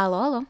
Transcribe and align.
Алло, 0.00 0.22
алло. 0.22 0.44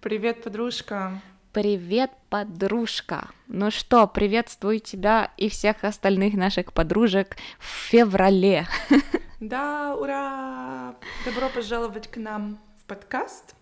Привет, 0.00 0.42
подружка. 0.42 1.22
Привет, 1.52 2.10
подружка. 2.28 3.30
Ну 3.46 3.70
что, 3.70 4.08
приветствую 4.08 4.80
тебя 4.80 5.30
и 5.36 5.48
всех 5.48 5.84
остальных 5.84 6.34
наших 6.34 6.72
подружек 6.72 7.36
в 7.60 7.66
феврале. 7.66 8.66
Да, 9.38 9.94
ура! 9.94 10.96
Добро 11.24 11.48
пожаловать 11.50 12.08
к 12.08 12.16
нам 12.16 12.58
в 12.80 12.84
подкаст. 12.86 13.54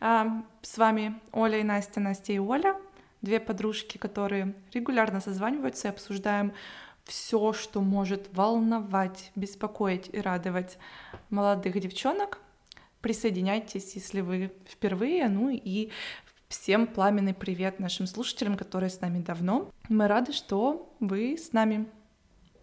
А, 0.00 0.42
с 0.60 0.76
вами 0.76 1.20
Оля 1.30 1.60
и 1.60 1.62
Настя, 1.62 2.00
Настя 2.00 2.32
и 2.32 2.40
Оля, 2.40 2.76
две 3.22 3.38
подружки, 3.38 3.96
которые 3.96 4.56
регулярно 4.72 5.20
созваниваются 5.20 5.86
и 5.86 5.90
обсуждаем 5.92 6.52
все, 7.04 7.52
что 7.52 7.80
может 7.80 8.28
волновать, 8.34 9.30
беспокоить 9.36 10.10
и 10.12 10.20
радовать 10.20 10.78
молодых 11.30 11.78
девчонок 11.78 12.40
Присоединяйтесь, 13.04 13.96
если 13.96 14.22
вы 14.22 14.50
впервые. 14.66 15.28
Ну 15.28 15.50
и 15.50 15.90
всем 16.48 16.86
пламенный 16.86 17.34
привет 17.34 17.78
нашим 17.78 18.06
слушателям, 18.06 18.56
которые 18.56 18.88
с 18.88 18.98
нами 19.02 19.18
давно. 19.18 19.70
Мы 19.90 20.08
рады, 20.08 20.32
что 20.32 20.90
вы 21.00 21.36
с 21.36 21.52
нами. 21.52 21.84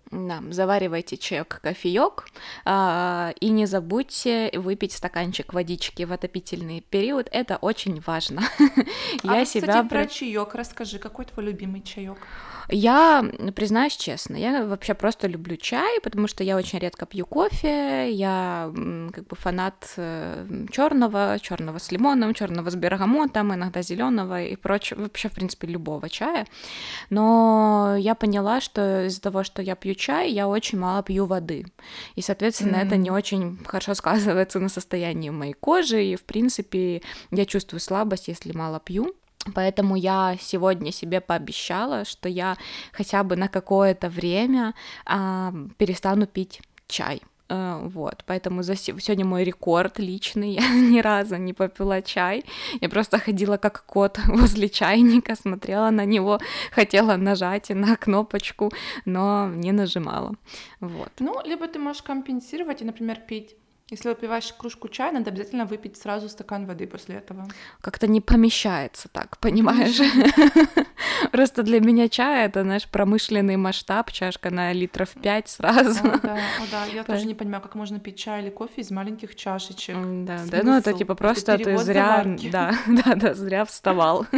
Да, 0.10 0.42
заваривайте 0.50 1.16
чаек, 1.16 1.60
кофеек, 1.62 2.26
а, 2.66 3.36
и 3.40 3.50
не 3.50 3.68
забудьте 3.68 4.50
выпить 4.56 4.94
стаканчик 4.94 5.54
водички 5.54 6.02
в 6.02 6.12
отопительный 6.12 6.82
период. 6.82 7.30
Это 7.32 7.58
очень 7.58 8.02
важно. 8.04 8.42
А 9.24 9.38
я 9.38 9.46
себя 9.46 9.68
кстати, 9.68 9.88
про 9.88 10.08
чаек 10.08 10.56
расскажи, 10.56 10.98
какой 10.98 11.26
твой 11.26 11.46
любимый 11.46 11.82
чаек? 11.82 12.18
Я 12.74 13.30
признаюсь 13.54 13.98
честно, 13.98 14.38
я 14.38 14.66
вообще 14.66 14.94
просто 14.94 15.28
люблю 15.28 15.58
чай, 15.58 16.00
потому 16.02 16.28
что 16.28 16.44
я 16.46 16.56
очень 16.56 16.80
редко 16.80 17.06
пью 17.06 17.26
кофе. 17.26 18.10
Я 18.12 18.72
как 19.14 19.28
бы 19.28 19.36
фанат 19.36 19.94
э, 19.98 20.46
черного, 20.72 21.38
черного 21.42 21.80
с 21.80 21.92
лимоном, 21.92 22.34
черного 22.34 22.70
с 22.70 22.76
бергамотом, 22.76 23.54
иногда 23.54 23.82
зеленого 23.82 24.42
и 24.42 24.56
прочего, 24.56 25.02
вообще, 25.02 25.28
в 25.28 25.34
принципе, 25.34 25.68
любого 25.68 26.10
чая. 26.10 26.48
Но 27.10 27.98
я 28.00 28.16
поняла, 28.16 28.62
что 28.62 29.06
из-за 29.06 29.20
того, 29.22 29.44
что 29.44 29.62
я 29.62 29.76
пью 29.76 29.94
чай, 29.94 30.32
я 30.32 30.48
очень 30.48 30.80
мало 30.80 31.04
пью 31.04 31.26
воды. 31.26 31.66
И, 32.16 32.22
соответственно, 32.22 32.78
mm-hmm. 32.78 32.88
это 32.88 32.96
не 32.96 33.12
очень 33.12 33.60
хорошо 33.66 33.94
сказывается 33.96 34.60
на 34.60 34.70
состоянии 34.70 35.30
моей 35.30 35.54
кожи. 35.54 36.06
И, 36.06 36.16
в 36.16 36.24
принципе, 36.24 37.02
я 37.32 37.46
чувствую 37.46 37.82
слабость, 37.82 38.30
если 38.30 38.54
мало 38.54 38.80
пью. 38.80 39.14
Поэтому 39.54 39.96
я 39.96 40.38
сегодня 40.40 40.92
себе 40.92 41.22
пообещала, 41.22 42.06
что 42.06 42.30
я 42.30 42.58
хотя 42.92 43.24
бы 43.24 43.36
на 43.36 43.48
какое-то 43.48 44.10
время 44.10 44.74
а, 45.06 45.54
перестану 45.78 46.28
пить 46.28 46.62
чай. 46.88 47.22
А, 47.54 47.80
вот, 47.80 48.24
поэтому 48.26 48.64
за 48.64 48.78
сегодня 48.78 49.26
мой 49.26 49.44
рекорд 49.44 50.00
личный, 50.00 50.52
я 50.62 50.70
ни 50.70 51.02
разу 51.02 51.36
не 51.36 51.54
попила 51.54 52.02
чай, 52.02 52.46
я 52.82 52.88
просто 52.88 53.20
ходила 53.20 53.58
как 53.58 53.84
кот 53.86 54.20
возле 54.28 54.70
чайника, 54.70 55.36
смотрела 55.36 55.90
на 55.90 56.06
него, 56.06 56.40
хотела 56.72 57.18
нажать 57.18 57.70
на 57.70 57.98
кнопочку, 57.98 58.72
но 59.06 59.50
не 59.54 59.74
нажимала, 59.74 60.36
вот. 60.80 61.12
Ну, 61.20 61.42
либо 61.44 61.68
ты 61.68 61.78
можешь 61.78 62.04
компенсировать 62.04 62.82
и, 62.82 62.86
например, 62.86 63.18
пить 63.28 63.56
если 63.92 64.08
выпиваешь 64.08 64.54
кружку 64.54 64.88
чая, 64.88 65.12
надо 65.12 65.32
обязательно 65.32 65.66
выпить 65.66 65.98
сразу 65.98 66.30
стакан 66.30 66.66
воды 66.66 66.88
после 66.88 67.16
этого. 67.16 67.46
Как-то 67.82 68.08
не 68.08 68.22
помещается 68.22 69.10
так, 69.10 69.38
понимаешь? 69.40 70.00
Просто 71.32 71.62
для 71.64 71.82
меня 71.82 72.08
чай 72.08 72.46
это, 72.46 72.64
знаешь, 72.64 72.88
промышленный 72.88 73.58
масштаб, 73.58 74.10
чашка 74.12 74.50
на 74.50 74.72
литров 74.72 75.10
5 75.22 75.50
сразу. 75.50 76.08
О, 76.08 76.18
да, 76.24 76.36
о, 76.36 76.72
да. 76.72 76.86
Я 76.86 77.04
тоже 77.04 77.26
не 77.26 77.36
понимаю, 77.36 77.62
как 77.62 77.76
можно 77.76 78.00
пить 78.00 78.18
чай 78.18 78.42
или 78.42 78.50
кофе 78.50 78.82
из 78.82 78.92
маленьких 78.92 79.36
чашечек. 79.36 79.98
Да, 80.26 80.40
да, 80.50 80.60
ну 80.64 80.78
это 80.78 80.94
типа 80.94 81.16
просто 81.16 81.58
ты 81.58 81.78
зря, 81.78 82.26
да, 82.52 82.74
да, 82.88 83.16
да, 83.16 83.34
зря 83.34 83.66
вставал. 83.66 84.26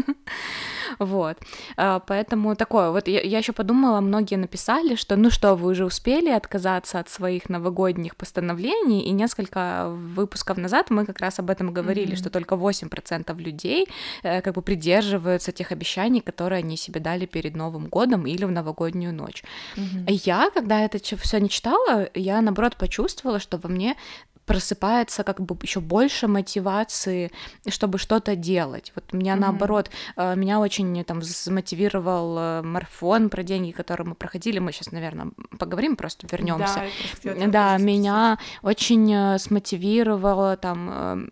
Вот. 0.99 1.37
А, 1.77 1.99
поэтому 1.99 2.55
такое. 2.55 2.91
Вот 2.91 3.07
я, 3.07 3.21
я 3.21 3.37
еще 3.37 3.53
подумала, 3.53 4.01
многие 4.01 4.35
написали, 4.35 4.95
что 4.95 5.15
ну 5.15 5.29
что, 5.29 5.55
вы 5.55 5.71
уже 5.71 5.85
успели 5.85 6.29
отказаться 6.29 6.99
от 6.99 7.09
своих 7.09 7.49
новогодних 7.49 8.15
постановлений, 8.15 9.01
и 9.01 9.11
несколько 9.11 9.89
выпусков 9.89 10.57
назад 10.57 10.89
мы 10.89 11.05
как 11.05 11.19
раз 11.19 11.39
об 11.39 11.49
этом 11.49 11.73
говорили, 11.73 12.13
mm-hmm. 12.13 12.17
что 12.17 12.29
только 12.29 12.55
8% 12.55 13.37
людей 13.41 13.87
э, 14.23 14.41
как 14.41 14.55
бы 14.55 14.61
придерживаются 14.61 15.51
тех 15.51 15.71
обещаний, 15.71 16.21
которые 16.21 16.59
они 16.59 16.77
себе 16.77 16.99
дали 16.99 17.25
перед 17.25 17.55
Новым 17.55 17.87
годом 17.87 18.25
или 18.25 18.45
в 18.45 18.51
новогоднюю 18.51 19.13
ночь. 19.13 19.43
Mm-hmm. 19.75 20.21
Я, 20.25 20.49
когда 20.53 20.81
это 20.81 20.99
все 20.99 21.39
не 21.39 21.49
читала, 21.49 22.09
я 22.13 22.41
наоборот 22.41 22.75
почувствовала, 22.77 23.39
что 23.39 23.57
во 23.57 23.69
мне 23.69 23.95
просыпается 24.45 25.23
как 25.23 25.39
бы 25.39 25.57
еще 25.61 25.79
больше 25.79 26.27
мотивации, 26.27 27.31
чтобы 27.69 27.97
что-то 27.97 28.35
делать. 28.35 28.91
Вот 28.95 29.13
меня 29.13 29.33
mm-hmm. 29.33 29.39
наоборот, 29.39 29.89
э, 30.15 30.35
меня 30.35 30.59
очень 30.59 31.03
там 31.03 31.21
замотивировал 31.21 32.37
э, 32.37 32.61
марафон 32.61 33.29
про 33.29 33.43
деньги, 33.43 33.71
который 33.71 34.05
мы 34.05 34.15
проходили. 34.15 34.59
Мы 34.59 34.71
сейчас, 34.71 34.91
наверное, 34.91 35.31
поговорим, 35.57 35.95
просто 35.95 36.27
вернемся. 36.29 36.83
Да, 37.23 37.47
да 37.47 37.77
меня 37.77 38.37
очень 38.61 39.13
э, 39.13 39.37
смотивировало 39.39 40.57
там 40.57 41.29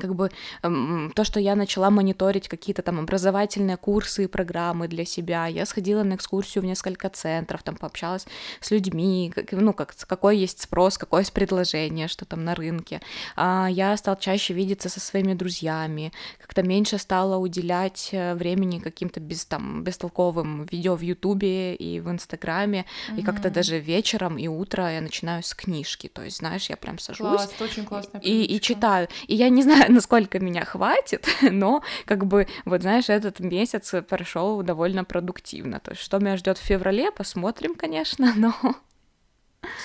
как 0.00 0.14
бы 0.14 0.30
то, 0.62 1.24
что 1.24 1.40
я 1.40 1.54
начала 1.54 1.90
мониторить 1.90 2.48
какие-то 2.48 2.82
там 2.82 3.00
образовательные 3.00 3.76
курсы 3.76 4.24
и 4.24 4.26
программы 4.26 4.88
для 4.88 5.04
себя. 5.04 5.46
Я 5.46 5.66
сходила 5.66 6.02
на 6.02 6.14
экскурсию 6.14 6.62
в 6.62 6.66
несколько 6.66 7.08
центров, 7.08 7.62
там 7.62 7.76
пообщалась 7.76 8.26
с 8.60 8.70
людьми, 8.70 9.32
как, 9.34 9.52
ну, 9.52 9.72
как, 9.72 9.94
какой 10.06 10.38
есть 10.38 10.62
спрос, 10.62 10.98
какое 10.98 11.22
есть 11.22 11.32
предложение, 11.32 12.08
что 12.08 12.24
там 12.24 12.44
на 12.44 12.54
рынке. 12.54 13.00
А 13.36 13.68
я 13.70 13.96
стала 13.96 14.16
чаще 14.16 14.54
видеться 14.54 14.88
со 14.88 15.00
своими 15.00 15.34
друзьями, 15.34 16.12
как-то 16.38 16.62
меньше 16.62 16.98
стала 16.98 17.36
уделять 17.36 18.10
э, 18.12 18.34
времени 18.34 18.78
каким-то 18.78 19.20
без, 19.20 19.44
там, 19.44 19.82
бестолковым 19.84 20.64
видео 20.64 20.96
в 20.96 21.02
Ютубе 21.02 21.74
и 21.74 22.00
в 22.00 22.10
Инстаграме, 22.10 22.84
mm-hmm. 23.10 23.20
и 23.20 23.22
как-то 23.22 23.50
даже 23.50 23.78
вечером 23.78 24.38
и 24.38 24.48
утро 24.48 24.90
я 24.90 25.00
начинаю 25.00 25.42
с 25.42 25.54
книжки, 25.54 26.08
то 26.08 26.22
есть, 26.22 26.38
знаешь, 26.38 26.68
я 26.70 26.76
прям 26.76 26.98
сажусь 26.98 27.26
Класс, 27.26 27.54
очень 27.60 27.84
классная 27.84 28.20
и, 28.20 28.44
и 28.44 28.60
читаю. 28.60 29.08
И 29.26 29.34
я 29.34 29.48
не 29.48 29.62
знаю, 29.62 29.75
знаю, 29.76 29.92
насколько 29.94 30.38
меня 30.38 30.64
хватит, 30.64 31.28
но 31.42 31.82
как 32.04 32.26
бы, 32.26 32.46
вот 32.64 32.82
знаешь, 32.82 33.08
этот 33.08 33.40
месяц 33.40 33.94
прошел 34.08 34.62
довольно 34.62 35.04
продуктивно. 35.04 35.80
То 35.80 35.92
есть, 35.92 36.02
что 36.02 36.18
меня 36.18 36.36
ждет 36.36 36.58
в 36.58 36.62
феврале, 36.62 37.10
посмотрим, 37.10 37.74
конечно, 37.74 38.32
но 38.36 38.54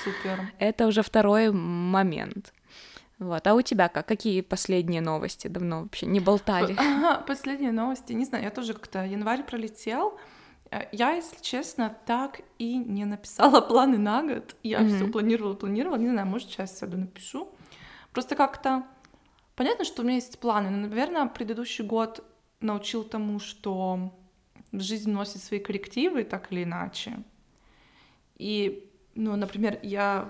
Супер. 0.03 0.51
это 0.59 0.87
уже 0.87 1.03
второй 1.03 1.51
момент. 1.51 2.53
Вот. 3.19 3.45
А 3.45 3.53
у 3.53 3.61
тебя 3.61 3.87
как? 3.87 4.07
Какие 4.07 4.41
последние 4.41 5.01
новости? 5.01 5.47
Давно 5.47 5.83
вообще 5.83 6.07
не 6.07 6.19
болтали. 6.19 6.75
Последние 7.27 7.71
новости, 7.71 8.13
не 8.13 8.25
знаю, 8.25 8.45
я 8.45 8.49
тоже 8.49 8.73
как-то 8.73 9.05
январь 9.05 9.43
пролетел. 9.43 10.17
Э, 10.71 10.87
я, 10.91 11.11
если 11.11 11.37
честно, 11.39 11.95
так 12.07 12.41
и 12.57 12.77
не 12.77 13.05
написала 13.05 13.61
планы 13.61 13.99
на 13.99 14.23
год. 14.23 14.55
Я 14.63 14.79
mm-hmm. 14.79 14.95
все 14.95 15.07
планировала, 15.07 15.53
планировала. 15.53 15.97
Не 15.97 16.09
знаю, 16.09 16.25
может, 16.25 16.49
сейчас 16.49 16.79
сяду 16.79 16.97
напишу. 16.97 17.53
Просто 18.11 18.35
как-то 18.35 18.85
Понятно, 19.55 19.85
что 19.85 20.01
у 20.01 20.05
меня 20.05 20.15
есть 20.15 20.39
планы, 20.39 20.69
но, 20.69 20.87
наверное, 20.87 21.27
предыдущий 21.27 21.85
год 21.85 22.23
научил 22.61 23.03
тому, 23.03 23.39
что 23.39 24.13
жизнь 24.71 25.11
носит 25.11 25.43
свои 25.43 25.59
коррективы 25.59 26.23
так 26.23 26.51
или 26.51 26.63
иначе. 26.63 27.23
И, 28.37 28.89
ну, 29.15 29.35
например, 29.35 29.79
я 29.83 30.29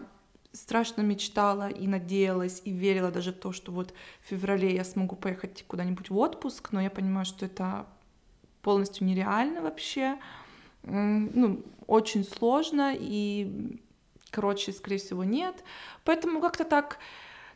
страшно 0.52 1.02
мечтала 1.02 1.70
и 1.70 1.88
надеялась, 1.88 2.62
и 2.66 2.72
верила 2.72 3.12
даже 3.12 3.32
в 3.32 3.40
то, 3.40 3.52
что 3.54 3.72
вот 3.72 3.94
в 4.22 4.28
феврале 4.28 4.76
я 4.76 4.84
смогу 4.84 5.16
поехать 5.16 5.64
куда-нибудь 5.68 6.10
в 6.10 6.18
отпуск, 6.18 6.72
но 6.72 6.82
я 6.82 6.90
понимаю, 6.90 7.26
что 7.26 7.46
это 7.46 7.86
полностью 8.62 9.06
нереально 9.06 9.62
вообще. 9.62 10.18
Ну, 10.84 11.64
очень 11.88 12.26
сложно, 12.26 12.94
и, 12.98 13.80
короче, 14.30 14.74
скорее 14.74 14.98
всего, 14.98 15.24
нет. 15.24 15.64
Поэтому 16.04 16.42
как-то 16.42 16.66
так 16.66 16.98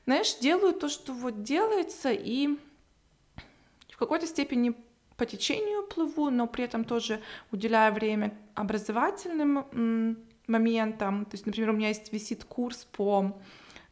знаешь, 0.06 0.38
делаю 0.38 0.74
то, 0.74 0.88
что 0.88 1.14
вот 1.14 1.44
делается, 1.44 2.12
и 2.12 2.50
в 3.90 3.98
какой-то 3.98 4.28
степени 4.28 4.76
по 5.18 5.26
течению 5.26 5.88
плыву, 5.88 6.30
но 6.30 6.48
при 6.48 6.66
этом 6.66 6.84
тоже 6.84 7.22
уделяю 7.52 7.94
время 7.94 8.38
образовательным 8.54 10.18
моментам. 10.48 11.26
То 11.26 11.34
есть, 11.34 11.46
например, 11.46 11.70
у 11.70 11.74
меня 11.74 11.88
есть 11.88 12.12
висит 12.12 12.44
курс 12.44 12.86
по 12.92 13.40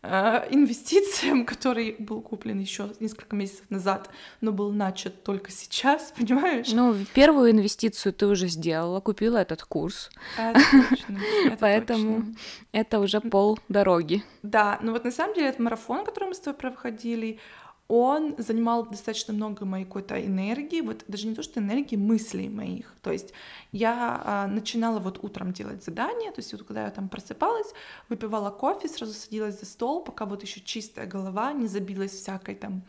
инвестициям, 0.04 1.46
который 1.46 1.96
был 1.98 2.22
куплен 2.22 2.60
еще 2.60 2.92
несколько 3.00 3.36
месяцев 3.36 3.66
назад, 3.70 4.10
но 4.42 4.52
был 4.52 4.72
начат 4.72 5.24
только 5.24 5.52
сейчас, 5.52 6.14
понимаешь? 6.18 6.72
Ну, 6.74 6.96
первую 7.14 7.52
инвестицию 7.52 8.14
ты 8.14 8.28
уже 8.28 8.48
сделала, 8.48 9.00
купила 9.00 9.38
этот 9.38 9.64
курс. 9.64 10.10
Это 10.38 10.60
точно. 10.90 11.20
Это 11.46 11.58
Поэтому 11.60 12.18
точно. 12.18 12.36
это 12.74 13.00
уже 13.00 13.22
пол 13.22 13.60
дороги. 13.70 14.24
Да, 14.42 14.78
ну 14.82 14.92
вот 14.92 15.06
на 15.06 15.12
самом 15.12 15.36
деле 15.36 15.48
этот 15.48 15.62
марафон, 15.62 16.04
который 16.04 16.30
мы 16.30 16.36
с 16.36 16.40
тобой 16.40 16.60
проходили, 16.60 17.40
он 17.88 18.36
занимал 18.38 18.86
достаточно 18.86 19.34
много 19.34 19.66
моей 19.66 19.86
какой-то 19.86 20.24
энергии, 20.24 20.82
вот 20.82 21.04
даже 21.08 21.28
не 21.28 21.36
то, 21.36 21.44
что 21.44 21.60
энергии, 21.60 21.96
мыслей 21.96 22.50
моих. 22.50 22.96
То 23.02 23.12
есть 23.12 23.34
я 23.72 24.22
а, 24.24 24.48
начинала 24.48 25.00
вот 25.00 25.24
утром 25.24 25.52
делать 25.52 25.84
задания, 25.84 26.32
то 26.32 26.40
есть 26.40 26.54
вот 26.54 26.64
когда 26.64 26.86
я 26.86 26.92
там 26.92 27.10
просыпалась, 27.10 27.74
выпивала 28.10 28.52
кофе, 28.52 28.88
сразу 28.88 29.14
садилась 29.14 29.60
за 29.60 29.66
стол, 29.66 30.04
пока 30.04 30.26
вот 30.26 30.44
еще 30.44 30.62
чистая 30.62 31.06
голова 31.06 31.52
не 31.54 31.68
забилась 31.68 32.12
всякой 32.12 32.56
там 32.56 32.84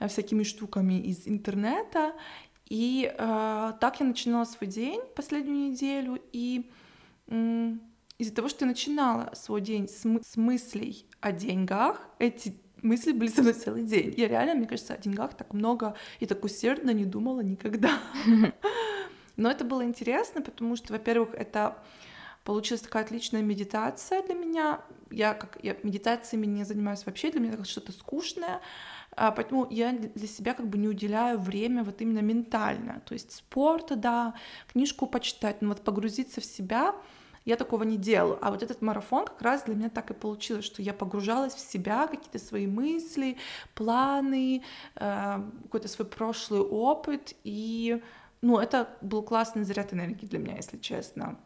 э, 0.00 0.08
всякими 0.08 0.42
штуками 0.42 1.00
из 1.00 1.28
интернета. 1.28 2.14
И 2.68 3.14
э, 3.16 3.72
так 3.80 4.00
я 4.00 4.06
начинала 4.06 4.44
свой 4.44 4.68
день 4.68 5.00
последнюю 5.14 5.70
неделю. 5.70 6.20
И 6.32 6.70
э, 7.28 7.72
из-за 8.18 8.34
того, 8.34 8.48
что 8.48 8.64
я 8.64 8.70
начинала 8.70 9.30
свой 9.34 9.60
день 9.60 9.88
с, 9.88 10.04
мы- 10.04 10.22
с 10.22 10.36
мыслей 10.36 11.06
о 11.20 11.30
деньгах, 11.30 12.08
эти 12.18 12.63
мысли 12.84 13.12
были 13.12 13.28
со 13.28 13.42
мной 13.42 13.54
целый 13.54 13.82
день. 13.82 14.14
Я 14.16 14.28
реально, 14.28 14.54
мне 14.54 14.66
кажется, 14.66 14.94
о 14.94 14.98
деньгах 14.98 15.34
так 15.34 15.52
много 15.52 15.96
и 16.20 16.26
так 16.26 16.44
усердно 16.44 16.90
не 16.90 17.04
думала 17.04 17.40
никогда. 17.40 17.98
Но 19.36 19.50
это 19.50 19.64
было 19.64 19.84
интересно, 19.84 20.40
потому 20.42 20.76
что, 20.76 20.92
во-первых, 20.92 21.34
это 21.34 21.76
получилась 22.44 22.82
такая 22.82 23.02
отличная 23.04 23.42
медитация 23.42 24.22
для 24.22 24.34
меня. 24.34 24.80
Я 25.10 25.34
как 25.34 25.58
я 25.62 25.76
медитациями 25.82 26.46
не 26.46 26.64
занимаюсь 26.64 27.04
вообще, 27.06 27.30
для 27.30 27.40
меня 27.40 27.54
это 27.54 27.64
что-то 27.64 27.92
скучное, 27.92 28.60
а, 29.16 29.30
поэтому 29.30 29.66
я 29.70 29.92
для 29.92 30.28
себя 30.28 30.54
как 30.54 30.68
бы 30.68 30.78
не 30.78 30.88
уделяю 30.88 31.38
время 31.38 31.82
вот 31.82 32.00
именно 32.00 32.20
ментально. 32.20 33.00
То 33.06 33.14
есть 33.14 33.32
спорт, 33.32 33.98
да, 33.98 34.34
книжку 34.72 35.06
почитать, 35.06 35.62
но 35.62 35.70
вот 35.70 35.82
погрузиться 35.82 36.40
в 36.40 36.44
себя 36.44 36.94
я 37.44 37.56
такого 37.56 37.82
не 37.82 37.96
делаю. 37.96 38.38
А 38.40 38.50
вот 38.50 38.62
этот 38.62 38.82
марафон 38.82 39.26
как 39.26 39.42
раз 39.42 39.64
для 39.64 39.74
меня 39.74 39.90
так 39.90 40.10
и 40.10 40.14
получилось, 40.14 40.64
что 40.64 40.82
я 40.82 40.94
погружалась 40.94 41.54
в 41.54 41.60
себя, 41.60 42.06
какие-то 42.06 42.38
свои 42.38 42.66
мысли, 42.66 43.36
планы, 43.74 44.62
э, 44.96 45.42
какой-то 45.64 45.88
свой 45.88 46.06
прошлый 46.06 46.60
опыт. 46.60 47.34
И, 47.44 48.02
ну, 48.40 48.58
это 48.58 48.88
был 49.00 49.22
классный 49.22 49.64
заряд 49.64 49.92
энергии 49.92 50.26
для 50.26 50.38
меня, 50.38 50.56
если 50.56 50.78
честно. 50.78 51.38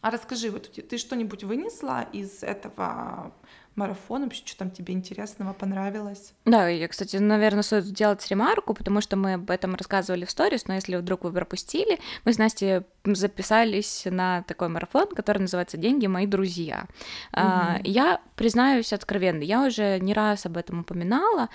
А 0.00 0.10
расскажи, 0.10 0.50
вот 0.50 0.70
ты 0.70 0.98
что-нибудь 0.98 1.44
вынесла 1.44 2.06
из 2.12 2.42
этого 2.42 3.34
марафона? 3.76 4.24
Вообще, 4.24 4.42
что 4.44 4.58
там 4.58 4.70
тебе 4.70 4.94
интересного 4.94 5.52
понравилось? 5.52 6.32
Да, 6.44 6.68
я, 6.68 6.88
кстати, 6.88 7.16
наверное, 7.16 7.62
стоит 7.62 7.84
сделать 7.84 8.26
ремарку, 8.28 8.74
потому 8.74 9.00
что 9.00 9.16
мы 9.16 9.34
об 9.34 9.50
этом 9.50 9.74
рассказывали 9.74 10.24
в 10.24 10.30
сторис, 10.30 10.66
но 10.66 10.74
если 10.74 10.96
вдруг 10.96 11.24
вы 11.24 11.32
пропустили, 11.32 11.98
мы 12.24 12.32
с 12.32 12.38
Настей 12.38 12.82
записались 13.04 14.06
на 14.06 14.42
такой 14.42 14.68
марафон, 14.68 15.08
который 15.14 15.38
называется 15.38 15.76
«Деньги 15.76 16.06
мои 16.06 16.26
друзья». 16.26 16.86
Mm-hmm. 17.32 17.80
Я 17.84 18.20
признаюсь 18.34 18.92
откровенно, 18.92 19.42
я 19.42 19.62
уже 19.62 19.98
не 20.00 20.14
раз 20.14 20.46
об 20.46 20.56
этом 20.56 20.80
упоминала, 20.80 21.48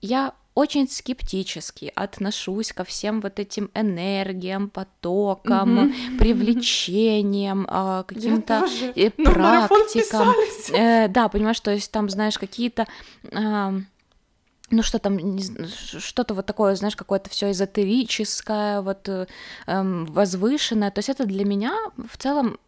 я 0.00 0.34
очень 0.54 0.88
скептически 0.88 1.92
отношусь 1.94 2.72
ко 2.72 2.84
всем 2.84 3.20
вот 3.20 3.38
этим 3.38 3.70
энергиям, 3.74 4.68
потокам, 4.68 5.78
mm-hmm. 5.78 6.18
привлечениям, 6.18 7.66
а, 7.70 8.02
каким-то 8.02 8.66
э, 8.94 9.10
практикам. 9.10 10.34
Э, 10.74 11.08
да, 11.08 11.28
понимаешь, 11.28 11.60
то 11.60 11.70
есть 11.70 11.90
там, 11.90 12.10
знаешь, 12.10 12.38
какие-то 12.38 12.86
ну 14.74 14.82
что 14.82 14.98
там, 14.98 15.18
что-то 15.98 16.32
вот 16.32 16.46
такое, 16.46 16.74
знаешь, 16.76 16.96
какое-то 16.96 17.28
все 17.28 17.50
эзотерическое, 17.50 18.80
вот 18.80 19.06
эм, 19.66 20.06
возвышенное. 20.06 20.90
То 20.90 21.00
есть 21.00 21.10
это 21.10 21.26
для 21.26 21.44
меня 21.44 21.76
в 21.96 22.16
целом 22.16 22.58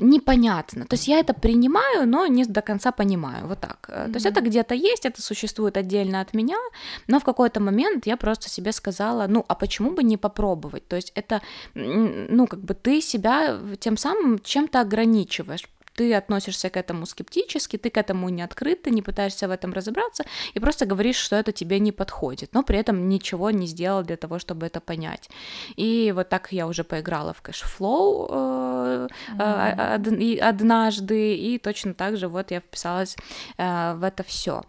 непонятно. 0.00 0.84
То 0.86 0.94
есть 0.94 1.08
я 1.08 1.18
это 1.18 1.34
принимаю, 1.34 2.08
но 2.08 2.26
не 2.26 2.44
до 2.44 2.62
конца 2.62 2.92
понимаю. 2.92 3.46
Вот 3.46 3.60
так. 3.60 3.88
Mm-hmm. 3.88 4.12
То 4.12 4.16
есть 4.16 4.26
это 4.26 4.40
где-то 4.40 4.74
есть, 4.74 5.06
это 5.06 5.22
существует 5.22 5.76
отдельно 5.76 6.20
от 6.20 6.34
меня, 6.34 6.58
но 7.06 7.18
в 7.18 7.24
какой-то 7.24 7.60
момент 7.60 8.06
я 8.06 8.16
просто 8.16 8.48
себе 8.48 8.72
сказала, 8.72 9.26
ну, 9.28 9.44
а 9.48 9.54
почему 9.54 9.90
бы 9.90 10.02
не 10.02 10.16
попробовать? 10.16 10.88
То 10.88 10.96
есть 10.96 11.12
это, 11.14 11.40
ну, 11.74 12.46
как 12.46 12.60
бы 12.60 12.74
ты 12.74 13.00
себя 13.00 13.58
тем 13.78 13.96
самым 13.96 14.38
чем-то 14.38 14.80
ограничиваешь 14.80 15.68
ты 16.00 16.14
относишься 16.14 16.70
к 16.70 16.78
этому 16.78 17.04
скептически, 17.04 17.76
ты 17.76 17.90
к 17.90 17.98
этому 17.98 18.30
не 18.30 18.40
открыт, 18.40 18.82
ты 18.82 18.90
не 18.90 19.02
пытаешься 19.02 19.48
в 19.48 19.50
этом 19.50 19.74
разобраться 19.74 20.24
и 20.54 20.60
просто 20.60 20.86
говоришь, 20.86 21.16
что 21.16 21.36
это 21.36 21.52
тебе 21.52 21.78
не 21.78 21.92
подходит, 21.92 22.54
но 22.54 22.62
при 22.62 22.78
этом 22.78 23.08
ничего 23.08 23.50
не 23.50 23.66
сделал 23.66 24.02
для 24.02 24.16
того, 24.16 24.38
чтобы 24.38 24.64
это 24.66 24.80
понять. 24.80 25.28
И 25.76 26.12
вот 26.16 26.30
так 26.30 26.52
я 26.52 26.66
уже 26.66 26.84
поиграла 26.84 27.32
в 27.32 27.42
cashflow 27.42 28.79
mm-hmm. 28.86 30.38
однажды, 30.38 31.34
и 31.36 31.58
точно 31.58 31.94
так 31.94 32.16
же 32.16 32.28
вот 32.28 32.50
я 32.50 32.60
вписалась 32.60 33.16
э, 33.58 33.94
в 33.94 34.04
это 34.04 34.22
все. 34.22 34.62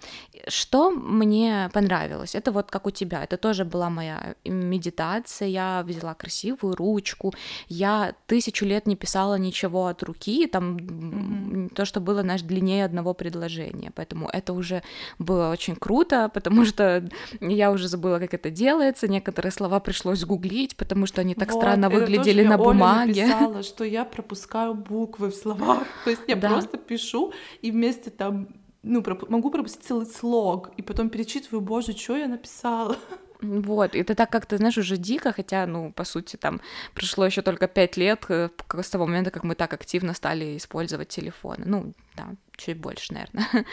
Что 0.48 0.92
мне 0.92 1.69
понравилось? 1.74 2.36
Это 2.36 2.52
вот 2.52 2.72
как 2.72 2.88
у 2.88 2.92
тебя, 2.92 3.24
это 3.24 3.38
тоже 3.38 3.66
была 3.66 3.90
моя 3.90 4.36
медитация, 4.46 5.48
я 5.48 5.84
взяла 5.86 6.13
красивую 6.13 6.75
ручку, 6.75 7.34
я 7.68 8.13
тысячу 8.28 8.66
лет 8.66 8.88
не 8.88 8.96
писала 8.96 9.36
ничего 9.36 9.88
от 9.88 10.04
руки, 10.04 10.48
там 10.48 10.78
mm-hmm. 10.78 11.74
то, 11.75 11.86
что 11.86 12.00
было, 12.00 12.22
знаешь, 12.22 12.42
длиннее 12.42 12.86
одного 12.86 13.14
предложения, 13.14 13.92
поэтому 13.96 14.30
это 14.30 14.54
уже 14.54 14.81
было 15.19 15.52
очень 15.52 15.75
круто, 15.75 16.30
потому 16.34 16.66
что 16.66 17.07
я 17.40 17.72
уже 17.72 17.88
забыла, 17.88 18.19
как 18.19 18.34
это 18.34 18.50
делается, 18.50 19.07
некоторые 19.07 19.52
слова 19.52 19.80
пришлось 19.80 20.24
гуглить, 20.24 20.75
потому 20.75 21.06
что 21.06 21.22
они 21.22 21.36
так 21.36 21.52
вот, 21.52 21.62
странно 21.62 21.90
выглядели 21.90 22.44
на 22.44 22.57
бумаге. 22.57 23.14
Я 23.14 23.28
написала, 23.28 23.64
что 23.64 23.84
я 23.84 24.00
пропускаю 24.06 24.74
буквы 24.74 25.30
в 25.30 25.36
словах, 25.36 25.83
то 26.03 26.09
есть 26.09 26.24
я 26.27 26.36
да. 26.36 26.50
просто 26.50 26.77
пишу 26.77 27.33
и 27.62 27.71
вместе 27.71 28.09
там 28.09 28.48
ну, 28.83 29.01
проп- 29.03 29.30
могу 29.30 29.51
пропустить 29.51 29.83
целый 29.83 30.06
слог, 30.06 30.71
и 30.77 30.81
потом 30.81 31.09
перечитываю, 31.09 31.62
боже, 31.62 31.94
что 31.94 32.18
я 32.18 32.27
написала. 32.27 32.98
Вот, 33.42 33.95
это 33.95 34.13
так 34.13 34.30
как-то, 34.30 34.57
знаешь, 34.57 34.77
уже 34.77 34.98
дико, 34.98 35.33
хотя, 35.33 35.65
ну, 35.65 35.92
по 35.92 36.03
сути, 36.03 36.36
там 36.36 36.62
прошло 36.94 37.25
еще 37.25 37.42
только 37.42 37.68
пять 37.68 37.98
лет 37.98 38.24
э, 38.30 38.50
с 38.81 38.89
того 38.89 39.07
момента, 39.07 39.31
как 39.31 39.44
мы 39.44 39.56
так 39.56 39.74
активно 39.74 40.13
стали 40.13 40.57
использовать 40.57 41.09
телефоны. 41.09 41.63
Ну, 41.65 41.94
да, 42.15 42.27
чуть 42.56 42.80
больше, 42.80 43.13
наверное. 43.13 43.47
Mm-hmm. 43.51 43.65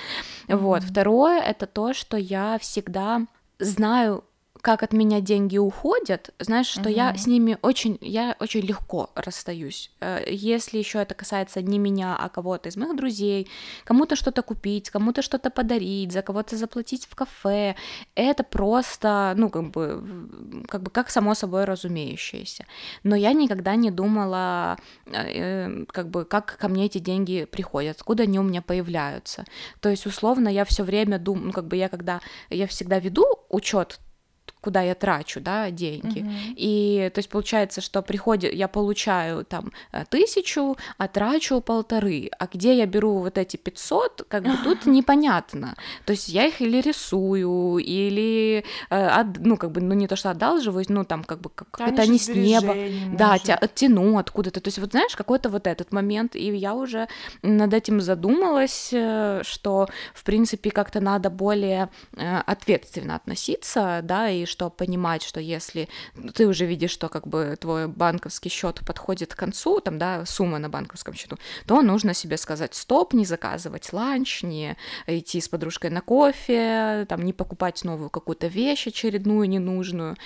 Вот. 0.56 0.82
Второе— 0.84 1.40
это 1.42 1.66
то, 1.66 1.92
что 1.92 2.16
я 2.16 2.58
всегда 2.58 3.26
знаю 3.58 4.24
как 4.60 4.82
от 4.82 4.92
меня 4.92 5.20
деньги 5.20 5.58
уходят, 5.58 6.30
знаешь, 6.38 6.66
что 6.66 6.82
угу. 6.82 6.88
я 6.90 7.14
с 7.14 7.26
ними 7.26 7.58
очень, 7.62 7.98
я 8.00 8.36
очень 8.40 8.60
легко 8.60 9.10
расстаюсь. 9.14 9.90
Э, 10.00 10.24
если 10.28 10.78
еще 10.78 10.98
это 10.98 11.14
касается 11.14 11.62
не 11.62 11.78
меня, 11.78 12.16
а 12.16 12.28
кого-то 12.28 12.68
из 12.68 12.76
моих 12.76 12.96
друзей, 12.96 13.48
кому-то 13.84 14.16
что-то 14.16 14.42
купить, 14.42 14.90
кому-то 14.90 15.22
что-то 15.22 15.50
подарить, 15.50 16.12
за 16.12 16.22
кого-то 16.22 16.56
заплатить 16.56 17.06
в 17.06 17.14
кафе, 17.14 17.76
это 18.14 18.44
просто, 18.44 19.34
ну, 19.36 19.50
как 19.50 19.70
бы, 19.70 20.64
как 20.68 20.82
бы 20.82 20.90
как 20.90 21.10
само 21.10 21.34
собой 21.34 21.64
разумеющееся. 21.64 22.66
Но 23.02 23.16
я 23.16 23.32
никогда 23.32 23.76
не 23.76 23.90
думала, 23.90 24.78
э, 25.06 25.84
как 25.88 26.08
бы, 26.08 26.24
как 26.24 26.56
ко 26.58 26.68
мне 26.68 26.86
эти 26.86 26.98
деньги 26.98 27.46
приходят, 27.50 27.96
откуда 27.96 28.24
они 28.24 28.38
у 28.38 28.42
меня 28.42 28.62
появляются. 28.62 29.44
То 29.80 29.88
есть, 29.88 30.06
условно, 30.06 30.48
я 30.48 30.64
все 30.64 30.82
время 30.82 31.18
думаю, 31.18 31.46
ну, 31.46 31.52
как 31.52 31.66
бы 31.66 31.76
я 31.76 31.88
когда, 31.88 32.20
я 32.50 32.66
всегда 32.66 32.98
веду 32.98 33.24
учет 33.48 34.00
куда 34.60 34.82
я 34.82 34.94
трачу, 34.94 35.40
да, 35.40 35.70
деньги. 35.70 36.20
Uh-huh. 36.20 36.54
И 36.56 37.10
то 37.14 37.18
есть 37.18 37.28
получается, 37.28 37.80
что 37.80 38.02
приходит, 38.02 38.52
я 38.54 38.68
получаю 38.68 39.44
там 39.44 39.72
э, 39.92 40.04
тысячу, 40.08 40.76
а 40.96 41.08
трачу 41.08 41.60
полторы, 41.60 42.30
а 42.38 42.46
где 42.46 42.76
я 42.76 42.86
беру 42.86 43.18
вот 43.20 43.38
эти 43.38 43.56
500, 43.56 44.26
как 44.28 44.42
бы 44.42 44.52
тут 44.64 44.86
непонятно. 44.86 45.74
То 46.04 46.12
есть 46.12 46.28
я 46.28 46.46
их 46.46 46.60
или 46.60 46.80
рисую, 46.80 47.78
или, 47.78 48.64
э, 48.90 49.24
ну, 49.38 49.56
как 49.56 49.72
бы, 49.72 49.80
ну, 49.80 49.94
не 49.94 50.08
то, 50.08 50.16
что 50.16 50.30
одалживаюсь, 50.30 50.88
ну, 50.88 51.04
там, 51.04 51.24
как 51.24 51.40
бы, 51.40 51.50
как 51.50 51.80
это 51.80 52.06
не 52.06 52.18
с 52.18 52.28
неба. 52.28 52.74
Да, 53.16 53.38
тя, 53.38 53.54
оттяну 53.54 54.18
откуда-то. 54.18 54.60
То 54.60 54.68
есть 54.68 54.78
вот, 54.78 54.90
знаешь, 54.90 55.14
какой-то 55.14 55.48
вот 55.48 55.66
этот 55.66 55.92
момент, 55.92 56.34
и 56.34 56.56
я 56.56 56.74
уже 56.74 57.08
над 57.42 57.74
этим 57.74 58.00
задумалась, 58.00 58.90
э, 58.92 59.42
что, 59.44 59.88
в 60.14 60.24
принципе, 60.24 60.70
как-то 60.70 61.00
надо 61.00 61.30
более 61.30 61.88
ответственно 62.46 63.14
относиться, 63.16 64.00
да, 64.02 64.30
и 64.30 64.46
что 64.48 64.70
понимать, 64.70 65.22
что 65.22 65.40
если 65.40 65.88
ты 66.34 66.46
уже 66.46 66.66
видишь, 66.66 66.90
что 66.90 67.08
как 67.08 67.26
бы 67.26 67.56
твой 67.60 67.88
банковский 67.88 68.48
счет 68.48 68.80
подходит 68.86 69.34
к 69.34 69.38
концу, 69.38 69.80
там, 69.80 69.98
да, 69.98 70.24
сумма 70.26 70.58
на 70.58 70.68
банковском 70.68 71.14
счету, 71.14 71.36
то 71.66 71.82
нужно 71.82 72.14
себе 72.14 72.36
сказать 72.36 72.74
стоп, 72.74 73.12
не 73.12 73.24
заказывать 73.24 73.92
ланч, 73.92 74.42
не 74.42 74.76
идти 75.06 75.40
с 75.40 75.48
подружкой 75.48 75.90
на 75.90 76.00
кофе, 76.00 77.06
там, 77.08 77.22
не 77.22 77.32
покупать 77.32 77.84
новую 77.84 78.10
какую-то 78.10 78.46
вещь 78.46 78.86
очередную 78.86 79.48
ненужную, 79.48 80.16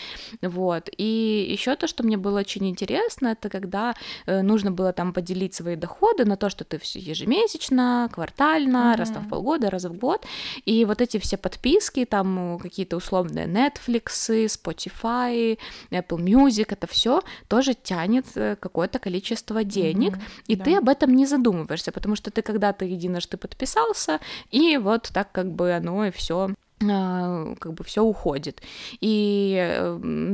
вот. 0.40 0.88
И 0.96 1.46
еще 1.50 1.76
то, 1.76 1.86
что 1.86 2.02
мне 2.02 2.16
было 2.16 2.40
очень 2.40 2.68
интересно, 2.68 3.28
это 3.28 3.48
когда 3.48 3.94
э, 4.26 4.42
нужно 4.42 4.70
было 4.70 4.92
там 4.92 5.12
поделить 5.12 5.54
свои 5.54 5.76
доходы 5.76 6.24
на 6.24 6.36
то, 6.36 6.50
что 6.50 6.64
ты 6.64 6.78
все 6.78 6.98
ежемесячно, 6.98 8.08
квартально, 8.12 8.92
mm-hmm. 8.92 8.96
раз 8.96 9.10
там 9.10 9.24
в 9.24 9.28
полгода, 9.28 9.70
раз 9.70 9.84
в 9.84 9.94
год, 9.94 10.26
и 10.64 10.84
вот 10.84 11.00
эти 11.00 11.18
все 11.18 11.36
подписки, 11.36 12.04
там 12.04 12.58
какие-то 12.60 12.96
условные 12.96 13.46
Netflix, 13.46 14.11
Spotify, 14.12 15.58
Apple 15.90 16.18
Music, 16.18 16.66
это 16.68 16.86
все 16.86 17.22
тоже 17.48 17.74
тянет 17.74 18.26
э, 18.34 18.56
какое-то 18.56 18.98
количество 18.98 19.64
денег, 19.64 20.14
mm-hmm, 20.14 20.44
и 20.48 20.56
да. 20.56 20.64
ты 20.64 20.76
об 20.76 20.88
этом 20.88 21.14
не 21.14 21.26
задумываешься, 21.26 21.92
потому 21.92 22.16
что 22.16 22.30
ты 22.30 22.42
когда-то 22.42 22.84
единожды 22.84 23.36
подписался, 23.36 24.20
и 24.50 24.76
вот 24.76 25.10
так 25.12 25.32
как 25.32 25.52
бы 25.52 25.72
оно 25.72 26.06
и 26.06 26.10
все 26.10 26.54
как 26.82 27.74
бы 27.74 27.84
все 27.84 28.02
уходит. 28.02 28.62
И 29.00 29.52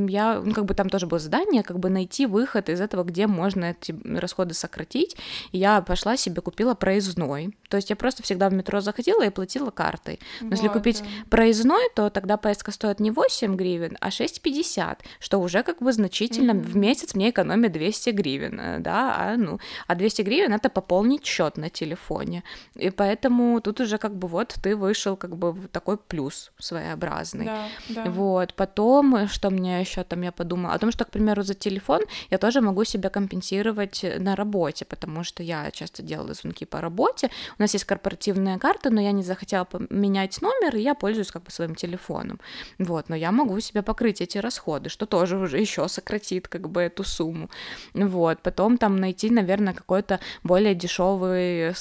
я, 0.09 0.41
ну, 0.45 0.55
как 0.55 0.65
бы 0.65 0.75
там 0.75 0.89
тоже 0.89 1.07
было 1.07 1.19
задание, 1.19 1.63
как 1.63 1.79
бы 1.79 1.91
найти 1.91 2.27
выход 2.27 2.69
из 2.69 2.81
этого, 2.81 3.05
где 3.05 3.27
можно 3.27 3.67
эти 3.67 3.95
расходы 4.05 4.55
сократить. 4.55 5.17
И 5.53 5.59
я 5.59 5.81
пошла 5.83 6.17
себе 6.17 6.41
купила 6.41 6.75
проездной. 6.75 7.57
То 7.69 7.77
есть 7.77 7.91
я 7.91 7.97
просто 7.97 8.23
всегда 8.23 8.49
в 8.49 8.55
метро 8.55 8.81
заходила 8.81 9.25
и 9.25 9.31
платила 9.31 9.71
картой. 9.71 10.19
Но 10.41 10.49
вот, 10.49 10.57
если 10.57 10.69
купить 10.69 11.01
да. 11.01 11.07
проездной, 11.31 11.89
то 11.95 12.11
тогда 12.11 12.37
поездка 12.37 12.73
стоит 12.73 13.01
не 13.01 13.11
8 13.11 13.57
гривен, 13.57 13.97
а 14.01 14.09
6,50, 14.09 14.99
что 15.21 15.39
уже 15.39 15.63
как 15.63 15.83
бы 15.83 15.93
значительно 15.93 16.53
mm-hmm. 16.53 16.63
в 16.63 16.77
месяц 16.77 17.15
мне 17.15 17.31
экономит 17.31 17.73
200 17.73 18.11
гривен, 18.11 18.61
э, 18.61 18.79
да, 18.79 19.15
а, 19.19 19.37
ну, 19.37 19.59
а 19.87 19.95
200 19.95 20.23
гривен 20.23 20.53
это 20.53 20.71
пополнить 20.71 21.27
счет 21.27 21.57
на 21.57 21.69
телефоне. 21.69 22.43
И 22.75 22.91
поэтому 22.91 23.61
тут 23.61 23.81
уже 23.81 23.99
как 23.99 24.15
бы 24.15 24.29
вот 24.29 24.55
ты 24.63 24.77
вышел 24.77 25.17
как 25.17 25.37
бы 25.37 25.53
в 25.53 25.69
такой 25.69 25.99
плюс 25.99 26.38
плюс 26.39 26.51
своеобразный. 26.59 27.45
Да, 27.45 27.69
да. 27.89 28.05
Вот. 28.11 28.55
Потом, 28.55 29.29
что 29.29 29.51
мне 29.51 29.81
еще 29.81 30.05
там 30.05 30.23
я 30.23 30.33
подумала, 30.33 30.75
о 30.75 30.79
том, 30.79 30.93
что, 30.93 31.05
к 31.05 31.11
примеру, 31.11 31.43
за 31.43 31.55
телефон 31.55 32.03
я 32.31 32.39
тоже 32.39 32.61
могу 32.61 32.85
себя 32.85 33.11
компенсировать 33.11 34.05
на 34.19 34.37
работе, 34.37 34.85
потому 34.85 35.25
что 35.25 35.43
я 35.43 35.71
часто 35.71 36.03
делала 36.03 36.35
звонки 36.35 36.65
по 36.65 36.81
работе. 36.81 37.31
У 37.59 37.63
нас 37.63 37.75
есть 37.75 37.85
корпоративная 37.85 38.59
карта, 38.59 38.91
но 38.91 39.01
я 39.01 39.13
не 39.13 39.23
захотела 39.23 39.65
поменять 39.65 40.43
номер, 40.43 40.77
и 40.77 40.81
я 40.81 40.95
пользуюсь 40.95 41.31
как 41.31 41.43
бы 41.43 41.51
своим 41.51 41.75
телефоном. 41.75 42.41
Вот, 42.79 43.09
но 43.09 43.17
я 43.17 43.33
могу 43.33 43.61
себе 43.61 43.83
покрыть 43.83 44.21
эти 44.21 44.39
расходы, 44.39 44.89
что 44.89 45.07
тоже 45.07 45.37
уже 45.39 45.59
еще 45.59 45.89
сократит 45.89 46.49
как 46.49 46.69
бы 46.69 46.83
эту 46.83 47.05
сумму. 47.05 47.49
Вот, 47.95 48.41
потом 48.43 48.79
там 48.79 48.97
найти, 48.97 49.31
наверное, 49.31 49.75
какой-то 49.75 50.21
более 50.43 50.75
дешевый, 50.75 51.75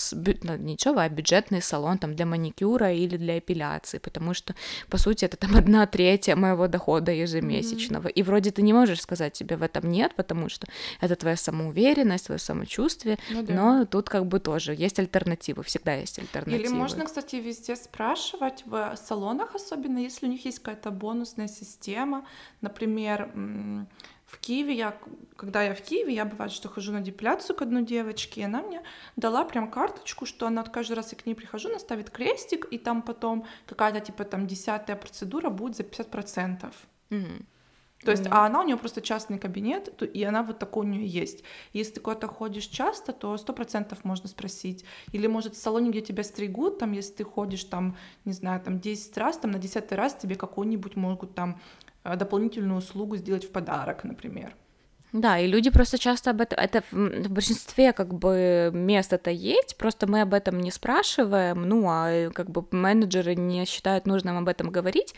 ну, 0.43 0.57
не 0.57 0.75
дешевый, 0.75 1.05
а 1.05 1.09
бюджетный 1.09 1.61
салон 1.61 1.97
там 1.97 2.15
для 2.15 2.25
маникюра 2.25 2.91
или 2.91 3.17
для 3.17 3.39
эпиляции, 3.39 3.99
потому 3.99 4.33
что 4.33 4.46
что, 4.47 4.55
по 4.89 4.97
сути, 4.97 5.25
это 5.25 5.37
там 5.37 5.55
одна 5.57 5.85
третья 5.85 6.35
моего 6.35 6.67
дохода 6.67 7.11
ежемесячного. 7.11 8.07
Mm-hmm. 8.07 8.19
И 8.19 8.23
вроде 8.23 8.51
ты 8.51 8.61
не 8.61 8.73
можешь 8.73 9.01
сказать 9.01 9.35
себе 9.35 9.57
в 9.57 9.63
этом 9.63 9.89
нет, 9.89 10.15
потому 10.15 10.49
что 10.49 10.67
это 11.01 11.15
твоя 11.15 11.35
самоуверенность, 11.35 12.25
твое 12.25 12.39
самочувствие, 12.39 13.17
ну, 13.31 13.43
да. 13.43 13.53
но 13.53 13.85
тут 13.85 14.09
как 14.09 14.25
бы 14.25 14.39
тоже 14.39 14.73
есть 14.73 14.99
альтернативы, 14.99 15.63
всегда 15.63 15.95
есть 15.95 16.19
альтернативы. 16.19 16.63
Или 16.63 16.69
можно, 16.69 17.05
кстати, 17.05 17.35
везде 17.37 17.75
спрашивать 17.75 18.63
в 18.65 18.95
салонах, 18.95 19.55
особенно 19.55 19.99
если 19.99 20.27
у 20.27 20.29
них 20.29 20.45
есть 20.45 20.59
какая-то 20.59 20.91
бонусная 20.91 21.47
система, 21.47 22.25
например, 22.61 23.29
в 24.27 24.39
Киеве 24.39 24.74
я, 24.74 24.98
когда 25.38 25.63
я 25.63 25.74
в 25.74 25.81
Киеве, 25.81 26.13
я 26.13 26.25
бывает, 26.25 26.51
что 26.51 26.67
хожу 26.67 26.91
на 26.91 27.00
депиляцию 27.00 27.55
к 27.55 27.62
одной 27.62 27.84
девочке, 27.84 28.41
и 28.41 28.43
она 28.43 28.62
мне 28.62 28.84
дала 29.15 29.46
прям 29.46 29.72
карточку, 29.72 30.25
что 30.25 30.46
она 30.48 30.63
каждый 30.63 30.93
раз, 30.93 31.13
я 31.13 31.17
к 31.17 31.25
ней 31.25 31.34
прихожу, 31.34 31.69
она 31.69 31.79
ставит 31.79 32.10
крестик, 32.10 32.67
и 32.69 32.77
там 32.77 33.01
потом 33.01 33.46
какая-то 33.65 34.01
типа 34.01 34.25
там 34.25 34.46
десятая 34.46 34.98
процедура 34.98 35.50
будет 35.50 35.77
за 35.77 35.84
50%. 35.84 36.74
Mm-hmm. 37.10 37.46
То 38.03 38.12
есть, 38.12 38.24
mm-hmm. 38.24 38.31
а 38.31 38.46
она 38.46 38.60
у 38.60 38.63
нее 38.63 38.77
просто 38.77 39.01
частный 39.01 39.39
кабинет, 39.39 40.01
и 40.03 40.24
она 40.24 40.43
вот 40.43 40.60
такой 40.60 40.86
у 40.86 40.89
нее 40.89 41.07
есть. 41.07 41.43
Если 41.74 41.93
ты 41.93 42.00
куда-то 42.01 42.27
ходишь 42.27 42.65
часто, 42.65 43.12
то 43.12 43.36
сто 43.38 43.53
процентов 43.53 44.03
можно 44.03 44.27
спросить. 44.27 44.86
Или, 45.13 45.27
может, 45.27 45.55
в 45.55 45.57
салоне, 45.57 45.89
где 45.89 46.01
тебя 46.01 46.24
стригут, 46.24 46.77
там, 46.77 46.91
если 46.91 47.13
ты 47.13 47.24
ходишь 47.24 47.63
там, 47.63 47.98
не 48.24 48.34
знаю, 48.34 48.62
там 48.62 48.79
10 48.79 49.17
раз, 49.17 49.38
там 49.38 49.51
на 49.51 49.57
10 49.57 49.91
раз 49.93 50.15
тебе 50.15 50.36
какой-нибудь 50.36 50.96
могут 50.96 51.34
там 51.34 51.60
дополнительную 52.15 52.77
услугу 52.77 53.17
сделать 53.17 53.45
в 53.45 53.51
подарок, 53.51 54.03
например. 54.03 54.55
Да, 55.17 55.39
и 55.39 55.47
люди 55.47 55.71
просто 55.71 55.97
часто 55.97 56.29
об 56.29 56.41
этом, 56.41 56.59
это 56.59 56.83
в 56.91 57.29
большинстве 57.29 57.91
как 57.91 58.13
бы 58.13 58.69
мест 58.71 59.13
это 59.13 59.31
есть, 59.31 59.75
просто 59.77 60.05
мы 60.05 60.21
об 60.21 60.33
этом 60.33 60.59
не 60.59 60.69
спрашиваем, 60.69 61.67
ну, 61.67 61.86
а 61.89 62.29
как 62.29 62.51
бы 62.51 62.63
менеджеры 62.71 63.36
не 63.36 63.65
считают 63.65 64.05
нужным 64.05 64.38
об 64.38 64.47
этом 64.47 64.69
говорить, 64.69 65.15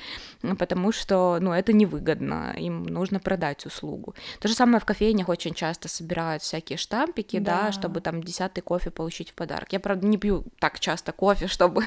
потому 0.58 0.94
что, 0.94 1.38
ну, 1.41 1.51
это 1.51 1.74
невыгодно, 1.74 2.56
им 2.58 2.84
нужно 2.84 3.20
продать 3.20 3.65
услугу. 3.65 4.15
То 4.39 4.48
же 4.48 4.53
самое 4.53 4.79
в 4.79 4.86
кофейнях 4.86 5.27
очень 5.27 5.53
часто 5.53 5.89
собирают 5.89 6.44
всякие 6.44 6.77
штампики, 6.77 7.39
да, 7.39 7.63
да 7.63 7.72
чтобы 7.74 8.00
там 8.00 8.24
десятый 8.24 8.62
кофе 8.62 8.91
получить 8.91 9.32
в 9.32 9.34
подарок. 9.34 9.74
Я, 9.74 9.82
правда, 9.82 10.08
не 10.08 10.18
пью 10.18 10.46
так 10.60 10.79
часто 10.79 11.12
кофе, 11.12 11.48
чтобы... 11.60 11.84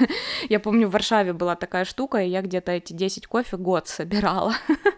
я 0.50 0.60
помню, 0.60 0.86
в 0.88 0.90
Варшаве 0.90 1.32
была 1.32 1.56
такая 1.56 1.86
штука, 1.86 2.18
и 2.18 2.28
я 2.28 2.42
где-то 2.42 2.72
эти 2.72 2.92
10 2.92 3.26
кофе 3.26 3.56
год 3.56 3.88
собирала. 3.88 4.52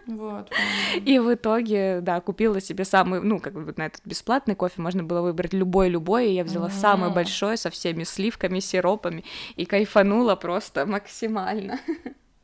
Вот. 0.07 0.51
И 1.05 1.19
в 1.19 1.33
итоге, 1.33 1.99
да, 2.01 2.21
купила 2.21 2.61
себе 2.61 2.85
самый, 3.05 3.21
ну, 3.21 3.39
как 3.39 3.53
бы 3.53 3.73
на 3.77 3.85
этот 3.85 4.01
бесплатный 4.05 4.55
кофе 4.55 4.81
можно 4.81 5.03
было 5.03 5.21
выбрать 5.21 5.53
любой-любой, 5.53 6.29
и 6.29 6.33
я 6.33 6.43
взяла 6.43 6.67
mm-hmm. 6.67 6.81
самый 6.81 7.11
большой 7.11 7.57
со 7.57 7.69
всеми 7.69 8.03
сливками, 8.03 8.59
сиропами, 8.59 9.23
и 9.55 9.65
кайфанула 9.65 10.35
просто 10.35 10.85
максимально. 10.85 11.79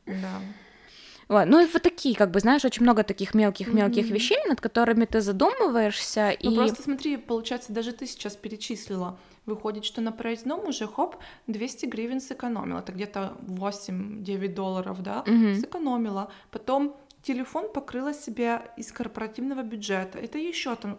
Да. 0.06 0.40
Вот. 1.28 1.46
Ну 1.46 1.60
и 1.60 1.66
вот 1.66 1.82
такие, 1.82 2.14
как 2.14 2.30
бы, 2.30 2.40
знаешь, 2.40 2.64
очень 2.64 2.82
много 2.82 3.04
таких 3.04 3.34
мелких-мелких 3.34 4.06
mm-hmm. 4.06 4.14
вещей, 4.14 4.38
над 4.48 4.60
которыми 4.60 5.04
ты 5.04 5.20
задумываешься. 5.20 6.36
Ну 6.42 6.52
и... 6.52 6.56
просто 6.56 6.82
смотри, 6.82 7.16
получается, 7.16 7.72
даже 7.72 7.92
ты 7.92 8.06
сейчас 8.06 8.36
перечислила. 8.36 9.18
Выходит, 9.46 9.84
что 9.84 10.00
на 10.00 10.12
проездном 10.12 10.68
уже, 10.68 10.86
хоп, 10.86 11.16
200 11.46 11.86
гривен 11.86 12.20
сэкономила. 12.20 12.80
Это 12.80 12.92
где-то 12.92 13.32
8-9 13.46 14.54
долларов, 14.54 15.02
да, 15.02 15.24
mm-hmm. 15.26 15.60
сэкономила. 15.60 16.30
Потом 16.50 16.96
телефон 17.22 17.72
покрыла 17.72 18.12
себя 18.12 18.72
из 18.76 18.92
корпоративного 18.92 19.62
бюджета. 19.62 20.18
Это 20.18 20.38
еще 20.38 20.74
там 20.76 20.98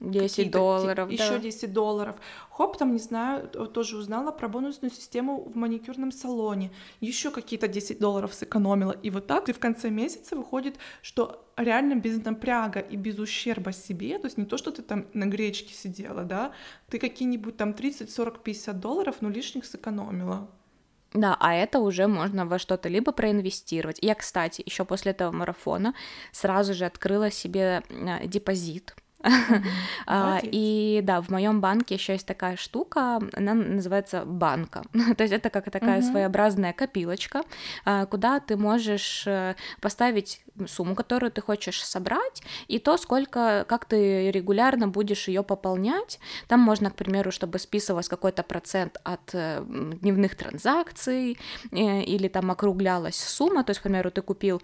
10 0.00 0.50
долларов, 0.50 1.08
да. 1.08 1.14
Еще 1.14 1.38
10 1.38 1.72
долларов. 1.72 2.16
Хоп, 2.50 2.76
там, 2.76 2.92
не 2.92 2.98
знаю, 2.98 3.48
тоже 3.48 3.96
узнала 3.96 4.32
про 4.32 4.48
бонусную 4.48 4.90
систему 4.90 5.44
в 5.44 5.56
маникюрном 5.56 6.12
салоне. 6.12 6.72
Еще 7.00 7.30
какие-то 7.30 7.68
10 7.68 7.98
долларов 7.98 8.34
сэкономила. 8.34 8.92
И 8.92 9.10
вот 9.10 9.26
так 9.26 9.48
и 9.48 9.52
в 9.52 9.58
конце 9.58 9.90
месяца 9.90 10.36
выходит, 10.36 10.76
что 11.02 11.46
реально 11.56 11.94
без 11.94 12.22
напряга 12.24 12.80
и 12.80 12.96
без 12.96 13.18
ущерба 13.18 13.72
себе, 13.72 14.18
то 14.18 14.26
есть 14.26 14.36
не 14.36 14.44
то, 14.44 14.56
что 14.56 14.72
ты 14.72 14.82
там 14.82 15.06
на 15.14 15.26
гречке 15.26 15.72
сидела, 15.72 16.24
да, 16.24 16.52
ты 16.88 16.98
какие-нибудь 16.98 17.56
там 17.56 17.72
30, 17.72 18.10
40, 18.10 18.42
50 18.42 18.80
долларов, 18.80 19.16
но 19.20 19.30
лишних 19.30 19.64
сэкономила. 19.64 20.50
Да, 21.14 21.36
а 21.38 21.54
это 21.54 21.78
уже 21.78 22.08
можно 22.08 22.44
во 22.44 22.58
что-то 22.58 22.88
либо 22.88 23.12
проинвестировать. 23.12 23.98
Я, 24.02 24.16
кстати, 24.16 24.62
еще 24.66 24.84
после 24.84 25.12
этого 25.12 25.30
марафона 25.30 25.94
сразу 26.32 26.74
же 26.74 26.84
открыла 26.86 27.30
себе 27.30 27.84
э, 27.88 28.26
депозит 28.26 28.96
и 30.42 31.00
да, 31.02 31.20
в 31.20 31.30
моем 31.30 31.60
банке 31.60 31.94
еще 31.94 32.12
есть 32.12 32.26
такая 32.26 32.56
штука, 32.56 33.20
она 33.32 33.54
называется 33.54 34.24
банка. 34.24 34.82
То 35.16 35.22
есть 35.22 35.32
это 35.32 35.50
как 35.50 35.70
такая 35.70 36.02
своеобразная 36.02 36.72
копилочка, 36.72 37.42
а, 37.84 38.06
куда 38.06 38.40
ты 38.40 38.56
можешь 38.56 39.24
э, 39.26 39.54
поставить 39.80 40.42
сумму, 40.66 40.94
которую 40.94 41.30
ты 41.30 41.40
хочешь 41.40 41.82
собрать, 41.84 42.42
и 42.68 42.78
то, 42.78 42.96
сколько, 42.96 43.64
как 43.68 43.84
ты 43.86 44.30
регулярно 44.30 44.88
будешь 44.88 45.28
ее 45.28 45.42
пополнять. 45.42 46.20
Там 46.48 46.60
можно, 46.60 46.90
к 46.90 46.94
примеру, 46.94 47.30
чтобы 47.30 47.58
списывалось 47.58 48.08
какой-то 48.08 48.42
процент 48.42 48.98
от 49.04 49.34
э, 49.34 49.64
дневных 49.66 50.36
транзакций, 50.36 51.38
э, 51.72 52.02
или 52.02 52.28
там 52.28 52.50
округлялась 52.50 53.16
сумма, 53.16 53.64
то 53.64 53.70
есть, 53.70 53.80
к 53.80 53.84
примеру, 53.84 54.10
ты 54.10 54.22
купил 54.22 54.62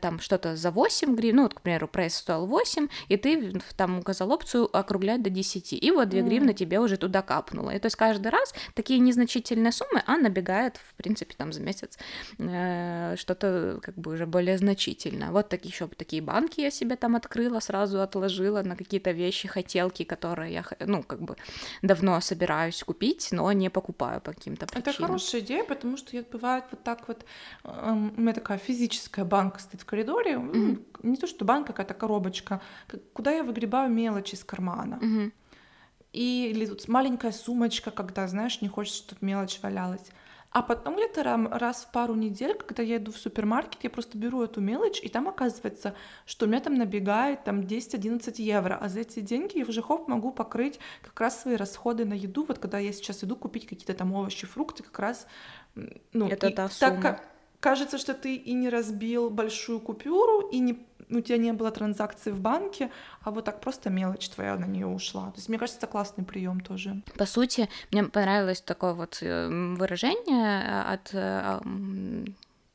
там 0.00 0.20
что-то 0.20 0.56
за 0.56 0.70
8 0.70 1.14
гривен, 1.14 1.36
ну, 1.36 1.42
вот, 1.42 1.54
к 1.54 1.60
примеру, 1.60 1.88
прайс 1.88 2.14
стоил 2.14 2.46
8, 2.46 2.88
и 3.08 3.16
ты 3.16 3.60
там 3.76 3.95
указал 3.98 4.32
опцию 4.32 4.68
округлять 4.76 5.22
до 5.22 5.30
10, 5.30 5.72
и 5.72 5.90
вот 5.90 6.08
2 6.08 6.20
mm. 6.20 6.22
гривны 6.24 6.54
тебе 6.54 6.80
уже 6.80 6.96
туда 6.96 7.22
капнуло. 7.22 7.70
И 7.70 7.78
то 7.78 7.86
есть 7.86 7.96
каждый 7.96 8.28
раз 8.28 8.54
такие 8.74 8.98
незначительные 8.98 9.72
суммы, 9.72 10.02
а 10.06 10.16
набегает, 10.16 10.76
в 10.76 10.94
принципе, 10.94 11.34
там 11.36 11.52
за 11.52 11.60
месяц 11.60 11.98
э, 12.38 13.14
что-то 13.16 13.78
как 13.82 13.96
бы 13.96 14.12
уже 14.12 14.26
более 14.26 14.58
значительное. 14.58 15.30
Вот 15.30 15.48
так, 15.48 15.64
еще 15.64 15.88
такие 15.88 16.22
банки 16.22 16.60
я 16.60 16.70
себе 16.70 16.96
там 16.96 17.16
открыла, 17.16 17.60
сразу 17.60 18.00
отложила 18.00 18.62
на 18.62 18.76
какие-то 18.76 19.10
вещи, 19.10 19.48
хотелки, 19.48 20.04
которые 20.04 20.52
я, 20.52 20.64
ну, 20.80 21.02
как 21.02 21.20
бы 21.20 21.36
давно 21.82 22.20
собираюсь 22.20 22.82
купить, 22.82 23.28
но 23.32 23.50
не 23.52 23.70
покупаю 23.70 24.20
по 24.20 24.32
каким-то 24.32 24.66
причинам. 24.66 24.94
Это 24.94 25.02
хорошая 25.02 25.40
идея, 25.40 25.64
потому 25.64 25.96
что 25.96 26.16
бывает 26.32 26.64
вот 26.70 26.82
так 26.82 27.08
вот, 27.08 27.24
эм, 27.64 28.14
у 28.16 28.20
меня 28.20 28.32
такая 28.32 28.58
физическая 28.58 29.24
банка 29.24 29.60
стоит 29.60 29.82
в 29.82 29.84
коридоре, 29.84 30.32
mm-hmm. 30.32 31.00
не 31.02 31.16
то 31.16 31.26
что 31.26 31.44
банка, 31.44 31.72
какая-то 31.72 31.94
коробочка, 31.94 32.60
куда 33.12 33.32
я 33.32 33.42
выгребаю 33.42 33.85
мелочи 33.88 34.34
из 34.34 34.44
кармана. 34.44 34.98
Mm-hmm. 35.02 35.32
И, 36.12 36.48
или 36.50 36.66
тут 36.66 36.88
маленькая 36.88 37.32
сумочка, 37.32 37.90
когда, 37.90 38.26
знаешь, 38.26 38.62
не 38.62 38.68
хочешь, 38.68 38.94
чтобы 38.94 39.18
мелочь 39.20 39.60
валялась. 39.62 40.06
А 40.50 40.62
потом 40.62 40.96
где-то 40.96 41.22
раз 41.50 41.84
в 41.84 41.92
пару 41.92 42.14
недель, 42.14 42.54
когда 42.54 42.82
я 42.82 42.96
иду 42.96 43.12
в 43.12 43.18
супермаркет, 43.18 43.84
я 43.84 43.90
просто 43.90 44.16
беру 44.16 44.42
эту 44.42 44.62
мелочь, 44.62 45.00
и 45.02 45.10
там 45.10 45.28
оказывается, 45.28 45.94
что 46.24 46.46
у 46.46 46.48
меня 46.48 46.60
там 46.60 46.76
набегает 46.76 47.44
там 47.44 47.60
10-11 47.60 48.40
евро, 48.40 48.78
а 48.80 48.88
за 48.88 49.00
эти 49.00 49.20
деньги 49.20 49.58
я 49.58 49.66
уже 49.66 49.82
хоп 49.82 50.08
могу 50.08 50.32
покрыть 50.32 50.78
как 51.02 51.20
раз 51.20 51.42
свои 51.42 51.56
расходы 51.56 52.06
на 52.06 52.14
еду. 52.14 52.46
Вот 52.48 52.58
когда 52.58 52.78
я 52.78 52.92
сейчас 52.92 53.22
иду 53.22 53.36
купить 53.36 53.66
какие-то 53.66 53.92
там 53.92 54.14
овощи, 54.14 54.46
фрукты, 54.46 54.82
как 54.82 54.98
раз, 54.98 55.26
ну, 56.14 56.28
это 56.28 56.50
та 56.50 56.70
сумма. 56.70 57.02
так 57.02 57.28
кажется, 57.60 57.98
что 57.98 58.14
ты 58.14 58.36
и 58.36 58.54
не 58.54 58.68
разбил 58.68 59.28
большую 59.28 59.80
купюру, 59.80 60.48
и 60.48 60.58
не 60.58 60.86
у 61.10 61.20
тебя 61.20 61.38
не 61.38 61.52
было 61.52 61.70
транзакции 61.70 62.30
в 62.30 62.40
банке, 62.40 62.90
а 63.22 63.30
вот 63.30 63.44
так 63.44 63.60
просто 63.60 63.90
мелочь 63.90 64.28
твоя 64.28 64.56
на 64.56 64.64
нее 64.64 64.86
ушла. 64.86 65.26
То 65.30 65.36
есть, 65.36 65.48
мне 65.48 65.58
кажется, 65.58 65.78
это 65.78 65.86
классный 65.86 66.24
прием 66.24 66.60
тоже. 66.60 67.02
По 67.16 67.26
сути, 67.26 67.68
мне 67.92 68.04
понравилось 68.04 68.60
такое 68.60 68.94
вот 68.94 69.18
э, 69.20 69.48
выражение 69.76 70.82
от 70.82 71.10
э, 71.12 71.60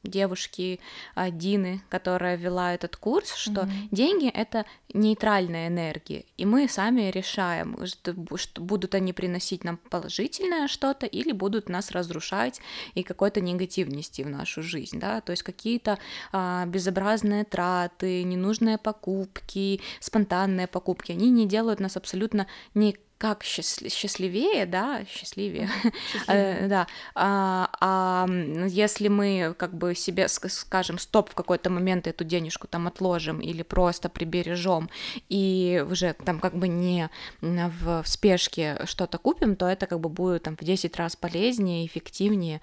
девушки 0.04 0.80
а, 1.16 1.30
Дины, 1.30 1.82
которая 1.90 2.36
вела 2.36 2.74
этот 2.74 2.96
курс, 2.98 3.34
что 3.36 3.62
mm-hmm. 3.62 3.88
деньги 3.92 4.28
это 4.28 4.66
нейтральная 4.94 5.68
энергия, 5.68 6.26
и 6.38 6.46
мы 6.46 6.68
сами 6.68 7.12
решаем, 7.12 7.78
что, 7.86 8.16
что 8.38 8.62
будут 8.62 8.96
они 8.96 9.14
приносить 9.14 9.64
нам 9.64 9.78
положительное 9.78 10.68
что-то 10.68 11.06
или 11.06 11.32
будут 11.32 11.70
нас 11.70 11.92
разрушать 11.92 12.60
и 12.96 13.04
какой-то 13.04 13.42
негатив 13.42 13.88
нести 13.88 14.24
в 14.24 14.30
нашу 14.30 14.64
жизнь, 14.64 15.00
да, 15.00 15.22
то 15.22 15.32
есть 15.32 15.44
какие-то 15.44 15.98
а, 16.32 16.66
безобразные 16.66 17.44
траты, 17.44 18.24
ненужные 18.24 18.78
покупки, 18.78 19.82
спонтанные 20.00 20.68
покупки, 20.68 21.12
они 21.12 21.30
не 21.30 21.48
делают 21.48 21.80
нас 21.80 21.98
абсолютно 21.98 22.48
ни 22.74 22.98
как 23.22 23.44
счастливее, 23.44 24.66
да, 24.66 25.06
счастливее, 25.08 25.70
счастливее. 26.12 26.68
да, 26.68 26.88
а, 27.14 27.70
а 27.80 28.28
если 28.68 29.10
мы 29.10 29.54
как 29.60 29.76
бы 29.76 29.94
себе 29.94 30.28
скажем 30.28 30.98
стоп 30.98 31.30
в 31.30 31.36
какой-то 31.36 31.70
момент 31.70 32.08
эту 32.08 32.24
денежку 32.24 32.68
там 32.68 32.88
отложим 32.88 33.40
или 33.40 33.62
просто 33.62 34.10
прибережем 34.10 34.90
и 35.30 35.86
уже 35.88 36.14
там 36.14 36.40
как 36.40 36.56
бы 36.56 36.68
не 36.68 37.12
в, 37.42 38.02
в 38.02 38.08
спешке 38.08 38.80
что-то 38.86 39.20
купим, 39.20 39.56
то 39.56 39.68
это 39.68 39.86
как 39.86 40.00
бы 40.00 40.10
будет 40.10 40.42
там 40.42 40.58
в 40.58 40.64
10 40.64 40.98
раз 40.98 41.16
полезнее, 41.16 41.86
эффективнее. 41.86 42.60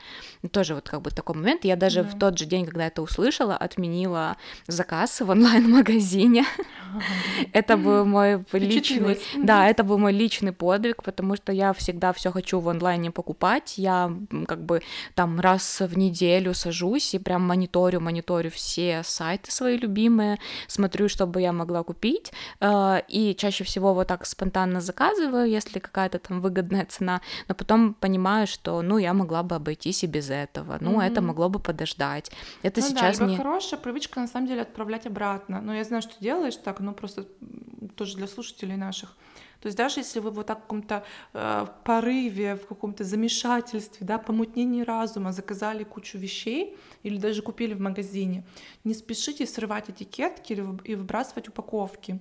Тоже 0.50 0.74
вот 0.74 0.88
как 0.88 1.02
бы 1.02 1.12
такой 1.12 1.36
момент. 1.36 1.64
Я 1.64 1.76
даже 1.76 2.02
да. 2.02 2.08
в 2.08 2.18
тот 2.18 2.36
же 2.36 2.46
день, 2.46 2.66
когда 2.66 2.88
это 2.88 3.00
услышала, 3.00 3.56
отменила 3.56 4.36
заказ 4.66 5.20
в 5.20 5.30
онлайн-магазине. 5.30 6.44
Это 7.52 7.76
был 7.76 8.04
мой 8.04 8.44
личный, 8.52 9.20
да, 9.36 9.68
это 9.68 9.84
был 9.84 9.98
мой 9.98 10.12
личный 10.12 10.47
личный 10.48 10.52
подвиг, 10.52 11.02
потому 11.02 11.36
что 11.36 11.52
я 11.52 11.72
всегда 11.72 12.12
все 12.12 12.30
хочу 12.30 12.60
в 12.60 12.68
онлайне 12.68 13.10
покупать. 13.10 13.78
Я 13.78 14.10
как 14.46 14.58
бы 14.58 14.82
там 15.14 15.40
раз 15.40 15.80
в 15.80 15.96
неделю 15.98 16.54
сажусь 16.54 17.14
и 17.14 17.18
прям 17.18 17.42
мониторю, 17.46 18.00
мониторю 18.00 18.50
все 18.50 19.02
сайты 19.04 19.50
свои 19.50 19.78
любимые, 19.78 20.38
смотрю, 20.68 21.08
чтобы 21.08 21.40
я 21.40 21.52
могла 21.52 21.82
купить. 21.82 22.32
Э, 22.60 23.00
и 23.08 23.34
чаще 23.34 23.64
всего 23.64 23.94
вот 23.94 24.08
так 24.08 24.26
спонтанно 24.26 24.80
заказываю, 24.80 25.48
если 25.56 25.80
какая-то 25.80 26.18
там 26.18 26.40
выгодная 26.40 26.86
цена, 26.86 27.20
но 27.48 27.54
потом 27.54 27.94
понимаю, 27.94 28.46
что 28.46 28.82
ну 28.82 28.98
я 28.98 29.12
могла 29.14 29.42
бы 29.42 29.56
обойтись 29.56 30.04
и 30.04 30.06
без 30.06 30.30
этого. 30.30 30.78
Ну, 30.80 30.90
mm-hmm. 30.90 31.12
это 31.12 31.20
могло 31.20 31.48
бы 31.48 31.58
подождать. 31.58 32.30
Это 32.62 32.80
ну, 32.80 32.88
сейчас 32.88 33.18
да, 33.18 33.24
мне. 33.24 33.36
хорошая 33.36 33.80
привычка 33.80 34.20
на 34.20 34.26
самом 34.26 34.46
деле 34.46 34.62
отправлять 34.62 35.06
обратно. 35.06 35.60
Но 35.60 35.74
я 35.74 35.84
знаю, 35.84 36.02
что 36.02 36.14
делаешь 36.20 36.56
так, 36.56 36.80
ну 36.80 36.92
просто 36.92 37.24
тоже 37.96 38.16
для 38.16 38.26
слушателей 38.26 38.76
наших. 38.76 39.16
То 39.60 39.66
есть 39.66 39.76
даже 39.76 40.00
если 40.00 40.20
вы 40.20 40.30
вот 40.30 40.46
так 40.46 40.58
в 40.58 40.62
каком-то 40.62 41.04
э, 41.32 41.66
порыве, 41.84 42.56
в 42.56 42.66
каком-то 42.66 43.04
замешательстве, 43.04 44.06
да, 44.06 44.18
помутнении 44.18 44.82
разума 44.82 45.32
заказали 45.32 45.84
кучу 45.84 46.18
вещей 46.18 46.76
или 47.02 47.18
даже 47.18 47.42
купили 47.42 47.74
в 47.74 47.80
магазине, 47.80 48.44
не 48.84 48.94
спешите 48.94 49.46
срывать 49.46 49.90
этикетки 49.90 50.52
и 50.84 50.94
выбрасывать 50.94 51.48
упаковки. 51.48 52.20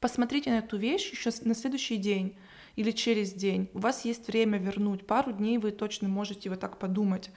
Посмотрите 0.00 0.50
на 0.50 0.58
эту 0.58 0.76
вещь 0.76 1.10
еще 1.10 1.30
на 1.42 1.54
следующий 1.54 1.96
день 1.96 2.36
или 2.76 2.92
через 2.92 3.32
день. 3.32 3.68
У 3.74 3.80
вас 3.80 4.04
есть 4.04 4.28
время 4.28 4.58
вернуть. 4.58 5.06
Пару 5.06 5.32
дней 5.32 5.58
вы 5.58 5.72
точно 5.72 6.08
можете 6.08 6.48
вот 6.48 6.60
так 6.60 6.78
подумать. 6.78 7.30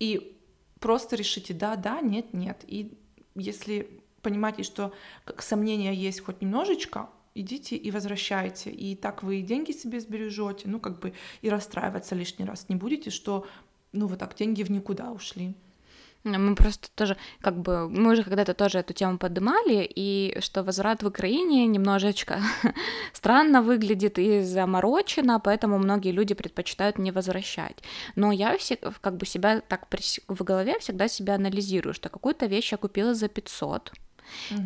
И 0.00 0.36
просто 0.80 1.16
решите 1.16 1.54
да, 1.54 1.76
да, 1.76 2.00
нет, 2.00 2.34
нет. 2.34 2.64
И 2.66 2.98
если 3.34 4.00
понимаете, 4.20 4.64
что 4.64 4.92
сомнения 5.38 5.94
есть 5.94 6.20
хоть 6.20 6.42
немножечко, 6.42 7.08
идите 7.34 7.76
и 7.76 7.90
возвращайте. 7.90 8.70
И 8.70 8.94
так 8.96 9.22
вы 9.22 9.40
и 9.40 9.42
деньги 9.42 9.72
себе 9.72 10.00
сбережете, 10.00 10.68
ну, 10.68 10.80
как 10.80 11.00
бы 11.00 11.12
и 11.40 11.50
расстраиваться 11.50 12.14
лишний 12.14 12.44
раз 12.44 12.68
не 12.68 12.76
будете, 12.76 13.10
что, 13.10 13.46
ну, 13.92 14.06
вот 14.06 14.18
так 14.18 14.34
деньги 14.34 14.62
в 14.62 14.70
никуда 14.70 15.10
ушли. 15.12 15.54
Мы 16.24 16.54
просто 16.54 16.88
тоже, 16.94 17.16
как 17.40 17.56
бы, 17.58 17.88
мы 17.88 18.12
уже 18.12 18.22
когда-то 18.22 18.54
тоже 18.54 18.78
эту 18.78 18.92
тему 18.94 19.18
поднимали, 19.18 19.84
и 19.84 20.38
что 20.40 20.62
возврат 20.62 21.02
в 21.02 21.06
Украине 21.06 21.66
немножечко 21.66 22.40
странно 23.12 23.60
выглядит 23.60 24.18
и 24.20 24.40
заморочено, 24.42 25.40
поэтому 25.40 25.78
многие 25.78 26.12
люди 26.12 26.34
предпочитают 26.34 26.98
не 26.98 27.10
возвращать. 27.10 27.82
Но 28.14 28.30
я 28.30 28.56
все, 28.56 28.76
как 28.76 29.16
бы 29.16 29.26
себя 29.26 29.60
так 29.60 29.88
в 30.28 30.44
голове 30.44 30.78
всегда 30.78 31.08
себя 31.08 31.34
анализирую, 31.34 31.92
что 31.92 32.08
какую-то 32.08 32.46
вещь 32.46 32.70
я 32.70 32.78
купила 32.78 33.14
за 33.14 33.28
500, 33.28 33.92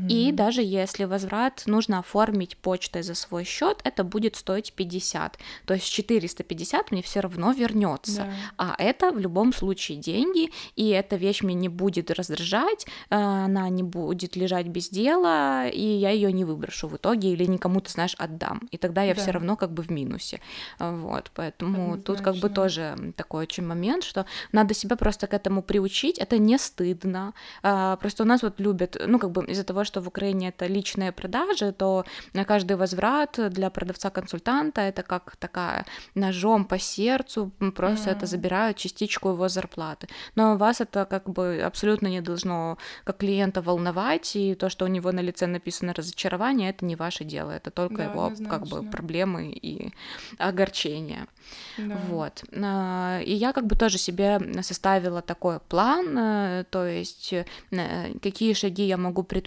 и 0.08 0.32
даже 0.32 0.62
если 0.62 1.04
возврат 1.04 1.62
нужно 1.66 1.98
оформить 1.98 2.56
почтой 2.56 3.02
за 3.02 3.14
свой 3.14 3.44
счет, 3.44 3.80
это 3.84 4.04
будет 4.04 4.36
стоить 4.36 4.72
50. 4.72 5.38
То 5.66 5.74
есть 5.74 5.90
450 5.90 6.90
мне 6.90 7.02
все 7.02 7.20
равно 7.20 7.52
вернется. 7.52 8.26
Да. 8.58 8.74
А 8.74 8.74
это 8.78 9.10
в 9.12 9.18
любом 9.18 9.52
случае 9.52 9.98
деньги, 9.98 10.50
и 10.76 10.88
эта 10.88 11.16
вещь 11.16 11.42
меня 11.42 11.60
не 11.60 11.68
будет 11.68 12.10
раздражать, 12.10 12.86
э, 13.10 13.16
она 13.16 13.68
не 13.68 13.82
будет 13.82 14.36
лежать 14.36 14.66
без 14.66 14.88
дела, 14.88 15.66
и 15.66 15.80
я 15.80 16.10
ее 16.10 16.32
не 16.32 16.44
выброшу 16.44 16.88
в 16.88 16.96
итоге 16.96 17.32
или 17.32 17.44
никому, 17.44 17.80
ты 17.80 17.90
знаешь, 17.90 18.14
отдам. 18.18 18.68
И 18.70 18.78
тогда 18.78 19.02
я 19.02 19.14
да. 19.14 19.20
все 19.20 19.30
равно 19.30 19.56
как 19.56 19.72
бы 19.72 19.82
в 19.82 19.90
минусе. 19.90 20.40
Вот, 20.78 21.30
поэтому 21.34 21.98
тут 21.98 22.20
как 22.20 22.36
бы 22.36 22.48
тоже 22.48 22.96
такой 23.16 23.42
очень 23.42 23.64
момент, 23.64 24.04
что 24.04 24.26
надо 24.52 24.74
себя 24.74 24.96
просто 24.96 25.26
к 25.26 25.34
этому 25.34 25.62
приучить, 25.62 26.18
это 26.18 26.38
не 26.38 26.58
стыдно. 26.58 27.34
А, 27.62 27.96
просто 27.96 28.22
у 28.22 28.26
нас 28.26 28.42
вот 28.42 28.60
любят, 28.60 28.96
ну 29.06 29.18
как 29.18 29.30
бы 29.30 29.54
из-за 29.56 29.64
того, 29.64 29.84
что 29.84 30.00
в 30.00 30.08
Украине 30.08 30.48
это 30.48 30.66
личные 30.66 31.12
продажи, 31.12 31.72
то 31.72 32.04
на 32.34 32.44
каждый 32.44 32.76
возврат 32.76 33.38
для 33.50 33.70
продавца-консультанта 33.70 34.82
это 34.82 35.02
как 35.02 35.36
такая 35.36 35.86
ножом 36.14 36.64
по 36.64 36.78
сердцу, 36.78 37.50
просто 37.74 38.10
mm. 38.10 38.12
это 38.12 38.26
забирают 38.26 38.76
частичку 38.76 39.30
его 39.30 39.48
зарплаты. 39.48 40.08
Но 40.34 40.56
вас 40.56 40.80
это 40.80 41.06
как 41.06 41.28
бы 41.28 41.62
абсолютно 41.64 42.08
не 42.08 42.20
должно 42.20 42.78
как 43.04 43.16
клиента 43.16 43.62
волновать, 43.62 44.36
и 44.36 44.54
то, 44.54 44.68
что 44.68 44.84
у 44.84 44.88
него 44.88 45.12
на 45.12 45.20
лице 45.20 45.46
написано 45.46 45.94
разочарование, 45.94 46.70
это 46.70 46.84
не 46.84 46.96
ваше 46.96 47.24
дело, 47.24 47.50
это 47.50 47.70
только 47.70 47.96
да, 47.96 48.04
его 48.04 48.32
как 48.48 48.66
бы 48.66 48.82
проблемы 48.82 49.50
и 49.50 49.92
огорчения. 50.38 51.26
Да. 51.78 51.98
Вот. 52.08 52.44
А, 52.52 53.20
и 53.20 53.32
я 53.32 53.52
как 53.52 53.66
бы 53.66 53.76
тоже 53.76 53.98
себе 53.98 54.40
составила 54.62 55.22
такой 55.22 55.60
план, 55.60 56.18
э, 56.18 56.64
то 56.70 56.84
есть 56.86 57.32
э, 57.32 57.44
какие 58.22 58.52
шаги 58.52 58.84
я 58.84 58.96
могу 58.96 59.22
предпринять, 59.22 59.45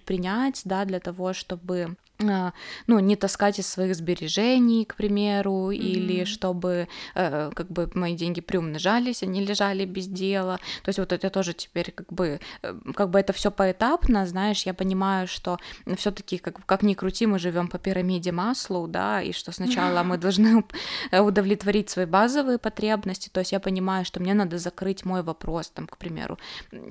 да, 0.66 0.86
для 0.86 1.00
того, 1.00 1.34
чтобы 1.34 1.96
ну, 2.20 3.00
не 3.00 3.16
таскать 3.16 3.60
из 3.60 3.68
своих 3.68 3.96
сбережений, 3.96 4.86
к 4.86 4.96
примеру, 4.96 5.72
mm-hmm. 5.72 5.76
или 5.76 6.26
чтобы 6.26 6.88
э, 7.16 7.52
как 7.56 7.72
бы 7.72 7.90
мои 7.94 8.16
деньги 8.16 8.42
приумножались, 8.42 9.24
они 9.24 9.42
лежали 9.42 9.86
без 9.86 10.08
дела. 10.08 10.58
То 10.84 10.90
есть 10.90 11.00
вот 11.00 11.14
это 11.14 11.30
тоже 11.30 11.54
теперь 11.54 11.92
как 11.92 12.12
бы, 12.12 12.42
э, 12.62 12.76
как 12.94 13.10
бы 13.10 13.20
это 13.20 13.32
все 13.32 13.52
поэтапно, 13.52 14.26
знаешь, 14.26 14.66
я 14.66 14.74
понимаю, 14.74 15.28
что 15.28 15.60
все 15.96 16.12
таки 16.12 16.38
как, 16.38 16.66
как 16.66 16.84
ни 16.84 16.94
крути, 16.94 17.26
мы 17.26 17.40
живем 17.40 17.70
по 17.70 17.78
пирамиде 17.78 18.32
Маслоу, 18.32 18.88
да, 18.88 19.22
и 19.22 19.32
что 19.32 19.52
сначала 19.52 20.04
мы 20.04 20.18
должны 20.26 20.64
удовлетворить 21.12 21.90
свои 21.90 22.06
базовые 22.06 22.58
потребности, 22.58 23.30
то 23.30 23.40
есть 23.40 23.54
я 23.54 23.60
понимаю, 23.60 24.04
что 24.04 24.20
мне 24.20 24.34
надо 24.34 24.58
закрыть 24.58 25.06
мой 25.06 25.24
вопрос, 25.24 25.70
там, 25.70 25.88
к 25.88 25.98
примеру, 25.98 26.38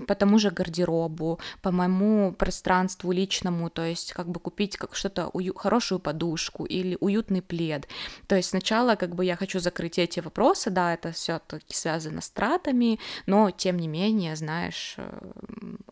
по 0.07 0.15
тому 0.15 0.39
же 0.39 0.51
гардеробу, 0.51 1.39
по 1.61 1.71
моему 1.71 2.33
пространству 2.33 3.13
личному, 3.13 3.69
то 3.69 3.85
есть 3.85 4.13
как 4.15 4.29
бы 4.29 4.41
купить 4.41 4.77
как 4.79 4.95
что-то 4.95 5.18
что-то, 5.19 5.31
ую- 5.33 5.55
хорошую 5.55 5.99
подушку 5.99 6.65
или 6.65 6.97
уютный 7.01 7.43
плед. 7.43 7.89
То 8.27 8.37
есть 8.37 8.51
сначала 8.51 8.97
как 8.97 9.15
бы 9.15 9.25
я 9.25 9.37
хочу 9.37 9.61
закрыть 9.61 9.99
эти 9.99 10.21
вопросы, 10.21 10.71
да, 10.71 10.95
это 10.95 11.13
все 11.13 11.41
таки 11.47 11.75
связано 11.75 12.21
с 12.21 12.31
тратами, 12.31 12.99
но 13.27 13.51
тем 13.51 13.77
не 13.77 13.89
менее, 13.89 14.37
знаешь, 14.37 14.95
э, 14.99 15.21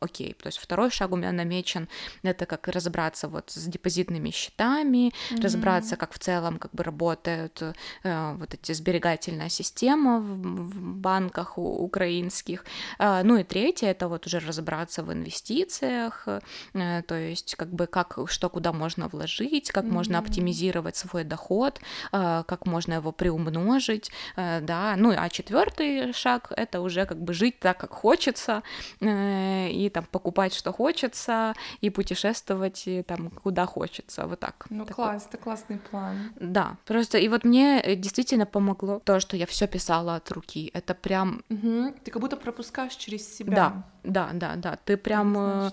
окей. 0.00 0.34
То 0.34 0.48
есть 0.48 0.58
второй 0.58 0.90
шаг 0.90 1.12
у 1.12 1.16
меня 1.16 1.32
намечен, 1.32 1.88
это 2.22 2.46
как 2.46 2.68
разобраться 2.68 3.28
вот 3.28 3.50
с 3.50 3.66
депозитными 3.66 4.30
счетами, 4.30 5.08
mm-hmm. 5.08 5.42
разобраться, 5.42 5.96
как 5.96 6.12
в 6.12 6.18
целом 6.18 6.58
как 6.58 6.70
бы 6.72 6.84
работают 6.84 7.62
э, 7.62 8.36
вот 8.38 8.54
эти 8.54 8.74
сберегательная 8.74 9.48
система 9.48 10.20
в, 10.20 10.26
в 10.26 10.96
банках 10.96 11.58
у, 11.58 11.84
украинских. 11.84 12.64
Э, 12.98 13.22
ну 13.24 13.36
и 13.36 13.44
третье, 13.44 13.90
это 13.90 14.08
вот 14.08 14.26
уже 14.26 14.38
разобраться 14.38 15.02
в 15.02 15.12
инвестициях, 15.12 16.28
э, 16.74 17.02
то 17.02 17.14
есть 17.14 17.54
как 17.56 17.68
бы 17.68 17.86
как, 17.86 18.18
что 18.26 18.48
куда 18.48 18.72
можно 18.72 19.08
вложить, 19.16 19.70
как 19.70 19.84
mm-hmm. 19.84 19.92
можно 19.92 20.18
оптимизировать 20.18 20.96
свой 20.96 21.24
доход, 21.24 21.80
э, 22.12 22.42
как 22.46 22.66
можно 22.66 22.94
его 22.94 23.12
приумножить, 23.12 24.10
э, 24.36 24.60
да. 24.60 24.94
Ну, 24.96 25.14
а 25.16 25.28
четвертый 25.28 26.12
шаг 26.12 26.52
это 26.56 26.80
уже 26.80 27.06
как 27.06 27.18
бы 27.18 27.32
жить 27.32 27.58
так, 27.58 27.78
как 27.78 27.92
хочется, 27.92 28.62
э, 29.00 29.68
и 29.70 29.88
там 29.90 30.04
покупать, 30.04 30.54
что 30.54 30.72
хочется, 30.72 31.54
и 31.80 31.90
путешествовать 31.90 32.86
и, 32.86 33.02
там 33.02 33.30
куда 33.30 33.66
хочется, 33.66 34.26
вот 34.26 34.40
так. 34.40 34.66
Ну 34.70 34.84
такой. 34.84 35.04
класс, 35.04 35.26
это 35.28 35.38
классный 35.38 35.78
план. 35.78 36.32
Да, 36.40 36.76
просто 36.84 37.18
и 37.18 37.28
вот 37.28 37.44
мне 37.44 37.96
действительно 37.96 38.46
помогло 38.46 39.00
то, 39.04 39.20
что 39.20 39.36
я 39.36 39.46
все 39.46 39.66
писала 39.66 40.16
от 40.16 40.30
руки. 40.30 40.70
Это 40.74 40.94
прям. 40.94 41.42
Угу. 41.50 41.94
Ты 42.04 42.10
как 42.10 42.20
будто 42.20 42.36
пропускаешь 42.36 42.94
через 42.94 43.36
себя. 43.36 43.54
Да, 43.54 43.82
да, 44.04 44.30
да, 44.32 44.56
да. 44.56 44.78
Ты 44.84 44.96
прям 44.96 45.66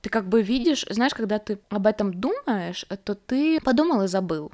ты 0.00 0.10
как 0.10 0.28
бы 0.28 0.42
видишь, 0.42 0.84
знаешь, 0.88 1.14
когда 1.14 1.38
ты 1.38 1.58
об 1.70 1.86
этом 1.86 2.12
думаешь, 2.12 2.84
то 3.04 3.14
ты 3.14 3.60
подумал 3.60 4.02
и 4.02 4.08
забыл. 4.08 4.52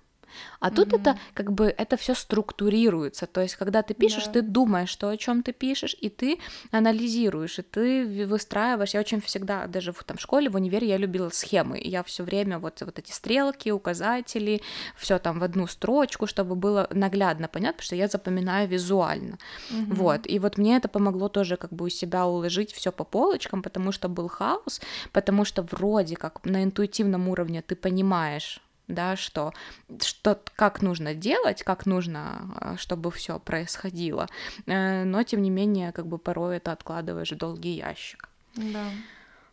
А 0.61 0.71
тут 0.71 0.89
mm-hmm. 0.89 1.01
это 1.01 1.19
как 1.35 1.53
бы 1.53 1.75
это 1.77 1.97
все 1.97 2.15
структурируется. 2.15 3.27
То 3.27 3.41
есть, 3.41 3.57
когда 3.57 3.83
ты 3.83 3.95
пишешь, 3.95 4.27
да. 4.27 4.33
ты 4.33 4.43
думаешь, 4.43 4.95
то, 4.97 5.09
о 5.09 5.17
чем 5.17 5.43
ты 5.43 5.53
пишешь, 5.53 5.97
и 6.01 6.09
ты 6.09 6.39
анализируешь, 6.71 7.59
и 7.59 7.63
ты 7.63 8.27
выстраиваешь. 8.27 8.95
Я 8.95 9.01
очень 9.01 9.21
всегда, 9.21 9.67
даже 9.67 9.93
в 9.93 10.03
там, 10.05 10.19
школе, 10.19 10.49
в 10.49 10.57
универе, 10.57 10.89
я 10.89 10.97
любила 10.97 11.31
схемы. 11.31 11.81
Я 11.83 12.03
все 12.03 12.25
время 12.25 12.59
вот, 12.59 12.81
вот 12.83 12.99
эти 12.99 13.13
стрелки, 13.13 13.71
указатели, 13.71 14.63
все 14.97 15.19
там 15.19 15.39
в 15.39 15.45
одну 15.45 15.67
строчку, 15.67 16.27
чтобы 16.27 16.55
было 16.55 16.89
наглядно 16.91 17.49
понятно, 17.49 17.79
потому 17.79 17.85
что 17.85 17.97
я 17.97 18.09
запоминаю 18.09 18.69
визуально. 18.69 19.39
Mm-hmm. 19.71 19.95
Вот. 19.95 20.21
И 20.27 20.39
вот 20.39 20.59
мне 20.59 20.77
это 20.77 20.89
помогло 20.89 21.29
тоже 21.29 21.57
как 21.57 21.73
бы 21.73 21.87
у 21.87 21.89
себя 21.89 22.27
уложить 22.27 22.73
все 22.73 22.93
по 22.93 23.05
полочкам, 23.05 23.63
потому 23.63 23.93
что 23.93 24.09
был 24.09 24.29
хаос, 24.29 24.81
потому 25.13 25.45
что 25.45 25.63
вроде 25.63 26.17
как 26.17 26.45
на 26.45 26.65
интуитивном 26.65 27.29
уровне 27.29 27.63
ты 27.63 27.77
понимаешь, 27.77 28.61
да, 28.89 29.17
что, 29.17 29.53
что 30.01 30.41
как 30.57 30.83
нужно 30.83 31.15
делать, 31.15 31.63
как 31.63 31.87
нужно, 31.87 32.51
а, 32.57 32.77
чтобы 32.77 33.11
все 33.11 33.39
происходило, 33.39 34.29
э, 34.67 35.05
но 35.05 35.23
тем 35.23 35.43
не 35.43 35.51
менее, 35.51 35.93
как 35.93 36.07
бы 36.07 36.19
порой 36.19 36.57
это 36.59 36.73
откладываешь 36.73 37.33
в 37.33 37.37
долгий 37.37 37.77
ящик. 37.77 38.29
Да. 38.55 38.85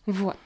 Вот. 0.05 0.37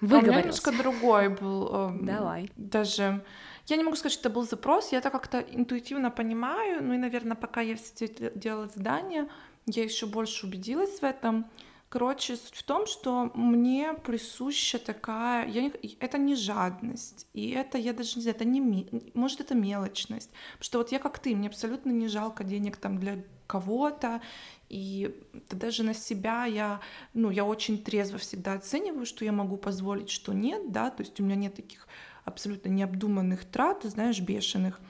А 0.00 0.04
у 0.04 0.22
меня 0.22 0.40
немножко 0.40 0.72
другой 0.72 1.28
был. 1.28 1.68
Эм, 1.74 2.06
Давай. 2.06 2.50
Даже 2.56 3.22
я 3.66 3.76
не 3.76 3.84
могу 3.84 3.96
сказать, 3.96 4.12
что 4.12 4.28
это 4.28 4.34
был 4.34 4.44
запрос, 4.44 4.92
я 4.92 4.98
это 4.98 5.10
как-то 5.10 5.38
интуитивно 5.38 6.10
понимаю, 6.10 6.82
ну 6.82 6.94
и, 6.94 6.98
наверное, 6.98 7.36
пока 7.36 7.60
я 7.60 7.76
все 7.76 8.08
делала 8.34 8.68
задание, 8.68 9.28
я 9.66 9.84
еще 9.84 10.06
больше 10.06 10.46
убедилась 10.46 11.00
в 11.00 11.04
этом. 11.04 11.46
Короче, 11.92 12.36
суть 12.36 12.56
в 12.56 12.62
том, 12.62 12.86
что 12.86 13.30
мне 13.34 13.92
присуща 13.92 14.78
такая, 14.78 15.46
я 15.46 15.60
не, 15.60 15.72
это 16.00 16.16
не 16.16 16.34
жадность, 16.34 17.26
и 17.34 17.50
это, 17.50 17.76
я 17.76 17.92
даже 17.92 18.16
не 18.16 18.22
знаю, 18.22 18.34
это 18.34 18.46
не, 18.46 18.88
может, 19.12 19.42
это 19.42 19.54
мелочность, 19.54 20.30
потому 20.52 20.64
что 20.64 20.78
вот 20.78 20.90
я 20.90 20.98
как 20.98 21.18
ты, 21.18 21.36
мне 21.36 21.48
абсолютно 21.48 21.90
не 21.90 22.08
жалко 22.08 22.44
денег 22.44 22.78
там 22.78 22.98
для 22.98 23.22
кого-то, 23.46 24.22
и 24.70 25.22
даже 25.50 25.82
на 25.82 25.92
себя 25.92 26.46
я, 26.46 26.80
ну, 27.12 27.28
я 27.28 27.44
очень 27.44 27.76
трезво 27.76 28.16
всегда 28.16 28.54
оцениваю, 28.54 29.04
что 29.04 29.26
я 29.26 29.32
могу 29.32 29.58
позволить, 29.58 30.08
что 30.08 30.32
нет, 30.32 30.72
да, 30.72 30.88
то 30.88 31.02
есть 31.02 31.20
у 31.20 31.22
меня 31.22 31.36
нет 31.36 31.56
таких 31.56 31.86
абсолютно 32.24 32.70
необдуманных 32.70 33.44
трат, 33.44 33.82
знаешь, 33.82 34.18
бешеных, 34.18 34.80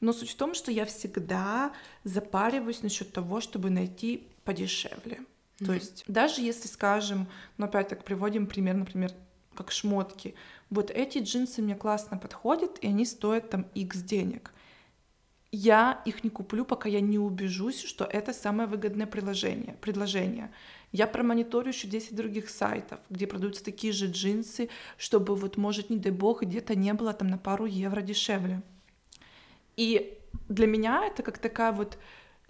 но 0.00 0.12
суть 0.12 0.30
в 0.30 0.36
том, 0.36 0.54
что 0.54 0.72
я 0.72 0.86
всегда 0.86 1.70
запариваюсь 2.02 2.82
насчет 2.82 3.12
того, 3.12 3.40
чтобы 3.40 3.70
найти 3.70 4.26
подешевле. 4.42 5.20
Mm-hmm. 5.58 5.66
То 5.66 5.72
есть 5.72 6.04
даже 6.06 6.40
если, 6.40 6.68
скажем, 6.68 7.28
ну 7.56 7.66
опять 7.66 7.88
так 7.88 8.04
приводим 8.04 8.46
пример, 8.46 8.76
например, 8.76 9.12
как 9.54 9.72
шмотки, 9.72 10.34
вот 10.70 10.90
эти 10.90 11.18
джинсы 11.18 11.62
мне 11.62 11.74
классно 11.74 12.16
подходят, 12.16 12.78
и 12.80 12.86
они 12.86 13.04
стоят 13.04 13.50
там 13.50 13.66
X 13.74 14.02
денег. 14.02 14.52
Я 15.50 16.02
их 16.04 16.24
не 16.24 16.30
куплю, 16.30 16.64
пока 16.64 16.88
я 16.88 17.00
не 17.00 17.18
убежусь, 17.18 17.82
что 17.82 18.04
это 18.04 18.32
самое 18.34 18.68
выгодное 18.68 19.06
предложение. 19.06 19.76
предложение. 19.80 20.52
Я 20.92 21.06
промониторю 21.06 21.68
еще 21.68 21.88
10 21.88 22.14
других 22.14 22.50
сайтов, 22.50 23.00
где 23.10 23.26
продаются 23.26 23.64
такие 23.64 23.92
же 23.92 24.06
джинсы, 24.06 24.68
чтобы 24.96 25.34
вот, 25.34 25.56
может, 25.56 25.90
не 25.90 25.96
дай 25.96 26.12
бог, 26.12 26.42
где-то 26.42 26.74
не 26.74 26.92
было 26.92 27.12
там 27.14 27.28
на 27.28 27.38
пару 27.38 27.64
евро 27.64 28.02
дешевле. 28.02 28.62
И 29.76 30.18
для 30.48 30.66
меня 30.66 31.04
это 31.06 31.22
как 31.22 31.38
такая 31.38 31.72
вот 31.72 31.98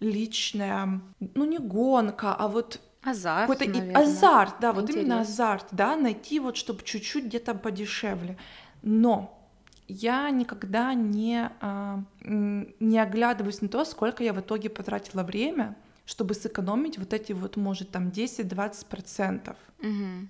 личная, 0.01 1.01
ну 1.21 1.45
не 1.45 1.59
гонка, 1.59 2.35
а 2.35 2.49
вот 2.49 2.81
Азарт, 3.03 3.49
какой-то 3.49 3.71
наверное. 3.73 4.03
азарт, 4.03 4.55
да, 4.61 4.73
вот 4.73 4.91
именно 4.91 5.21
азарт, 5.21 5.69
да, 5.71 5.97
найти 5.97 6.41
вот, 6.41 6.57
чтобы 6.57 6.83
чуть-чуть 6.83 7.27
где-то 7.27 7.55
подешевле. 7.55 8.37
Но 8.83 9.39
я 9.87 10.29
никогда 10.31 10.95
не, 10.95 11.51
а, 11.61 12.03
не 12.21 12.99
оглядываюсь 12.99 13.63
на 13.63 13.69
то, 13.69 13.85
сколько 13.85 14.23
я 14.23 14.33
в 14.33 14.41
итоге 14.41 14.69
потратила 14.69 15.23
время, 15.23 15.77
чтобы 16.05 16.35
сэкономить 16.35 16.99
вот 16.99 17.13
эти 17.13 17.33
вот, 17.33 17.57
может, 17.57 17.91
там 17.91 18.09
10-20%. 18.09 19.57
Угу. 19.81 20.29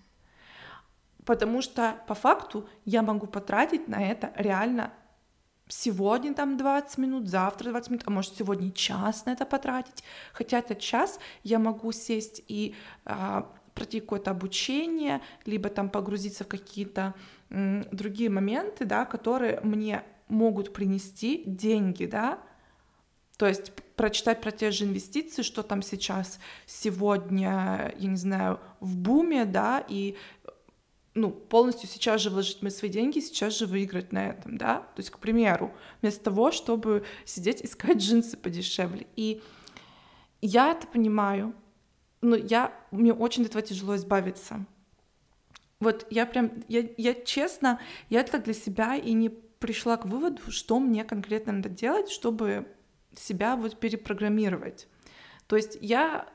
Потому 1.24 1.62
что 1.62 1.96
по 2.06 2.14
факту 2.14 2.68
я 2.84 3.02
могу 3.02 3.26
потратить 3.26 3.88
на 3.88 4.02
это 4.02 4.32
реально 4.36 4.92
сегодня 5.68 6.34
там 6.34 6.56
20 6.56 6.98
минут, 6.98 7.28
завтра 7.28 7.70
20 7.70 7.90
минут, 7.90 8.02
а 8.06 8.10
может 8.10 8.36
сегодня 8.36 8.70
час 8.72 9.26
на 9.26 9.30
это 9.30 9.46
потратить. 9.46 10.02
Хотя 10.32 10.58
этот 10.58 10.80
час 10.80 11.18
я 11.42 11.58
могу 11.58 11.92
сесть 11.92 12.42
и 12.48 12.74
а, 13.04 13.50
пройти 13.74 14.00
какое-то 14.00 14.30
обучение, 14.30 15.20
либо 15.44 15.68
там 15.68 15.88
погрузиться 15.88 16.44
в 16.44 16.48
какие-то 16.48 17.14
м, 17.50 17.84
другие 17.92 18.30
моменты, 18.30 18.84
да, 18.84 19.04
которые 19.04 19.60
мне 19.60 20.02
могут 20.28 20.72
принести 20.72 21.44
деньги, 21.46 22.06
да, 22.06 22.38
то 23.38 23.46
есть 23.46 23.72
прочитать 23.94 24.40
про 24.40 24.50
те 24.50 24.72
же 24.72 24.84
инвестиции, 24.84 25.42
что 25.42 25.62
там 25.62 25.80
сейчас 25.80 26.40
сегодня, 26.66 27.94
я 27.96 28.08
не 28.08 28.16
знаю, 28.16 28.58
в 28.80 28.96
буме, 28.96 29.44
да, 29.44 29.84
и 29.88 30.16
ну, 31.18 31.30
полностью 31.30 31.88
сейчас 31.88 32.20
же 32.20 32.30
вложить 32.30 32.62
мои 32.62 32.70
свои 32.70 32.90
деньги, 32.90 33.20
сейчас 33.20 33.58
же 33.58 33.66
выиграть 33.66 34.12
на 34.12 34.28
этом, 34.28 34.56
да, 34.56 34.78
то 34.94 35.00
есть, 35.00 35.10
к 35.10 35.18
примеру, 35.18 35.74
вместо 36.00 36.24
того, 36.24 36.50
чтобы 36.50 37.04
сидеть 37.24 37.64
искать 37.64 37.98
джинсы 37.98 38.36
подешевле. 38.36 39.06
И 39.16 39.42
я 40.40 40.72
это 40.72 40.86
понимаю, 40.86 41.54
но 42.20 42.36
я, 42.36 42.72
мне 42.90 43.12
очень 43.12 43.42
от 43.42 43.50
этого 43.50 43.62
тяжело 43.62 43.96
избавиться. 43.96 44.64
Вот 45.80 46.06
я 46.10 46.26
прям, 46.26 46.50
я, 46.68 46.88
я 46.96 47.14
честно, 47.14 47.80
я 48.10 48.22
так 48.24 48.44
для 48.44 48.54
себя 48.54 48.96
и 48.96 49.12
не 49.12 49.28
пришла 49.28 49.96
к 49.96 50.06
выводу, 50.06 50.50
что 50.50 50.78
мне 50.80 51.04
конкретно 51.04 51.52
надо 51.52 51.68
делать, 51.68 52.10
чтобы 52.10 52.66
себя 53.14 53.56
вот 53.56 53.78
перепрограммировать. 53.78 54.88
То 55.46 55.56
есть 55.56 55.78
я 55.80 56.28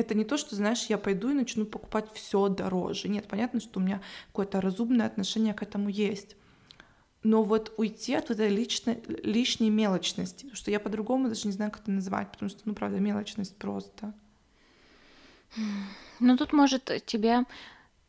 это 0.00 0.14
не 0.14 0.24
то, 0.24 0.36
что, 0.36 0.56
знаешь, 0.56 0.86
я 0.86 0.98
пойду 0.98 1.30
и 1.30 1.34
начну 1.34 1.64
покупать 1.64 2.12
все 2.12 2.48
дороже. 2.48 3.08
Нет, 3.08 3.28
понятно, 3.28 3.60
что 3.60 3.80
у 3.80 3.82
меня 3.82 4.00
какое-то 4.28 4.60
разумное 4.60 5.06
отношение 5.06 5.54
к 5.54 5.62
этому 5.62 5.88
есть. 5.88 6.36
Но 7.22 7.42
вот 7.42 7.74
уйти 7.76 8.14
от 8.14 8.30
этой 8.30 8.48
личной, 8.48 9.02
лишней 9.06 9.68
мелочности, 9.68 10.48
что 10.54 10.70
я 10.70 10.80
по-другому 10.80 11.28
даже 11.28 11.46
не 11.46 11.52
знаю, 11.52 11.70
как 11.70 11.82
это 11.82 11.90
называть, 11.90 12.32
потому 12.32 12.48
что, 12.48 12.60
ну, 12.64 12.74
правда, 12.74 12.98
мелочность 12.98 13.56
просто. 13.56 14.14
Ну, 16.18 16.36
тут, 16.36 16.52
может, 16.52 16.90
тебе 17.06 17.44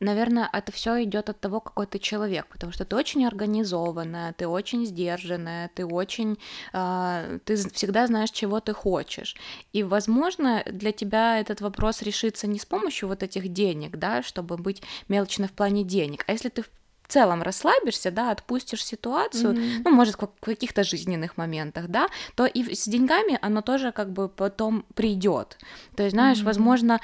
наверное, 0.01 0.49
это 0.51 0.71
все 0.71 1.03
идет 1.03 1.29
от 1.29 1.39
того, 1.39 1.59
какой 1.59 1.85
ты 1.85 1.99
человек, 1.99 2.47
потому 2.47 2.73
что 2.73 2.85
ты 2.85 2.95
очень 2.95 3.25
организованная, 3.25 4.33
ты 4.33 4.47
очень 4.47 4.85
сдержанная, 4.85 5.69
ты 5.73 5.85
очень, 5.85 6.37
э, 6.73 7.39
ты 7.45 7.55
всегда 7.55 8.07
знаешь, 8.07 8.31
чего 8.31 8.59
ты 8.59 8.73
хочешь. 8.73 9.35
И, 9.73 9.83
возможно, 9.83 10.63
для 10.65 10.91
тебя 10.91 11.39
этот 11.39 11.61
вопрос 11.61 12.01
решится 12.01 12.47
не 12.47 12.59
с 12.59 12.65
помощью 12.65 13.07
вот 13.07 13.23
этих 13.23 13.49
денег, 13.49 13.97
да, 13.97 14.23
чтобы 14.23 14.57
быть 14.57 14.81
мелочно 15.07 15.47
в 15.47 15.51
плане 15.51 15.83
денег, 15.83 16.23
а 16.27 16.33
если 16.33 16.49
ты 16.49 16.63
в 17.11 17.13
целом 17.13 17.41
расслабишься, 17.41 18.09
да, 18.09 18.31
отпустишь 18.31 18.85
ситуацию, 18.85 19.53
mm-hmm. 19.53 19.81
ну, 19.83 19.91
может, 19.91 20.15
в 20.15 20.29
каких-то 20.39 20.85
жизненных 20.85 21.35
моментах, 21.35 21.89
да, 21.89 22.07
то 22.35 22.45
и 22.45 22.73
с 22.73 22.87
деньгами 22.87 23.37
оно 23.41 23.61
тоже 23.61 23.91
как 23.91 24.13
бы 24.13 24.29
потом 24.29 24.85
придет. 24.95 25.57
То 25.97 26.03
есть, 26.03 26.13
знаешь, 26.13 26.39
mm-hmm. 26.39 26.45
возможно, 26.45 26.99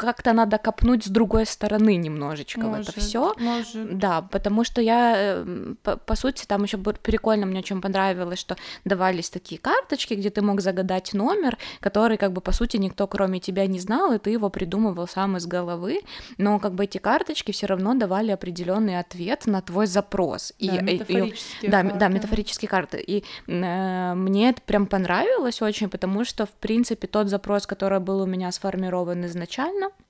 как-то 0.00 0.32
надо 0.32 0.56
копнуть 0.56 1.04
с 1.04 1.08
другой 1.08 1.44
стороны 1.44 1.96
немножечко 1.96 2.60
может, 2.62 2.86
в 2.86 2.88
это 2.88 3.00
все. 3.00 3.34
Может. 3.38 3.98
Да, 3.98 4.22
потому 4.22 4.64
что 4.64 4.80
я, 4.80 5.14
э, 5.16 5.74
по, 5.82 5.96
по 5.96 6.14
сути, 6.14 6.46
там 6.46 6.62
еще 6.62 6.78
прикольно 6.78 7.44
мне 7.44 7.62
чем 7.62 7.82
понравилось, 7.82 8.38
что 8.38 8.56
давались 8.86 9.28
такие 9.28 9.60
карточки, 9.60 10.14
где 10.14 10.30
ты 10.30 10.40
мог 10.40 10.62
загадать 10.62 11.12
номер, 11.12 11.58
который, 11.80 12.16
как 12.16 12.32
бы, 12.32 12.40
по 12.40 12.52
сути, 12.52 12.78
никто 12.78 13.06
кроме 13.06 13.40
тебя 13.40 13.66
не 13.66 13.78
знал, 13.78 14.12
и 14.14 14.18
ты 14.18 14.30
его 14.30 14.48
придумывал 14.48 15.06
сам 15.06 15.36
из 15.36 15.46
головы, 15.46 16.00
но 16.38 16.58
как 16.58 16.74
бы 16.74 16.84
эти 16.84 16.96
карточки 16.96 17.52
все 17.52 17.66
равно 17.66 17.92
давали 17.94 18.30
определенный 18.30 18.98
ответ 19.20 19.46
на 19.46 19.60
твой 19.60 19.86
запрос. 19.86 20.52
Да, 20.58 20.76
и, 20.76 20.82
метафорические 20.82 21.68
и, 21.68 21.70
карты. 21.70 21.88
Да, 21.88 21.98
да, 21.98 22.08
метафорические 22.08 22.68
карты. 22.68 23.04
И 23.06 23.24
э, 23.46 24.14
мне 24.14 24.50
это 24.50 24.62
прям 24.62 24.86
понравилось 24.86 25.62
очень, 25.62 25.88
потому 25.88 26.24
что, 26.24 26.46
в 26.46 26.50
принципе, 26.52 27.06
тот 27.06 27.28
запрос, 27.28 27.66
который 27.66 28.00
был 28.00 28.22
у 28.22 28.26
меня 28.26 28.50
сформирован 28.52 29.26
изначально, 29.26 29.90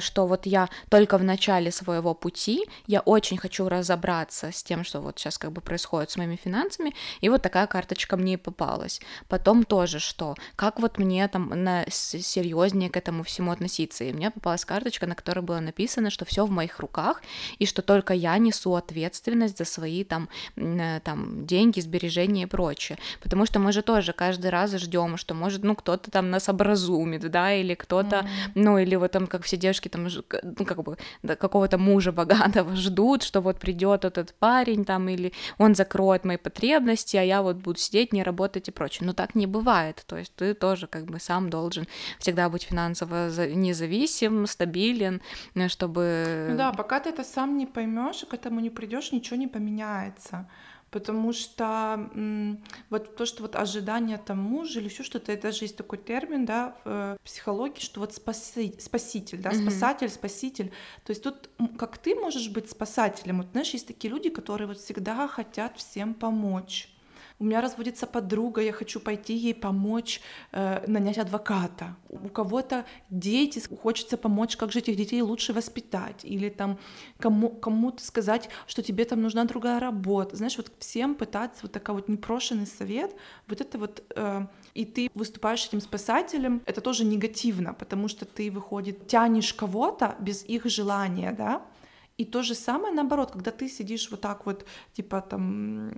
что 0.00 0.26
вот 0.26 0.46
я 0.46 0.68
только 0.88 1.18
в 1.18 1.24
начале 1.24 1.70
своего 1.70 2.14
пути, 2.14 2.64
я 2.86 3.00
очень 3.00 3.36
хочу 3.36 3.68
разобраться 3.68 4.52
с 4.52 4.62
тем, 4.62 4.84
что 4.84 5.00
вот 5.00 5.18
сейчас 5.18 5.38
как 5.38 5.52
бы 5.52 5.60
происходит 5.60 6.10
с 6.10 6.16
моими 6.16 6.36
финансами, 6.36 6.94
и 7.20 7.28
вот 7.28 7.42
такая 7.42 7.66
карточка 7.66 8.16
мне 8.16 8.34
и 8.34 8.36
попалась. 8.36 9.00
Потом 9.28 9.64
тоже 9.64 9.98
что, 9.98 10.34
как 10.56 10.80
вот 10.80 10.98
мне 10.98 11.26
там 11.28 11.48
на 11.48 11.84
серьезнее 11.90 12.90
к 12.90 12.96
этому 12.96 13.22
всему 13.22 13.50
относиться, 13.50 14.04
и 14.04 14.12
мне 14.12 14.30
попалась 14.30 14.64
карточка, 14.64 15.06
на 15.06 15.14
которой 15.14 15.40
было 15.40 15.60
написано, 15.60 16.10
что 16.10 16.24
все 16.24 16.44
в 16.44 16.50
моих 16.50 16.80
руках, 16.80 17.22
и 17.58 17.66
что 17.66 17.82
только 17.82 18.14
я 18.14 18.38
несу 18.38 18.74
ответственность 18.74 19.58
за 19.58 19.64
свои 19.64 20.04
там, 20.04 20.28
э, 20.56 21.00
там 21.00 21.46
деньги, 21.46 21.80
сбережения 21.80 22.44
и 22.44 22.46
прочее, 22.46 22.98
потому 23.22 23.46
что 23.46 23.58
мы 23.58 23.72
же 23.72 23.82
тоже 23.82 24.12
каждый 24.12 24.50
раз 24.50 24.72
ждем, 24.72 25.16
что 25.16 25.34
может, 25.34 25.64
ну, 25.64 25.74
кто-то 25.74 26.10
там 26.10 26.30
нас 26.30 26.48
образумит, 26.48 27.30
да, 27.30 27.52
или 27.52 27.74
кто-то, 27.74 28.16
mm-hmm. 28.16 28.50
ну, 28.54 28.78
или 28.78 28.96
вот 28.96 29.13
там, 29.14 29.28
как 29.28 29.42
все 29.44 29.56
девушки 29.56 29.88
там, 29.88 30.08
ну, 30.42 30.64
как 30.64 30.82
бы, 30.82 30.96
да, 31.22 31.36
какого-то 31.36 31.78
мужа 31.78 32.10
богатого 32.10 32.74
ждут, 32.84 33.22
что 33.22 33.40
вот 33.40 33.60
придет 33.60 34.04
этот 34.04 34.34
парень 34.34 34.84
там, 34.84 35.08
или 35.08 35.32
он 35.56 35.76
закроет 35.76 36.24
мои 36.24 36.36
потребности, 36.36 37.16
а 37.16 37.22
я 37.22 37.40
вот 37.42 37.56
буду 37.56 37.78
сидеть, 37.78 38.12
не 38.12 38.24
работать 38.24 38.68
и 38.68 38.72
прочее. 38.72 39.06
Но 39.06 39.12
так 39.12 39.36
не 39.36 39.46
бывает, 39.46 40.02
то 40.06 40.16
есть 40.16 40.34
ты 40.34 40.54
тоже 40.54 40.88
как 40.88 41.04
бы 41.04 41.20
сам 41.20 41.48
должен 41.48 41.86
всегда 42.18 42.48
быть 42.48 42.64
финансово 42.64 43.30
независим, 43.46 44.46
стабилен, 44.46 45.22
э, 45.54 45.68
чтобы... 45.68 46.48
Ну 46.50 46.56
да, 46.56 46.72
пока 46.72 46.98
ты 46.98 47.10
это 47.10 47.22
сам 47.22 47.56
не 47.56 47.66
поймешь 47.66 48.24
и 48.24 48.26
к 48.26 48.34
этому 48.34 48.58
не 48.60 48.70
придешь, 48.70 49.12
ничего 49.12 49.36
не 49.36 49.46
поменяется 49.46 50.48
потому 50.94 51.32
что 51.32 52.08
вот 52.88 53.16
то, 53.16 53.26
что 53.26 53.42
вот 53.42 53.56
ожидание 53.56 54.16
там 54.16 54.38
мужа 54.38 54.78
или 54.78 54.88
еще 54.88 55.02
что-то, 55.02 55.32
это 55.32 55.48
даже 55.48 55.64
есть 55.64 55.76
такой 55.76 55.98
термин, 55.98 56.46
да, 56.46 56.76
в 56.84 56.88
э, 56.88 57.16
психологии, 57.24 57.80
что 57.80 57.98
вот 57.98 58.14
спаси, 58.14 58.76
спаситель, 58.78 59.38
да, 59.38 59.50
mm-hmm. 59.50 59.62
спасатель, 59.62 60.08
спаситель. 60.08 60.72
То 61.04 61.10
есть 61.10 61.24
тут 61.24 61.50
как 61.78 61.98
ты 61.98 62.14
можешь 62.14 62.48
быть 62.48 62.70
спасателем, 62.70 63.38
вот 63.38 63.48
знаешь, 63.50 63.70
есть 63.70 63.88
такие 63.88 64.08
люди, 64.08 64.30
которые 64.30 64.68
вот 64.68 64.78
всегда 64.78 65.26
хотят 65.26 65.76
всем 65.78 66.14
помочь 66.14 66.93
у 67.38 67.44
меня 67.44 67.60
разводится 67.60 68.06
подруга, 68.06 68.60
я 68.60 68.72
хочу 68.72 69.00
пойти 69.00 69.34
ей 69.34 69.54
помочь 69.54 70.20
э, 70.52 70.84
нанять 70.86 71.18
адвоката. 71.18 71.96
У 72.08 72.28
кого-то 72.28 72.84
дети, 73.10 73.60
хочется 73.82 74.16
помочь, 74.16 74.56
как 74.56 74.72
же 74.72 74.78
этих 74.78 74.96
детей 74.96 75.20
лучше 75.20 75.52
воспитать, 75.52 76.24
или 76.24 76.48
там 76.48 76.78
кому, 77.18 77.50
кому-то 77.50 78.04
сказать, 78.04 78.48
что 78.66 78.82
тебе 78.82 79.04
там 79.04 79.20
нужна 79.20 79.44
другая 79.44 79.80
работа. 79.80 80.36
Знаешь, 80.36 80.56
вот 80.56 80.70
всем 80.78 81.16
пытаться 81.16 81.60
вот 81.62 81.72
такой 81.72 81.96
вот 81.96 82.08
непрошенный 82.08 82.66
совет, 82.66 83.14
вот 83.48 83.60
это 83.60 83.78
вот, 83.78 84.04
э, 84.14 84.46
и 84.74 84.84
ты 84.84 85.10
выступаешь 85.14 85.66
этим 85.66 85.80
спасателем, 85.80 86.62
это 86.66 86.80
тоже 86.80 87.04
негативно, 87.04 87.74
потому 87.74 88.08
что 88.08 88.24
ты, 88.24 88.50
выходит, 88.50 89.08
тянешь 89.08 89.52
кого-то 89.52 90.14
без 90.20 90.44
их 90.44 90.66
желания, 90.66 91.32
да, 91.32 91.62
и 92.16 92.24
то 92.24 92.42
же 92.42 92.54
самое 92.54 92.94
наоборот, 92.94 93.32
когда 93.32 93.50
ты 93.50 93.68
сидишь 93.68 94.10
вот 94.10 94.20
так 94.20 94.46
вот, 94.46 94.64
типа 94.92 95.20
там 95.20 95.92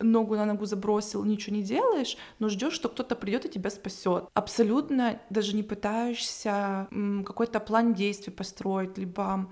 ногу 0.00 0.34
на 0.34 0.44
ногу 0.44 0.66
забросил, 0.66 1.24
ничего 1.24 1.54
не 1.56 1.62
делаешь, 1.62 2.16
но 2.40 2.48
ждешь, 2.48 2.72
что 2.72 2.88
кто-то 2.88 3.14
придет 3.14 3.46
и 3.46 3.48
тебя 3.48 3.70
спасет. 3.70 4.24
Абсолютно 4.34 5.20
даже 5.30 5.54
не 5.54 5.62
пытаешься 5.62 6.88
какой-то 7.24 7.60
план 7.60 7.94
действий 7.94 8.32
построить, 8.32 8.98
либо 8.98 9.48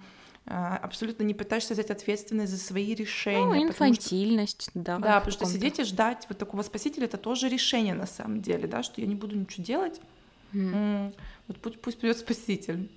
а, 0.46 0.79
абсолютно 0.79 1.23
не 1.23 1.35
пытаешься 1.35 1.75
взять 1.75 1.90
ответственность 1.90 2.51
за 2.51 2.59
свои 2.59 2.92
решения. 2.94 3.46
Ну, 3.46 3.62
инфантильность, 3.62 4.62
что, 4.62 4.73
да. 4.75 4.99
Да, 4.99 5.20
потому 5.20 5.33
что 5.33 5.46
сидеть 5.46 5.79
и 5.79 5.85
ждать 5.85 6.27
вот 6.29 6.38
такого 6.38 6.62
спасителя 6.62 7.05
это 7.05 7.18
тоже 7.18 7.49
решение 7.49 7.94
на 7.94 8.07
самом 8.07 8.42
деле, 8.42 8.66
да, 8.66 8.83
что 8.83 9.01
я 9.01 9.07
не 9.07 9.14
буду 9.14 9.37
ничего 9.37 9.64
делать. 9.64 10.01
Mm. 10.53 11.14
Вот 11.46 11.59
пусть, 11.59 11.81
пусть 11.81 12.01
придет 12.01 12.18
спаситель. 12.18 12.90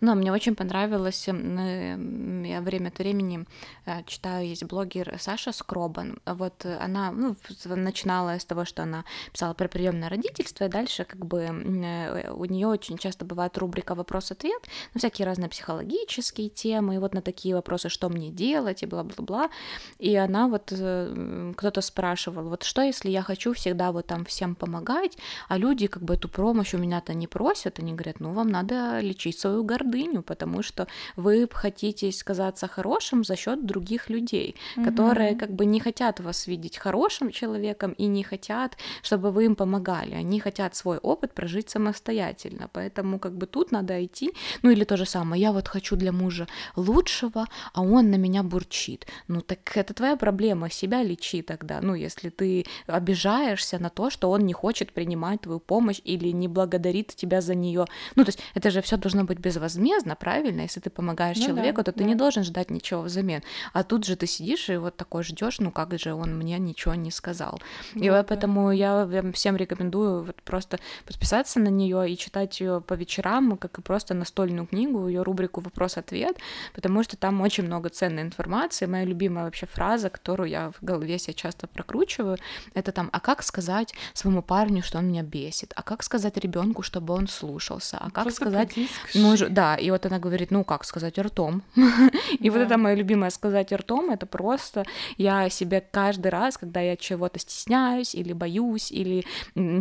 Но 0.00 0.14
мне 0.14 0.32
очень 0.32 0.54
понравилось, 0.54 1.28
эм, 1.28 2.42
я 2.44 2.60
время 2.60 2.88
от 2.88 2.98
времени 2.98 3.46
э, 3.86 4.02
читаю, 4.06 4.46
есть 4.46 4.64
блогер 4.64 5.16
Саша 5.18 5.52
Скробан, 5.52 6.20
вот 6.24 6.64
она 6.64 7.12
ну, 7.12 7.36
начинала 7.64 8.38
с 8.38 8.44
того, 8.44 8.64
что 8.64 8.82
она 8.82 9.04
писала 9.32 9.54
про 9.54 9.68
приемное 9.68 10.08
родительство, 10.08 10.64
и 10.64 10.68
дальше 10.68 11.04
как 11.04 11.24
бы 11.24 11.42
э, 11.42 12.30
у 12.30 12.44
нее 12.44 12.66
очень 12.68 12.98
часто 12.98 13.24
бывает 13.24 13.56
рубрика 13.58 13.94
«Вопрос-ответ» 13.94 14.62
на 14.94 14.98
всякие 14.98 15.26
разные 15.26 15.48
психологические 15.48 16.48
темы, 16.48 16.96
и 16.96 16.98
вот 16.98 17.14
на 17.14 17.22
такие 17.22 17.54
вопросы, 17.54 17.88
что 17.88 18.08
мне 18.08 18.30
делать, 18.30 18.82
и 18.82 18.86
бла-бла-бла, 18.86 19.50
и 19.98 20.14
она 20.16 20.48
вот, 20.48 20.72
э, 20.72 21.52
кто-то 21.56 21.80
спрашивал, 21.80 22.48
вот 22.48 22.62
что, 22.62 22.82
если 22.82 23.10
я 23.10 23.22
хочу 23.22 23.52
всегда 23.52 23.92
вот 23.92 24.06
там 24.06 24.24
всем 24.24 24.54
помогать, 24.54 25.18
а 25.48 25.58
люди 25.58 25.86
как 25.86 26.02
бы 26.02 26.14
эту 26.14 26.28
помощь 26.28 26.74
у 26.74 26.78
меня-то 26.78 27.14
не 27.14 27.26
просят, 27.26 27.78
они 27.78 27.92
говорят, 27.92 28.20
ну, 28.20 28.32
вам 28.32 28.48
надо 28.48 29.00
лечить 29.00 29.38
свою 29.38 29.64
гордыню, 29.68 30.22
потому 30.22 30.62
что 30.62 30.86
вы 31.16 31.48
хотите 31.52 32.10
казаться 32.24 32.66
хорошим 32.66 33.24
за 33.24 33.36
счет 33.36 33.66
других 33.66 34.10
людей, 34.10 34.54
угу. 34.76 34.84
которые 34.86 35.34
как 35.36 35.50
бы 35.50 35.66
не 35.66 35.80
хотят 35.80 36.20
вас 36.20 36.48
видеть 36.48 36.78
хорошим 36.78 37.30
человеком 37.30 37.92
и 37.92 38.06
не 38.06 38.22
хотят, 38.22 38.76
чтобы 39.02 39.30
вы 39.30 39.44
им 39.44 39.54
помогали. 39.54 40.14
Они 40.14 40.40
хотят 40.40 40.74
свой 40.76 40.98
опыт 40.98 41.34
прожить 41.34 41.70
самостоятельно. 41.70 42.68
Поэтому 42.72 43.18
как 43.18 43.32
бы 43.32 43.46
тут 43.46 43.72
надо 43.72 44.04
идти. 44.04 44.32
Ну 44.62 44.70
или 44.70 44.84
то 44.84 44.96
же 44.96 45.06
самое. 45.06 45.42
Я 45.42 45.52
вот 45.52 45.68
хочу 45.68 45.96
для 45.96 46.12
мужа 46.12 46.46
лучшего, 46.76 47.46
а 47.72 47.82
он 47.82 48.10
на 48.10 48.16
меня 48.16 48.42
бурчит. 48.42 49.06
Ну 49.28 49.40
так 49.40 49.76
это 49.76 49.94
твоя 49.94 50.16
проблема, 50.16 50.70
себя 50.70 51.02
лечи 51.02 51.42
тогда. 51.42 51.80
Ну 51.80 51.94
если 51.94 52.30
ты 52.30 52.64
обижаешься 52.86 53.78
на 53.78 53.90
то, 53.90 54.10
что 54.10 54.30
он 54.30 54.46
не 54.46 54.52
хочет 54.52 54.92
принимать 54.92 55.42
твою 55.42 55.60
помощь 55.60 56.00
или 56.04 56.28
не 56.32 56.48
благодарит 56.48 57.14
тебя 57.14 57.40
за 57.40 57.54
нее. 57.54 57.86
Ну 58.16 58.24
то 58.24 58.28
есть 58.30 58.40
это 58.54 58.70
же 58.70 58.80
все 58.80 58.96
должно 58.96 59.24
быть 59.24 59.38
безвозмездно, 59.48 60.14
правильно? 60.14 60.62
Если 60.62 60.80
ты 60.80 60.90
помогаешь 60.90 61.38
ну, 61.38 61.46
человеку, 61.46 61.78
да, 61.78 61.84
то 61.84 61.92
ты 61.92 62.00
да. 62.00 62.04
не 62.04 62.14
должен 62.14 62.44
ждать 62.44 62.70
ничего 62.70 63.00
взамен. 63.02 63.42
А 63.72 63.82
тут 63.82 64.04
же 64.04 64.14
ты 64.14 64.26
сидишь 64.26 64.68
и 64.68 64.76
вот 64.76 64.96
такой 64.96 65.22
ждешь, 65.22 65.58
ну 65.58 65.70
как 65.70 65.98
же 65.98 66.12
он 66.12 66.36
мне 66.38 66.58
ничего 66.58 66.94
не 66.94 67.10
сказал. 67.10 67.58
Ну, 67.94 68.04
и 68.04 68.08
да. 68.08 68.22
поэтому 68.22 68.70
я 68.72 69.08
всем 69.32 69.56
рекомендую 69.56 70.24
вот 70.24 70.42
просто 70.42 70.78
подписаться 71.06 71.60
на 71.60 71.68
нее 71.68 72.10
и 72.10 72.16
читать 72.16 72.60
ее 72.60 72.80
по 72.80 72.94
вечерам, 72.94 73.56
как 73.56 73.78
и 73.78 73.82
просто 73.82 74.14
настольную 74.14 74.66
книгу, 74.66 75.08
ее 75.08 75.22
рубрику 75.22 75.60
«Вопрос-ответ», 75.60 76.36
потому 76.74 77.02
что 77.02 77.16
там 77.16 77.40
очень 77.40 77.64
много 77.64 77.88
ценной 77.88 78.22
информации. 78.22 78.86
Моя 78.86 79.04
любимая 79.04 79.44
вообще 79.44 79.66
фраза, 79.66 80.10
которую 80.10 80.50
я 80.50 80.70
в 80.70 80.84
голове 80.84 81.18
себе 81.18 81.34
часто 81.34 81.66
прокручиваю, 81.66 82.36
это 82.74 82.92
там 82.92 83.08
«А 83.12 83.20
как 83.20 83.42
сказать 83.42 83.94
своему 84.12 84.42
парню, 84.42 84.82
что 84.82 84.98
он 84.98 85.08
меня 85.08 85.22
бесит? 85.22 85.72
А 85.74 85.82
как 85.82 86.02
сказать 86.02 86.36
ребенку, 86.36 86.82
чтобы 86.82 87.14
он 87.14 87.28
слушался? 87.28 87.96
А 87.98 88.10
как 88.10 88.24
просто 88.24 88.42
сказать 88.42 88.76
мужу, 89.14 89.37
да, 89.48 89.76
и 89.76 89.90
вот 89.90 90.06
она 90.06 90.18
говорит, 90.18 90.50
ну 90.50 90.64
как 90.64 90.84
сказать 90.84 91.18
ртом. 91.18 91.62
и 92.40 92.50
вот 92.50 92.58
это 92.58 92.76
мое 92.78 92.94
любимое 92.94 93.30
сказать 93.30 93.72
ртом, 93.72 94.10
это 94.10 94.26
просто 94.26 94.84
я 95.16 95.48
себе 95.48 95.80
каждый 95.80 96.28
раз, 96.28 96.58
когда 96.58 96.80
я 96.80 96.96
чего-то 96.96 97.38
стесняюсь 97.38 98.14
или 98.14 98.32
боюсь, 98.32 98.90
или 98.90 99.24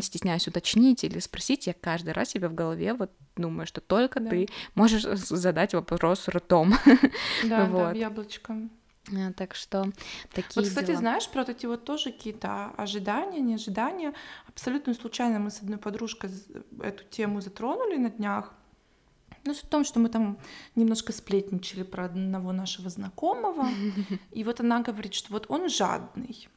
стесняюсь 0.01 0.47
уточнить 0.47 1.03
или 1.03 1.19
спросить, 1.19 1.67
я 1.67 1.73
каждый 1.73 2.13
раз 2.13 2.29
себе 2.29 2.47
в 2.47 2.55
голове 2.55 2.93
вот 2.93 3.11
думаю, 3.35 3.67
что 3.67 3.81
только 3.81 4.19
ты 4.19 4.47
можешь 4.75 5.03
задать 5.03 5.73
вопрос 5.73 6.27
ртом. 6.27 6.73
да, 7.43 7.65
вот. 7.65 7.93
да, 7.93 7.99
яблочком. 7.99 8.71
Э, 9.11 9.31
так 9.33 9.55
что 9.55 9.85
такие 10.33 10.53
Вот, 10.55 10.65
кстати, 10.65 10.87
дела. 10.87 10.99
знаешь, 10.99 11.29
про 11.29 11.41
вот 11.41 11.49
эти 11.49 11.65
вот 11.65 11.85
тоже 11.85 12.11
какие-то 12.11 12.71
ожидания, 12.77 13.39
неожидания. 13.39 14.13
Абсолютно 14.47 14.93
случайно 14.93 15.39
мы 15.39 15.49
с 15.49 15.59
одной 15.61 15.77
подружкой 15.77 16.29
эту 16.81 17.03
тему 17.05 17.41
затронули 17.41 17.97
на 17.97 18.09
днях. 18.09 18.53
Ну, 19.47 19.53
суть 19.53 19.63
в 19.63 19.69
том, 19.69 19.85
что 19.85 19.99
мы 19.99 20.09
там 20.09 20.37
немножко 20.75 21.13
сплетничали 21.13 21.83
про 21.83 22.05
одного 22.05 22.51
нашего 22.51 22.89
знакомого, 22.89 23.67
и 24.31 24.43
вот 24.43 24.59
она 24.59 24.81
говорит, 24.81 25.13
что 25.13 25.31
вот 25.31 25.45
он 25.49 25.69
жадный. 25.69 26.49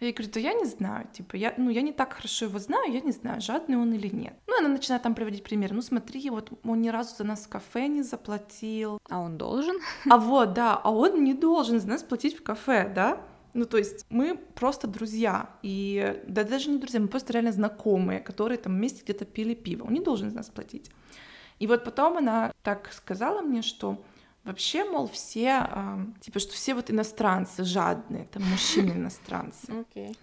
Я 0.00 0.12
говорю, 0.12 0.32
да 0.34 0.40
я 0.40 0.54
не 0.54 0.64
знаю, 0.64 1.06
типа, 1.12 1.36
я, 1.36 1.54
ну, 1.58 1.70
я 1.70 1.82
не 1.82 1.92
так 1.92 2.14
хорошо 2.14 2.46
его 2.46 2.58
знаю, 2.58 2.92
я 2.92 3.00
не 3.00 3.12
знаю, 3.12 3.40
жадный 3.40 3.76
он 3.76 3.92
или 3.92 4.08
нет. 4.08 4.34
Ну, 4.48 4.58
она 4.58 4.68
начинает 4.68 5.02
там 5.02 5.14
приводить 5.14 5.44
пример. 5.44 5.72
Ну, 5.72 5.82
смотри, 5.82 6.28
вот 6.30 6.50
он 6.64 6.80
ни 6.80 6.88
разу 6.88 7.14
за 7.16 7.24
нас 7.24 7.44
в 7.44 7.48
кафе 7.48 7.86
не 7.86 8.02
заплатил. 8.02 8.98
А 9.08 9.20
он 9.20 9.38
должен? 9.38 9.76
А 10.10 10.16
вот, 10.16 10.54
да, 10.54 10.74
а 10.74 10.90
он 10.90 11.22
не 11.22 11.34
должен 11.34 11.80
за 11.80 11.88
нас 11.88 12.02
платить 12.02 12.36
в 12.36 12.42
кафе, 12.42 12.90
да? 12.92 13.20
Ну, 13.54 13.64
то 13.64 13.78
есть 13.78 14.06
мы 14.10 14.36
просто 14.54 14.88
друзья, 14.88 15.50
и 15.62 16.20
да 16.26 16.42
даже 16.42 16.70
не 16.70 16.78
друзья, 16.78 16.98
мы 16.98 17.08
просто 17.08 17.32
реально 17.34 17.52
знакомые, 17.52 18.18
которые 18.18 18.58
там 18.58 18.74
вместе 18.74 19.02
где-то 19.04 19.24
пили 19.24 19.54
пиво. 19.54 19.84
Он 19.84 19.92
не 19.92 20.00
должен 20.00 20.30
за 20.30 20.36
нас 20.36 20.48
платить. 20.48 20.90
И 21.58 21.66
вот 21.66 21.84
потом 21.84 22.18
она 22.18 22.52
так 22.62 22.92
сказала 22.92 23.40
мне, 23.40 23.62
что 23.62 24.02
вообще, 24.44 24.84
мол, 24.84 25.08
все, 25.08 25.66
э, 25.70 25.98
типа, 26.20 26.38
что 26.38 26.52
все 26.52 26.74
вот 26.74 26.90
иностранцы 26.90 27.64
жадные, 27.64 28.26
там 28.26 28.42
мужчины 28.44 28.92
иностранцы. 28.96 29.66
Okay. 29.70 30.16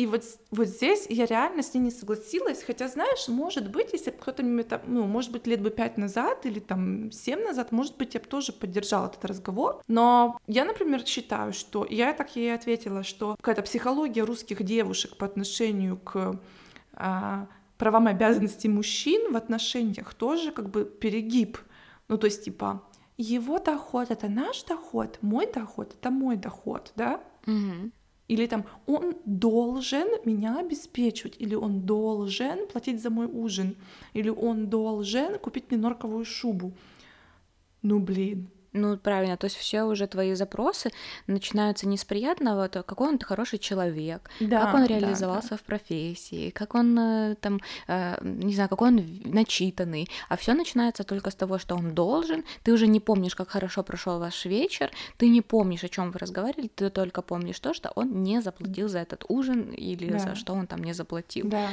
И 0.00 0.06
вот, 0.06 0.24
вот 0.50 0.66
здесь 0.66 1.06
я 1.10 1.26
реально 1.26 1.62
с 1.62 1.74
ней 1.74 1.80
не 1.80 1.90
согласилась, 1.90 2.62
хотя, 2.62 2.88
знаешь, 2.88 3.28
может 3.28 3.70
быть, 3.70 3.92
если 3.92 4.10
бы 4.10 4.16
кто-то 4.16 4.42
ну, 4.42 5.04
может 5.04 5.30
быть, 5.30 5.46
лет 5.46 5.60
бы 5.60 5.68
пять 5.68 5.98
назад 5.98 6.46
или 6.46 6.58
там 6.58 7.12
семь 7.12 7.44
назад, 7.44 7.70
может 7.70 7.98
быть, 7.98 8.14
я 8.14 8.20
бы 8.20 8.26
тоже 8.26 8.54
поддержала 8.54 9.08
этот 9.08 9.22
разговор, 9.26 9.82
но 9.88 10.38
я, 10.46 10.64
например, 10.64 11.04
считаю, 11.04 11.52
что, 11.52 11.84
я 11.84 12.14
так 12.14 12.34
ей 12.34 12.54
ответила, 12.54 13.02
что 13.02 13.36
какая-то 13.36 13.60
психология 13.60 14.22
русских 14.22 14.62
девушек 14.62 15.18
по 15.18 15.26
отношению 15.26 15.98
к 15.98 16.40
а, 16.94 17.46
правам 17.80 18.08
и 18.08 18.10
обязанности 18.10 18.68
мужчин 18.68 19.32
в 19.32 19.36
отношениях 19.36 20.14
тоже 20.14 20.52
как 20.52 20.68
бы 20.68 20.84
перегиб. 20.84 21.58
Ну, 22.08 22.18
то 22.18 22.26
есть, 22.26 22.44
типа, 22.44 22.82
его 23.16 23.58
доход— 23.58 24.10
это 24.10 24.28
наш 24.28 24.62
доход, 24.64 25.18
мой 25.22 25.50
доход— 25.50 25.94
это 26.00 26.10
мой 26.10 26.36
доход, 26.36 26.92
да? 26.96 27.20
Угу. 27.46 27.90
Или 28.28 28.46
там 28.46 28.64
он 28.86 29.16
должен 29.24 30.08
меня 30.26 30.58
обеспечивать, 30.58 31.36
или 31.40 31.54
он 31.54 31.80
должен 31.86 32.68
платить 32.68 33.02
за 33.02 33.10
мой 33.10 33.26
ужин, 33.26 33.76
или 34.12 34.28
он 34.28 34.68
должен 34.68 35.38
купить 35.38 35.70
мне 35.70 35.80
норковую 35.80 36.24
шубу. 36.24 36.72
Ну 37.82 37.98
блин, 37.98 38.50
Ну, 38.72 38.96
правильно, 38.96 39.36
то 39.36 39.46
есть 39.46 39.56
все 39.56 39.82
уже 39.82 40.06
твои 40.06 40.34
запросы 40.34 40.90
начинаются 41.26 41.88
не 41.88 41.96
с 41.96 42.04
приятного, 42.04 42.68
то 42.68 42.82
какой 42.82 43.08
он 43.08 43.18
хороший 43.18 43.58
человек, 43.58 44.30
да, 44.38 44.64
как 44.64 44.74
он 44.74 44.86
реализовался 44.86 45.50
да, 45.50 45.56
да. 45.56 45.62
в 45.62 45.62
профессии, 45.62 46.50
как 46.50 46.74
он 46.74 46.98
э, 46.98 47.34
там, 47.40 47.60
э, 47.88 48.16
не 48.22 48.54
знаю, 48.54 48.68
какой 48.68 48.88
он 48.88 49.04
начитанный, 49.24 50.08
а 50.28 50.36
все 50.36 50.54
начинается 50.54 51.02
только 51.02 51.30
с 51.30 51.34
того, 51.34 51.58
что 51.58 51.74
он 51.74 51.94
должен, 51.94 52.44
ты 52.62 52.72
уже 52.72 52.86
не 52.86 53.00
помнишь, 53.00 53.34
как 53.34 53.50
хорошо 53.50 53.82
прошел 53.82 54.20
ваш 54.20 54.44
вечер, 54.44 54.90
ты 55.16 55.28
не 55.28 55.42
помнишь, 55.42 55.82
о 55.82 55.88
чем 55.88 56.12
вы 56.12 56.18
разговаривали, 56.20 56.68
ты 56.68 56.90
только 56.90 57.22
помнишь 57.22 57.58
то, 57.58 57.74
что 57.74 57.90
он 57.96 58.22
не 58.22 58.40
заплатил 58.40 58.88
за 58.88 59.00
этот 59.00 59.24
ужин 59.28 59.72
или 59.72 60.12
да. 60.12 60.18
за 60.18 60.34
что 60.36 60.52
он 60.52 60.68
там 60.68 60.84
не 60.84 60.92
заплатил. 60.92 61.48
Да. 61.48 61.68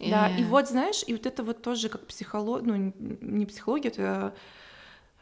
Да, 0.00 0.28
и 0.28 0.42
вот, 0.42 0.68
знаешь, 0.68 1.04
и 1.06 1.12
вот 1.12 1.26
это 1.26 1.44
вот 1.44 1.62
тоже 1.62 1.88
как 1.88 2.06
психология, 2.06 2.66
ну, 2.66 2.92
не 3.20 3.46
психология, 3.46 3.88
это 3.88 4.34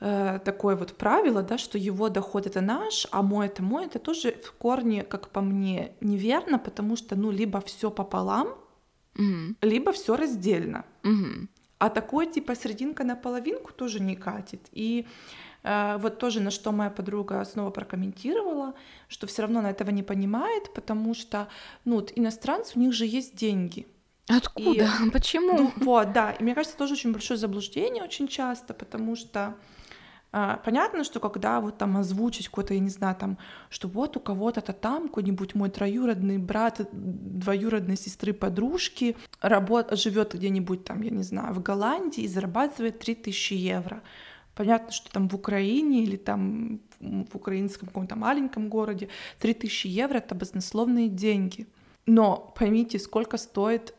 э, 0.00 0.38
такое 0.44 0.76
вот 0.76 0.96
правило, 0.96 1.42
да, 1.42 1.58
что 1.58 1.78
его 1.78 2.08
доход 2.08 2.46
это 2.46 2.60
наш, 2.60 3.06
а 3.10 3.22
мой 3.22 3.46
это 3.46 3.62
мой, 3.62 3.86
это 3.86 3.98
тоже 3.98 4.32
в 4.32 4.52
корне, 4.52 5.02
как 5.02 5.28
по 5.28 5.40
мне, 5.40 5.92
неверно, 6.00 6.58
потому 6.58 6.96
что, 6.96 7.16
ну, 7.16 7.30
либо 7.30 7.60
все 7.60 7.90
пополам, 7.90 8.48
mm-hmm. 9.14 9.56
либо 9.62 9.92
все 9.92 10.16
раздельно. 10.16 10.84
Mm-hmm. 11.02 11.48
А 11.78 11.88
такой, 11.88 12.26
типа, 12.26 12.54
серединка 12.54 13.04
на 13.04 13.16
половинку 13.16 13.72
тоже 13.72 14.00
не 14.00 14.14
катит. 14.14 14.60
И 14.72 15.06
э, 15.62 15.96
вот 15.98 16.18
тоже 16.18 16.40
на 16.40 16.50
что 16.50 16.72
моя 16.72 16.90
подруга 16.90 17.42
снова 17.44 17.70
прокомментировала, 17.70 18.74
что 19.08 19.26
все 19.26 19.42
равно 19.42 19.60
она 19.60 19.70
этого 19.70 19.90
не 19.90 20.02
понимает, 20.02 20.74
потому 20.74 21.14
что, 21.14 21.48
ну, 21.86 21.96
вот 21.96 22.12
иностранцы, 22.16 22.72
у 22.76 22.80
них 22.80 22.92
же 22.92 23.06
есть 23.06 23.34
деньги. 23.34 23.86
Откуда? 24.28 24.90
И, 25.06 25.10
Почему? 25.12 25.56
Ну, 25.56 25.72
вот, 25.76 26.12
да. 26.12 26.32
И 26.32 26.42
мне 26.42 26.54
кажется, 26.54 26.76
тоже 26.76 26.94
очень 26.94 27.12
большое 27.12 27.38
заблуждение 27.38 28.04
очень 28.04 28.28
часто, 28.28 28.74
потому 28.74 29.16
что 29.16 29.54
понятно, 30.30 31.04
что 31.04 31.20
когда 31.20 31.60
вот 31.60 31.78
там 31.78 31.96
озвучить 31.96 32.48
какой-то, 32.48 32.74
я 32.74 32.80
не 32.80 32.88
знаю, 32.88 33.16
там, 33.16 33.38
что 33.68 33.88
вот 33.88 34.16
у 34.16 34.20
кого-то-то 34.20 34.72
там 34.72 35.08
какой-нибудь 35.08 35.54
мой 35.54 35.70
троюродный 35.70 36.38
брат 36.38 36.88
двоюродной 36.92 37.96
сестры 37.96 38.32
подружки 38.32 39.16
работ... 39.40 39.96
живет 39.98 40.34
где-нибудь 40.34 40.84
там, 40.84 41.02
я 41.02 41.10
не 41.10 41.22
знаю, 41.22 41.54
в 41.54 41.62
Голландии 41.62 42.22
и 42.22 42.28
зарабатывает 42.28 42.98
3000 43.00 43.54
евро. 43.54 44.02
Понятно, 44.54 44.92
что 44.92 45.10
там 45.10 45.28
в 45.28 45.34
Украине 45.34 46.02
или 46.04 46.16
там 46.16 46.80
в 47.00 47.34
украинском 47.36 47.88
каком-то 47.88 48.14
маленьком 48.14 48.68
городе 48.68 49.08
3000 49.40 49.86
евро— 49.86 50.18
это 50.18 50.34
баснословные 50.34 51.08
деньги. 51.08 51.66
Но 52.06 52.52
поймите, 52.58 52.98
сколько 52.98 53.36
стоит 53.36 53.94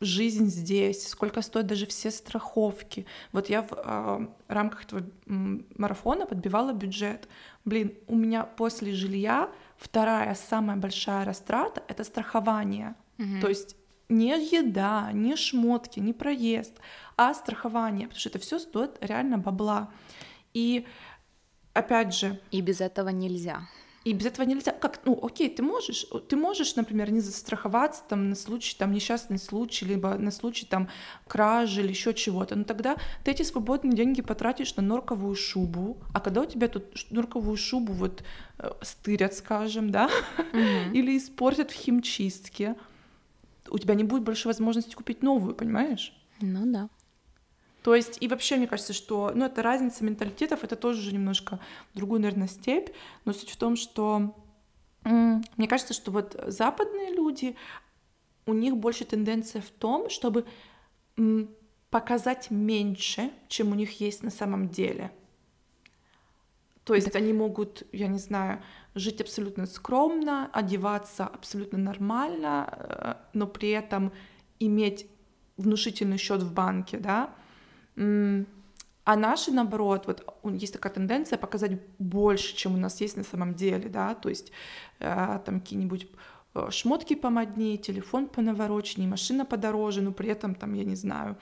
жизнь 0.00 0.46
здесь, 0.46 1.08
сколько 1.08 1.42
стоят 1.42 1.66
даже 1.66 1.86
все 1.86 2.10
страховки. 2.10 3.06
Вот 3.32 3.48
я 3.48 3.62
в 3.62 3.72
э, 3.72 4.26
рамках 4.48 4.84
этого 4.84 5.02
марафона 5.26 6.26
подбивала 6.26 6.72
бюджет. 6.72 7.28
Блин, 7.64 7.94
у 8.06 8.16
меня 8.16 8.44
после 8.44 8.92
жилья 8.92 9.50
вторая 9.76 10.34
самая 10.34 10.76
большая 10.76 11.24
растрата— 11.24 11.82
это 11.88 12.04
страхование. 12.04 12.94
Угу. 13.18 13.40
То 13.40 13.48
есть 13.48 13.76
не 14.08 14.30
еда, 14.30 15.10
не 15.12 15.36
шмотки, 15.36 16.00
не 16.00 16.12
проезд, 16.12 16.74
а 17.16 17.32
страхование, 17.34 18.06
потому 18.06 18.20
что 18.20 18.28
это 18.28 18.38
все 18.38 18.58
стоит 18.58 18.98
реально 19.00 19.38
бабла. 19.38 19.90
И 20.52 20.86
опять 21.72 22.14
же... 22.14 22.40
И 22.50 22.60
без 22.60 22.80
этого 22.80 23.08
нельзя. 23.08 23.62
И 24.04 24.12
без 24.12 24.26
этого 24.26 24.46
нельзя. 24.46 24.72
Как, 24.72 25.00
ну, 25.06 25.18
окей, 25.22 25.48
ты 25.48 25.62
можешь, 25.62 26.06
ты 26.28 26.36
можешь, 26.36 26.76
например, 26.76 27.10
не 27.10 27.20
застраховаться 27.20 28.02
там 28.06 28.28
на 28.28 28.34
случай 28.34 28.76
там 28.76 28.92
несчастный 28.92 29.38
случай, 29.38 29.86
либо 29.86 30.14
на 30.18 30.30
случай 30.30 30.66
там 30.66 30.88
кражи 31.26 31.80
или 31.80 31.88
еще 31.88 32.12
чего-то. 32.12 32.54
Но 32.54 32.64
тогда 32.64 32.96
ты 33.24 33.30
эти 33.30 33.42
свободные 33.42 33.94
деньги 33.94 34.20
потратишь 34.20 34.76
на 34.76 34.82
норковую 34.82 35.34
шубу, 35.34 35.96
а 36.12 36.20
когда 36.20 36.42
у 36.42 36.44
тебя 36.44 36.68
тут 36.68 36.84
норковую 37.10 37.56
шубу 37.56 37.94
вот 37.94 38.22
э, 38.58 38.70
стырят, 38.82 39.34
скажем, 39.34 39.90
да, 39.90 40.10
mm-hmm. 40.52 40.92
или 40.92 41.16
испортят 41.16 41.70
в 41.70 41.74
химчистке, 41.74 42.76
у 43.70 43.78
тебя 43.78 43.94
не 43.94 44.04
будет 44.04 44.22
больше 44.22 44.48
возможности 44.48 44.94
купить 44.94 45.22
новую, 45.22 45.54
понимаешь? 45.54 46.12
Ну 46.40 46.70
да. 46.70 46.90
То 47.84 47.94
есть, 47.94 48.16
и 48.22 48.28
вообще, 48.28 48.56
мне 48.56 48.66
кажется, 48.66 48.94
что, 48.94 49.30
ну, 49.34 49.44
это 49.44 49.62
разница 49.62 50.04
менталитетов, 50.04 50.64
это 50.64 50.74
тоже 50.74 51.12
немножко 51.12 51.60
другую, 51.92 52.22
наверное, 52.22 52.48
степь, 52.48 52.88
но 53.26 53.34
суть 53.34 53.50
в 53.50 53.58
том, 53.58 53.76
что 53.76 54.34
мне 55.04 55.68
кажется, 55.68 55.92
что 55.92 56.10
вот 56.10 56.34
западные 56.46 57.12
люди, 57.12 57.56
у 58.46 58.54
них 58.54 58.74
больше 58.78 59.04
тенденция 59.04 59.60
в 59.60 59.68
том, 59.68 60.08
чтобы 60.08 60.46
показать 61.90 62.50
меньше, 62.50 63.30
чем 63.48 63.72
у 63.72 63.74
них 63.74 64.00
есть 64.00 64.22
на 64.22 64.30
самом 64.30 64.70
деле. 64.70 65.12
То 66.84 66.94
есть 66.94 67.14
они 67.14 67.34
могут, 67.34 67.82
я 67.92 68.06
не 68.06 68.18
знаю, 68.18 68.62
жить 68.94 69.20
абсолютно 69.20 69.66
скромно, 69.66 70.48
одеваться 70.54 71.26
абсолютно 71.26 71.76
нормально, 71.76 72.66
э, 72.70 73.14
но 73.34 73.46
при 73.46 73.68
этом 73.70 74.10
иметь 74.58 75.06
внушительный 75.58 76.16
счет 76.16 76.42
в 76.42 76.54
банке, 76.54 76.96
да, 76.96 77.34
а 77.96 79.16
наши, 79.16 79.52
наоборот, 79.52 80.06
вот 80.06 80.24
есть 80.44 80.72
такая 80.72 80.92
тенденция 80.92 81.38
показать 81.38 81.72
больше, 81.98 82.56
чем 82.56 82.74
у 82.74 82.78
нас 82.78 83.00
есть 83.00 83.16
на 83.16 83.24
самом 83.24 83.54
деле, 83.54 83.88
да, 83.88 84.14
то 84.14 84.30
есть 84.30 84.50
э, 84.98 85.40
там 85.44 85.60
какие-нибудь 85.60 86.08
э, 86.54 86.70
шмотки 86.70 87.14
помоднее, 87.14 87.76
телефон 87.76 88.28
понаворочнее, 88.28 89.06
машина 89.06 89.44
подороже, 89.44 90.00
но 90.00 90.10
при 90.12 90.30
этом 90.30 90.54
там, 90.54 90.72
я 90.72 90.84
не 90.84 90.96
знаю, 90.96 91.36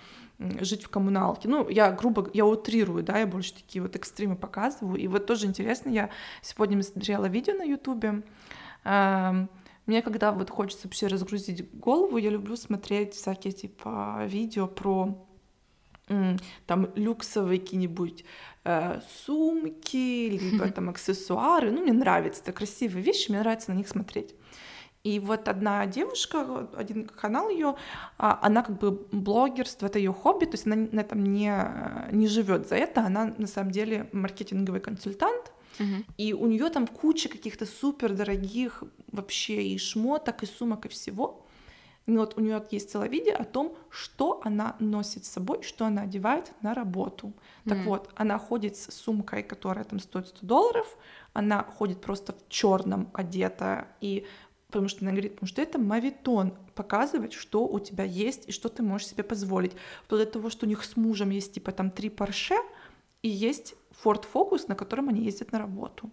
жить 0.60 0.82
в 0.82 0.88
коммуналке. 0.88 1.48
Ну, 1.48 1.68
я 1.68 1.92
грубо, 1.92 2.28
я 2.34 2.44
утрирую, 2.44 3.04
да, 3.04 3.18
я 3.18 3.28
больше 3.28 3.54
такие 3.54 3.80
вот 3.80 3.94
экстремы 3.94 4.34
показываю. 4.34 4.98
И 4.98 5.06
вот 5.06 5.26
тоже 5.26 5.46
интересно, 5.46 5.90
я 5.90 6.10
сегодня 6.40 6.82
смотрела 6.82 7.26
видео 7.26 7.54
на 7.54 7.62
ютубе, 7.62 8.22
эм, 8.82 9.48
мне 9.86 10.02
когда 10.02 10.32
вот 10.32 10.50
хочется 10.50 10.86
вообще 10.86 11.06
разгрузить 11.08 11.72
голову, 11.78 12.16
я 12.16 12.30
люблю 12.30 12.56
смотреть 12.56 13.14
всякие 13.14 13.52
типа 13.52 14.24
видео 14.26 14.66
про 14.66 15.16
там 16.66 16.90
люксовые 16.94 17.60
какие-нибудь 17.60 18.24
э, 18.64 19.00
сумки, 19.24 20.28
либо 20.30 20.70
там 20.70 20.90
аксессуары. 20.90 21.70
Ну, 21.70 21.82
мне 21.82 21.92
нравится, 21.92 22.42
это 22.42 22.52
красивые 22.52 23.02
вещи, 23.02 23.30
мне 23.30 23.40
нравится 23.40 23.70
на 23.70 23.76
них 23.76 23.88
смотреть. 23.88 24.34
И 25.04 25.18
вот 25.18 25.48
одна 25.48 25.84
девушка, 25.86 26.68
один 26.76 27.08
канал 27.08 27.48
ее, 27.48 27.74
а, 28.18 28.38
она 28.40 28.62
как 28.62 28.78
бы 28.78 29.04
блогерство, 29.10 29.86
это 29.86 29.98
ее 29.98 30.12
хобби, 30.12 30.44
то 30.44 30.52
есть 30.52 30.64
она 30.66 30.76
на 30.76 31.00
этом 31.00 31.24
не, 31.24 31.52
не 32.12 32.28
живет 32.28 32.68
за 32.68 32.76
это, 32.76 33.00
она 33.00 33.34
на 33.36 33.48
самом 33.48 33.72
деле 33.72 34.08
маркетинговый 34.12 34.80
консультант, 34.80 35.52
uh-huh. 35.80 36.04
и 36.18 36.32
у 36.34 36.46
нее 36.46 36.68
там 36.68 36.86
куча 36.86 37.28
каких-то 37.28 37.66
супер 37.66 38.12
дорогих 38.12 38.84
вообще 39.10 39.64
и 39.64 39.78
шмоток, 39.78 40.44
и 40.44 40.46
сумок, 40.46 40.86
и 40.86 40.88
всего. 40.88 41.44
И 42.06 42.16
вот 42.16 42.36
у 42.36 42.40
нее 42.40 42.62
есть 42.70 42.90
целое 42.90 43.08
видео 43.08 43.36
о 43.38 43.44
том, 43.44 43.76
что 43.88 44.40
она 44.44 44.76
носит 44.80 45.24
с 45.24 45.30
собой, 45.30 45.62
что 45.62 45.86
она 45.86 46.02
одевает 46.02 46.52
на 46.60 46.74
работу. 46.74 47.32
Так 47.64 47.78
mm. 47.78 47.84
вот, 47.84 48.10
она 48.16 48.38
ходит 48.38 48.76
с 48.76 48.92
сумкой, 48.92 49.42
которая 49.42 49.84
там 49.84 50.00
стоит 50.00 50.26
100 50.28 50.46
долларов, 50.46 50.96
она 51.32 51.62
ходит 51.62 52.00
просто 52.00 52.32
в 52.32 52.48
черном 52.48 53.08
одета, 53.14 53.86
и 54.00 54.26
потому 54.66 54.88
что 54.88 55.04
она 55.04 55.12
говорит, 55.12 55.34
потому 55.34 55.48
что 55.48 55.62
это 55.62 55.78
мавитон, 55.78 56.54
показывать, 56.74 57.34
что 57.34 57.66
у 57.66 57.78
тебя 57.78 58.04
есть 58.04 58.48
и 58.48 58.52
что 58.52 58.68
ты 58.68 58.82
можешь 58.82 59.08
себе 59.08 59.22
позволить. 59.22 59.72
Вплоть 60.04 60.22
до 60.22 60.32
того, 60.32 60.50
что 60.50 60.66
у 60.66 60.68
них 60.68 60.82
с 60.82 60.96
мужем 60.96 61.30
есть 61.30 61.54
типа 61.54 61.72
там 61.72 61.90
три 61.90 62.08
Порше 62.08 62.56
и 63.22 63.28
есть 63.28 63.74
Ford 64.02 64.24
Focus, 64.32 64.64
на 64.68 64.74
котором 64.74 65.08
они 65.08 65.22
ездят 65.22 65.52
на 65.52 65.58
работу. 65.58 66.10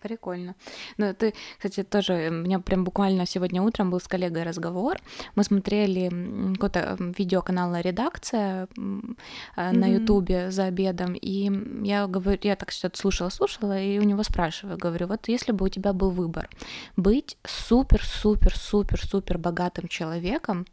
Прикольно. 0.00 0.54
Ну, 0.96 1.12
ты, 1.12 1.34
кстати, 1.56 1.82
тоже, 1.82 2.28
у 2.30 2.32
меня 2.32 2.60
прям 2.60 2.84
буквально 2.84 3.26
сегодня 3.26 3.62
утром 3.62 3.90
был 3.90 3.98
с 3.98 4.06
коллегой 4.06 4.44
разговор. 4.44 4.98
Мы 5.34 5.42
смотрели 5.42 6.08
какой-то 6.54 6.96
видео 7.18 7.42
канала 7.42 7.80
«Редакция» 7.80 8.68
mm-hmm. 8.76 9.72
на 9.72 9.86
Ютубе 9.86 10.50
за 10.50 10.64
обедом, 10.64 11.14
и 11.14 11.50
я 11.84 12.06
говорю, 12.06 12.38
я 12.42 12.54
так 12.54 12.70
что-то 12.70 12.96
слушала-слушала, 12.96 13.80
и 13.80 13.98
у 13.98 14.02
него 14.02 14.22
спрашиваю, 14.22 14.78
говорю, 14.78 15.08
вот 15.08 15.28
если 15.28 15.50
бы 15.52 15.66
у 15.66 15.68
тебя 15.68 15.92
был 15.92 16.10
выбор 16.10 16.48
быть 16.96 17.36
супер-супер-супер-супер 17.44 19.38
богатым 19.38 19.88
человеком, 19.88 20.66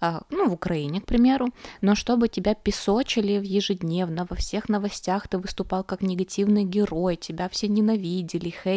а, 0.00 0.22
ну, 0.30 0.48
в 0.48 0.54
Украине, 0.54 1.00
к 1.00 1.06
примеру, 1.06 1.50
но 1.80 1.94
чтобы 1.94 2.28
тебя 2.28 2.54
песочили 2.54 3.40
ежедневно, 3.44 4.26
во 4.28 4.34
всех 4.34 4.68
новостях 4.68 5.28
ты 5.28 5.38
выступал 5.38 5.84
как 5.84 6.02
негативный 6.02 6.64
герой, 6.64 7.14
тебя 7.16 7.48
все 7.48 7.68
ненавидели, 7.68 8.50
хейтили. 8.50 8.71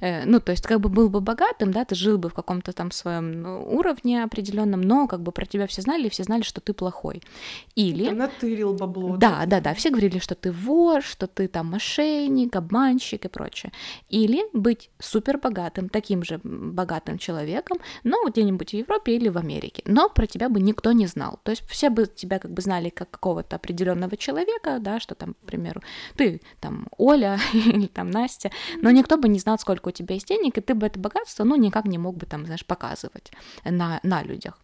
Э, 0.00 0.24
ну, 0.24 0.40
то 0.40 0.52
есть, 0.52 0.66
как 0.66 0.80
бы 0.80 0.88
был 0.88 1.08
бы 1.08 1.20
богатым, 1.20 1.72
да, 1.72 1.84
ты 1.84 1.94
жил 1.94 2.18
бы 2.18 2.28
в 2.28 2.34
каком-то 2.34 2.72
там 2.72 2.90
своем 2.90 3.42
ну, 3.42 3.76
уровне 3.76 4.22
определенном, 4.22 4.80
но 4.80 5.06
как 5.06 5.20
бы 5.20 5.32
про 5.32 5.46
тебя 5.46 5.66
все 5.66 5.82
знали, 5.82 6.06
и 6.06 6.10
все 6.10 6.24
знали, 6.24 6.42
что 6.42 6.60
ты 6.60 6.72
плохой. 6.72 7.22
Или... 7.74 8.08
Ты 8.08 8.14
натырил 8.14 8.74
бабло. 8.74 9.16
Да, 9.16 9.44
да, 9.46 9.60
да, 9.60 9.74
все 9.74 9.90
говорили, 9.90 10.18
что 10.18 10.34
ты 10.34 10.52
вор, 10.52 11.02
что 11.02 11.26
ты 11.26 11.48
там 11.48 11.70
мошенник, 11.70 12.56
обманщик 12.56 13.24
и 13.24 13.28
прочее. 13.28 13.72
Или 14.08 14.44
быть 14.52 14.90
супер 14.98 15.38
богатым, 15.38 15.88
таким 15.88 16.22
же 16.24 16.40
богатым 16.42 17.18
человеком, 17.18 17.78
но 18.04 18.24
где-нибудь 18.28 18.70
в 18.70 18.74
Европе 18.74 19.16
или 19.16 19.28
в 19.28 19.38
Америке. 19.38 19.82
Но 19.86 20.08
про 20.08 20.26
тебя 20.26 20.48
бы 20.48 20.60
никто 20.60 20.92
не 20.92 21.06
знал. 21.06 21.40
То 21.42 21.50
есть 21.50 21.66
все 21.68 21.90
бы 21.90 22.06
тебя 22.06 22.38
как 22.38 22.52
бы 22.52 22.62
знали 22.62 22.88
как 22.88 23.10
какого-то 23.10 23.56
определенного 23.56 24.16
человека, 24.16 24.78
да, 24.80 25.00
что 25.00 25.14
там, 25.14 25.34
к 25.34 25.46
примеру, 25.46 25.82
ты 26.16 26.40
там 26.60 26.88
Оля 26.96 27.38
или 27.54 27.86
там 27.86 28.10
Настя, 28.10 28.50
но 28.86 28.92
никто 28.92 29.16
бы 29.16 29.28
не 29.28 29.40
знал, 29.40 29.58
сколько 29.58 29.88
у 29.88 29.90
тебя 29.90 30.14
есть 30.14 30.28
денег, 30.28 30.58
и 30.58 30.60
ты 30.60 30.72
бы 30.72 30.86
это 30.86 31.00
богатство, 31.00 31.42
ну, 31.42 31.56
никак 31.56 31.86
не 31.86 31.98
мог 31.98 32.16
бы 32.16 32.24
там, 32.24 32.46
знаешь, 32.46 32.64
показывать 32.64 33.32
на, 33.64 33.98
на 34.04 34.22
людях. 34.22 34.60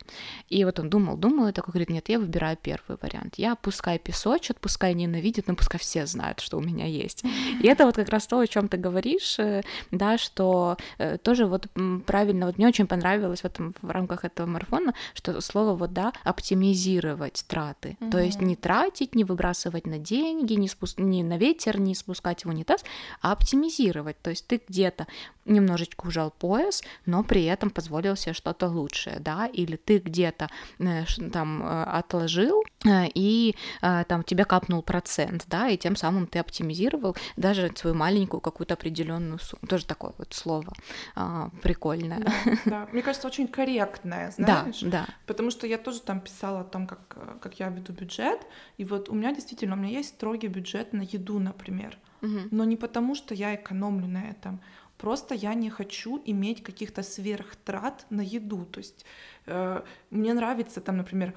И 0.48 0.64
вот 0.64 0.78
он 0.78 0.90
думал, 0.90 1.16
думал, 1.16 1.48
и 1.48 1.52
такой 1.52 1.72
говорит, 1.72 1.90
нет, 1.90 2.08
я 2.08 2.20
выбираю 2.20 2.56
первый 2.56 2.96
вариант. 3.02 3.34
Я 3.36 3.56
пускай 3.56 3.98
песочат, 3.98 4.60
пускай 4.60 4.94
ненавидят, 4.94 5.48
но 5.48 5.56
пускай 5.56 5.80
все 5.80 6.06
знают, 6.06 6.38
что 6.38 6.58
у 6.58 6.60
меня 6.60 6.86
есть. 6.86 7.24
И 7.60 7.66
это 7.66 7.84
вот 7.84 7.96
как 7.96 8.10
раз 8.10 8.28
то, 8.28 8.38
о 8.38 8.46
чем 8.46 8.68
ты 8.68 8.76
говоришь, 8.76 9.40
э, 9.40 9.62
да, 9.90 10.18
что 10.18 10.76
э, 10.98 11.18
тоже 11.18 11.46
вот 11.46 11.66
правильно, 12.06 12.46
вот 12.46 12.58
мне 12.58 12.68
очень 12.68 12.86
понравилось 12.86 13.40
в 13.40 13.44
этом 13.44 13.74
в 13.82 13.90
рамках 13.90 14.24
этого 14.24 14.46
марафона, 14.46 14.94
что 15.14 15.40
слово 15.40 15.74
вот, 15.74 15.92
да, 15.92 16.12
оптимизировать 16.22 17.44
траты. 17.48 17.96
Mm-hmm. 17.98 18.10
То 18.12 18.18
есть 18.20 18.40
не 18.40 18.54
тратить, 18.54 19.16
не 19.16 19.24
выбрасывать 19.24 19.88
на 19.88 19.98
деньги, 19.98 20.52
не, 20.52 20.68
спуск... 20.68 21.00
не 21.00 21.24
на 21.24 21.38
ветер, 21.38 21.80
не 21.80 21.96
спускать 21.96 22.44
в 22.44 22.48
унитаз, 22.48 22.84
а 23.20 23.32
оптимизировать. 23.32 24.11
То 24.22 24.30
есть 24.30 24.46
ты 24.46 24.60
где-то 24.66 25.06
немножечко 25.44 26.06
ужал 26.06 26.30
пояс, 26.30 26.82
но 27.06 27.24
при 27.24 27.44
этом 27.44 27.70
позволил 27.70 28.16
себе 28.16 28.32
что-то 28.32 28.68
лучшее, 28.68 29.18
да, 29.18 29.46
или 29.46 29.76
ты 29.76 29.98
где-то 29.98 30.48
э, 30.78 31.04
там 31.32 31.62
э, 31.62 31.84
отложил, 31.84 32.62
и 32.86 33.54
там 33.80 34.22
тебе 34.24 34.44
капнул 34.44 34.82
процент, 34.82 35.44
да, 35.48 35.68
и 35.68 35.76
тем 35.76 35.96
самым 35.96 36.26
ты 36.26 36.38
оптимизировал 36.38 37.16
даже 37.36 37.72
свою 37.74 37.96
маленькую 37.96 38.40
какую-то 38.40 38.74
определенную 38.74 39.38
сумму. 39.38 39.66
Тоже 39.68 39.86
такое 39.86 40.12
вот 40.18 40.32
слово 40.34 40.72
а, 41.14 41.50
прикольное. 41.62 42.20
Да, 42.20 42.58
да. 42.64 42.88
Мне 42.92 43.02
кажется, 43.02 43.26
очень 43.26 43.48
корректное, 43.48 44.30
знаешь? 44.36 44.80
Да, 44.80 44.88
да. 44.90 45.06
Потому 45.26 45.50
что 45.50 45.66
я 45.66 45.78
тоже 45.78 46.00
там 46.00 46.20
писала 46.20 46.60
о 46.60 46.64
том, 46.64 46.86
как, 46.86 47.40
как 47.40 47.58
я 47.58 47.68
веду 47.68 47.92
бюджет, 47.92 48.40
и 48.76 48.84
вот 48.84 49.08
у 49.08 49.14
меня 49.14 49.34
действительно, 49.34 49.74
у 49.74 49.78
меня 49.78 49.98
есть 49.98 50.10
строгий 50.10 50.48
бюджет 50.48 50.92
на 50.92 51.02
еду, 51.02 51.38
например, 51.38 51.98
угу. 52.20 52.40
но 52.50 52.64
не 52.64 52.76
потому, 52.76 53.14
что 53.14 53.34
я 53.34 53.54
экономлю 53.54 54.06
на 54.06 54.30
этом, 54.30 54.60
Просто 54.98 55.34
я 55.34 55.54
не 55.54 55.68
хочу 55.68 56.22
иметь 56.26 56.62
каких-то 56.62 57.02
сверхтрат 57.02 58.06
на 58.08 58.20
еду. 58.20 58.64
То 58.64 58.78
есть 58.78 59.04
э, 59.46 59.82
мне 60.10 60.32
нравится 60.32 60.80
там, 60.80 60.98
например, 60.98 61.34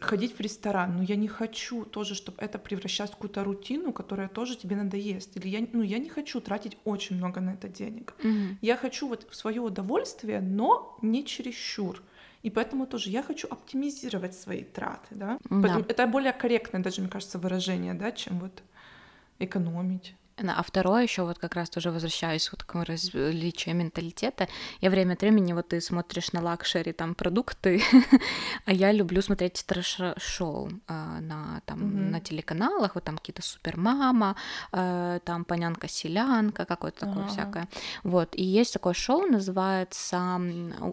ходить 0.00 0.38
в 0.38 0.40
ресторан, 0.40 0.96
но 0.96 1.02
я 1.02 1.16
не 1.16 1.28
хочу 1.28 1.84
тоже, 1.84 2.14
чтобы 2.14 2.38
это 2.40 2.58
превращалось 2.58 3.10
в 3.10 3.14
какую-то 3.14 3.44
рутину, 3.44 3.92
которая 3.92 4.28
тоже 4.28 4.56
тебе 4.56 4.76
надоест. 4.76 5.36
Или 5.36 5.48
я, 5.48 5.66
ну, 5.72 5.82
я 5.82 5.98
не 5.98 6.08
хочу 6.08 6.40
тратить 6.40 6.78
очень 6.84 7.16
много 7.16 7.40
на 7.40 7.50
это 7.50 7.68
денег. 7.68 8.14
Mm-hmm. 8.22 8.56
Я 8.62 8.76
хочу 8.76 9.08
вот 9.08 9.26
в 9.28 9.34
свое 9.34 9.60
удовольствие, 9.60 10.40
но 10.40 10.98
не 11.02 11.24
чересчур. 11.24 12.02
И 12.42 12.48
поэтому 12.48 12.86
тоже 12.86 13.10
я 13.10 13.22
хочу 13.22 13.48
оптимизировать 13.48 14.34
свои 14.34 14.64
траты, 14.64 15.08
да. 15.10 15.38
да. 15.44 15.60
Поэтому 15.62 15.84
это 15.86 16.06
более 16.06 16.32
корректное 16.32 16.82
даже, 16.82 17.02
мне 17.02 17.10
кажется, 17.10 17.38
выражение, 17.38 17.92
да, 17.92 18.12
чем 18.12 18.40
вот 18.40 18.62
экономить. 19.38 20.14
А 20.48 20.62
второе 20.62 21.02
еще 21.02 21.22
вот 21.24 21.38
как 21.38 21.54
раз 21.54 21.70
тоже 21.70 21.90
возвращаюсь 21.90 22.50
вот 22.52 22.64
к 22.64 22.74
различию 22.84 23.76
менталитета. 23.76 24.48
Я 24.80 24.90
время 24.90 25.14
от 25.14 25.20
времени 25.20 25.52
вот 25.52 25.68
ты 25.68 25.80
смотришь 25.80 26.32
на 26.32 26.40
luxury 26.40 26.92
там 26.92 27.14
продукты, 27.14 27.82
а 28.64 28.72
я 28.72 28.92
люблю 28.92 29.22
смотреть 29.22 29.64
трэш-шоу 29.66 30.68
э, 30.68 30.92
на 31.20 31.60
там 31.66 31.80
mm-hmm. 31.80 32.10
на 32.10 32.20
телеканалах, 32.20 32.94
вот 32.94 33.04
там 33.04 33.18
какие-то 33.18 33.42
супермама, 33.42 34.36
э, 34.72 35.20
там 35.24 35.44
панянка-селянка, 35.44 36.64
какое-то 36.64 37.06
такое 37.06 37.24
uh-huh. 37.24 37.28
всякое. 37.28 37.68
Вот 38.02 38.34
и 38.34 38.42
есть 38.42 38.72
такое 38.72 38.94
шоу, 38.94 39.26
называется 39.26 40.40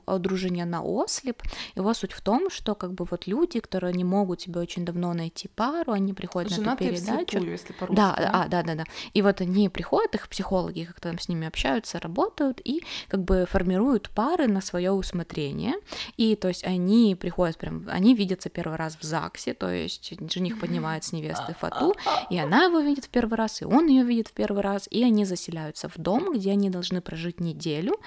"Одружение 0.05 0.65
на 0.65 0.81
ослеп". 0.83 1.41
Его 1.75 1.93
суть 1.93 2.11
в 2.11 2.21
том, 2.21 2.49
что 2.49 2.75
как 2.75 2.93
бы 2.93 3.05
вот 3.09 3.27
люди, 3.27 3.59
которые 3.59 3.93
не 3.93 4.03
могут 4.03 4.41
себе 4.41 4.59
очень 4.59 4.85
давно 4.85 5.13
найти 5.13 5.47
пару, 5.47 5.93
они 5.93 6.13
приходят 6.13 6.51
Женатые 6.51 6.91
на 6.91 6.95
эту 6.95 7.05
передачу. 7.05 7.37
Если 7.39 7.73
по-русски, 7.73 7.95
да, 7.95 8.15
да, 8.17 8.29
а, 8.33 8.47
да, 8.47 8.63
да, 8.63 8.75
да. 8.75 8.83
И 9.13 9.21
вот 9.21 9.36
вот 9.37 9.41
они 9.47 9.69
приходят, 9.69 10.15
их 10.15 10.27
психологи 10.29 10.83
как-то 10.83 11.09
там 11.09 11.19
с 11.19 11.29
ними 11.29 11.47
общаются, 11.47 11.99
работают 11.99 12.61
и 12.63 12.83
как 13.07 13.23
бы 13.23 13.45
формируют 13.49 14.09
пары 14.09 14.47
на 14.47 14.61
свое 14.61 14.91
усмотрение. 14.91 15.75
И 16.17 16.35
то 16.35 16.47
есть 16.47 16.63
они 16.63 17.15
приходят 17.15 17.57
прям, 17.57 17.83
они 17.87 18.15
видятся 18.15 18.49
первый 18.49 18.77
раз 18.77 18.97
в 18.99 19.03
ЗАГСе, 19.03 19.53
то 19.53 19.69
есть 19.69 20.13
жених 20.31 20.59
поднимает 20.59 21.03
с 21.03 21.11
невесты 21.11 21.53
фату, 21.53 21.95
и 22.29 22.37
она 22.37 22.65
его 22.65 22.79
видит 22.79 23.05
в 23.05 23.09
первый 23.09 23.35
раз, 23.35 23.61
и 23.61 23.65
он 23.65 23.87
ее 23.87 24.03
видит 24.03 24.27
в 24.27 24.33
первый 24.33 24.61
раз, 24.61 24.87
и 24.89 25.03
они 25.03 25.25
заселяются 25.25 25.89
в 25.89 25.97
дом, 25.97 26.33
где 26.33 26.51
они 26.51 26.69
должны 26.69 27.01
прожить 27.01 27.39
неделю, 27.39 27.99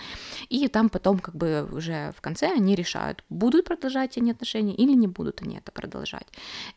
и 0.49 0.68
там 0.68 0.89
потом 0.89 1.18
как 1.18 1.35
бы 1.37 1.68
уже 1.72 2.12
в 2.16 2.20
конце 2.20 2.51
они 2.53 2.74
решают, 2.74 3.24
будут 3.28 3.64
продолжать 3.66 4.18
они 4.18 4.31
отношения 4.31 4.74
или 4.74 4.95
не 4.95 5.07
будут 5.07 5.43
они 5.43 5.59
это 5.59 5.72
продолжать. 5.72 6.26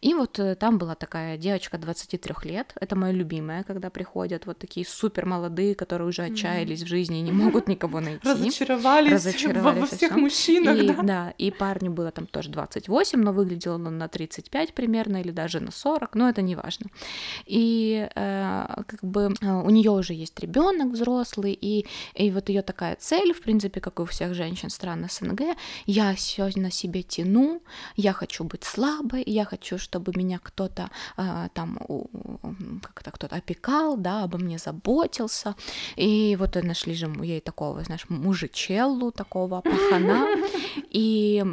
И 0.01 0.13
вот 0.13 0.39
э, 0.39 0.55
там 0.55 0.77
была 0.77 0.95
такая 0.95 1.37
девочка 1.37 1.77
23 1.77 2.35
лет, 2.43 2.73
это 2.79 2.95
моя 2.95 3.13
любимая, 3.13 3.63
когда 3.63 3.89
приходят 3.89 4.42
приходят 4.43 4.45
вот 4.45 4.57
такие 4.59 4.85
супер 4.85 5.25
молодые, 5.25 5.75
которые 5.75 6.07
уже 6.07 6.23
отчаялись 6.23 6.81
mm. 6.81 6.85
в 6.85 6.87
жизни 6.87 7.19
и 7.19 7.21
не 7.21 7.31
могут 7.31 7.67
никого 7.67 7.99
найти. 7.99 8.27
Разочаровались, 8.27 9.11
Разочаровались 9.11 9.91
во 9.91 9.97
всех 9.97 10.15
мужчинах, 10.15 10.77
и, 10.77 10.87
да? 10.87 11.03
Да, 11.03 11.33
и 11.37 11.51
парню 11.51 11.91
было 11.91 12.11
там 12.11 12.25
тоже 12.27 12.49
28, 12.49 13.19
но 13.19 13.31
выглядел 13.31 13.75
он 13.75 13.97
на 13.97 14.07
35 14.07 14.73
примерно, 14.73 15.21
или 15.21 15.31
даже 15.31 15.59
на 15.59 15.71
40, 15.71 16.15
но 16.15 16.29
это 16.29 16.41
не 16.41 16.55
важно. 16.55 16.87
И 17.45 18.07
э, 18.15 18.65
как 18.87 19.03
бы 19.03 19.33
э, 19.41 19.63
у 19.65 19.69
нее 19.69 19.91
уже 19.91 20.13
есть 20.13 20.39
ребенок 20.39 20.93
взрослый, 20.93 21.57
и, 21.61 21.85
и 22.15 22.31
вот 22.31 22.49
ее 22.49 22.61
такая 22.61 22.95
цель, 22.95 23.33
в 23.33 23.41
принципе, 23.41 23.79
как 23.79 23.99
и 23.99 24.01
у 24.01 24.05
всех 24.05 24.33
женщин 24.33 24.69
стран 24.69 25.07
СНГ, 25.09 25.41
я 25.85 26.13
все 26.13 26.49
на 26.55 26.71
себе 26.71 27.03
тяну, 27.03 27.61
я 27.95 28.13
хочу 28.13 28.43
быть 28.43 28.63
слабой, 28.63 29.23
я 29.25 29.45
хочу, 29.45 29.77
чтобы 29.77 30.11
меня 30.15 30.39
кто-то 30.43 30.89
э, 31.17 31.49
там, 31.53 31.79
как-то 32.81 33.11
кто-то 33.11 33.35
опекал, 33.35 33.97
да, 33.97 34.22
обо 34.23 34.37
мне 34.37 34.57
заботился. 34.57 35.55
И 35.95 36.35
вот 36.39 36.55
нашли 36.63 36.93
же 36.93 37.07
ей 37.23 37.41
такого, 37.41 37.83
знаешь, 37.83 38.05
мужичеллу, 38.09 39.11
такого 39.11 39.61
пахана. 39.61 40.27
И, 40.89 41.43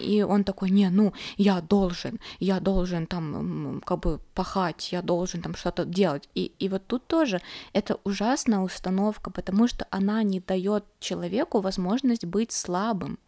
и 0.00 0.22
он 0.22 0.44
такой, 0.44 0.70
не, 0.70 0.90
ну, 0.90 1.12
я 1.36 1.60
должен, 1.60 2.20
я 2.38 2.60
должен 2.60 3.06
там 3.06 3.80
как 3.84 4.00
бы 4.00 4.20
пахать, 4.34 4.92
я 4.92 5.02
должен 5.02 5.42
там 5.42 5.54
что-то 5.54 5.84
делать. 5.84 6.28
И, 6.34 6.52
и 6.58 6.68
вот 6.68 6.86
тут 6.86 7.06
тоже 7.06 7.40
это 7.72 7.98
ужасная 8.04 8.60
установка, 8.60 9.30
потому 9.30 9.68
что 9.68 9.86
она 9.90 10.22
не 10.22 10.40
дает 10.40 10.84
человеку 11.00 11.60
возможность 11.60 12.24
быть 12.24 12.52
слабым. 12.52 13.18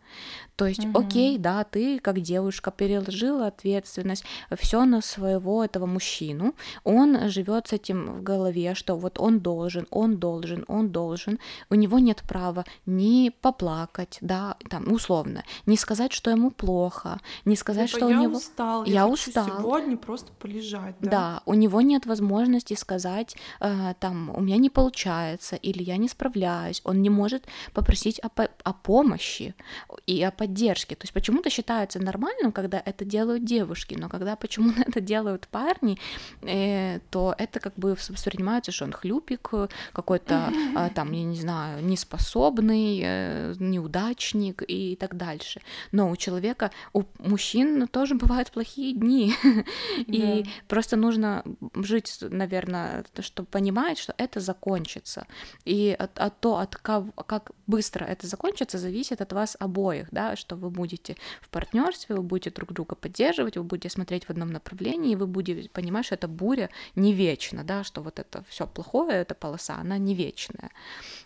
То 0.56 0.66
есть, 0.66 0.84
угу. 0.84 1.00
окей, 1.00 1.38
да, 1.38 1.64
ты 1.64 1.98
как 1.98 2.20
девушка 2.20 2.70
переложила 2.70 3.46
ответственность 3.46 4.24
все 4.58 4.84
на 4.84 5.00
своего 5.00 5.64
этого 5.64 5.86
мужчину, 5.86 6.54
он 6.84 7.28
живет 7.30 7.68
с 7.68 7.72
этим 7.72 8.20
в 8.20 8.22
голове, 8.22 8.74
что 8.74 8.96
вот 8.96 9.18
он 9.18 9.40
должен, 9.40 9.86
он 9.90 10.18
должен, 10.18 10.64
он 10.68 10.90
должен, 10.90 11.38
у 11.70 11.74
него 11.74 11.98
нет 11.98 12.22
права 12.28 12.64
ни 12.86 13.30
поплакать, 13.40 14.18
да, 14.20 14.56
там 14.68 14.92
условно, 14.92 15.42
не 15.66 15.76
сказать, 15.76 16.12
что 16.12 16.30
ему 16.30 16.50
плохо, 16.50 17.20
не 17.44 17.56
сказать, 17.56 17.90
типа, 17.90 17.98
что 17.98 18.08
я 18.10 18.18
у 18.18 18.22
него 18.22 18.36
устал, 18.36 18.84
я, 18.84 18.92
я 18.92 19.08
устал, 19.08 19.46
сегодня 19.46 19.96
просто 19.96 20.32
полежать, 20.38 20.94
да? 21.00 21.10
Да, 21.10 21.42
у 21.46 21.54
него 21.54 21.80
нет 21.80 22.06
возможности 22.06 22.74
сказать, 22.74 23.36
э, 23.60 23.94
там, 23.98 24.30
у 24.34 24.40
меня 24.40 24.58
не 24.58 24.70
получается 24.70 25.56
или 25.56 25.82
я 25.82 25.96
не 25.96 26.08
справляюсь, 26.08 26.82
он 26.84 27.02
не 27.02 27.10
может 27.10 27.46
попросить 27.72 28.20
о, 28.22 28.28
о 28.62 28.72
помощи 28.72 29.54
и 30.07 30.22
о 30.22 30.30
поддержке. 30.30 30.94
То 30.94 31.05
есть 31.05 31.12
почему-то 31.12 31.50
считается 31.50 32.00
нормальным, 32.00 32.53
когда 32.53 32.82
это 32.84 33.05
делают 33.05 33.44
девушки, 33.44 33.94
но 33.98 34.09
когда 34.09 34.36
почему-то 34.36 34.82
это 34.82 35.00
делают 35.00 35.48
парни, 35.48 35.98
э, 36.42 37.00
то 37.11 37.34
это 37.38 37.61
как 37.61 37.74
бы 37.76 37.94
воспринимается, 37.94 38.72
что 38.72 38.84
он 38.84 38.92
хлюпик, 38.92 39.50
какой-то 39.92 40.53
э, 40.76 40.90
там, 40.94 41.12
я 41.12 41.24
не 41.24 41.36
знаю, 41.36 41.84
неспособный, 41.84 43.00
э, 43.05 43.55
неудачник 43.59 44.62
и 44.66 44.96
так 44.96 45.16
дальше. 45.16 45.61
Но 45.92 46.11
у 46.11 46.16
человека, 46.16 46.70
у 46.92 47.05
мужчин 47.18 47.86
тоже 47.88 48.14
бывают 48.14 48.50
плохие 48.50 48.94
дни, 48.94 49.34
и 50.07 50.44
просто 50.68 50.96
нужно 50.96 51.44
жить, 51.74 52.18
наверное, 52.20 53.05
чтобы 53.20 53.46
понимать, 53.46 53.98
что 53.98 54.14
это 54.18 54.40
закончится. 54.40 55.26
И 55.64 55.94
от, 55.98 56.18
от 56.18 56.40
то, 56.40 56.59
от 56.59 56.76
как, 56.76 57.05
как 57.26 57.50
быстро 57.73 58.05
это 58.05 58.27
закончится, 58.27 58.79
зависит 58.79 59.23
от 59.23 59.33
вас 59.33 59.57
обоих 59.59 60.09
да, 60.11 60.37
что 60.37 60.57
вы 60.57 60.68
будете 60.68 61.16
в 61.41 61.49
партнерстве, 61.49 62.16
вы 62.16 62.23
будете 62.23 62.51
друг 62.51 62.73
друга 62.73 62.95
поддерживать, 62.95 63.57
вы 63.57 63.62
будете 63.62 63.89
смотреть 63.89 64.25
в 64.25 64.31
одном 64.31 64.51
направлении, 64.51 65.12
и 65.12 65.16
вы 65.16 65.27
будете 65.27 65.70
понимать, 65.70 66.05
что 66.05 66.14
эта 66.14 66.29
буря 66.29 66.68
не 66.97 67.14
вечна, 67.14 67.64
да, 67.64 67.83
что 67.83 68.03
вот 68.03 68.18
это 68.18 68.45
все 68.49 68.66
плохое, 68.66 69.23
эта 69.23 69.35
полоса, 69.35 69.77
она 69.77 69.99
не 69.99 70.14
вечная. 70.14 70.70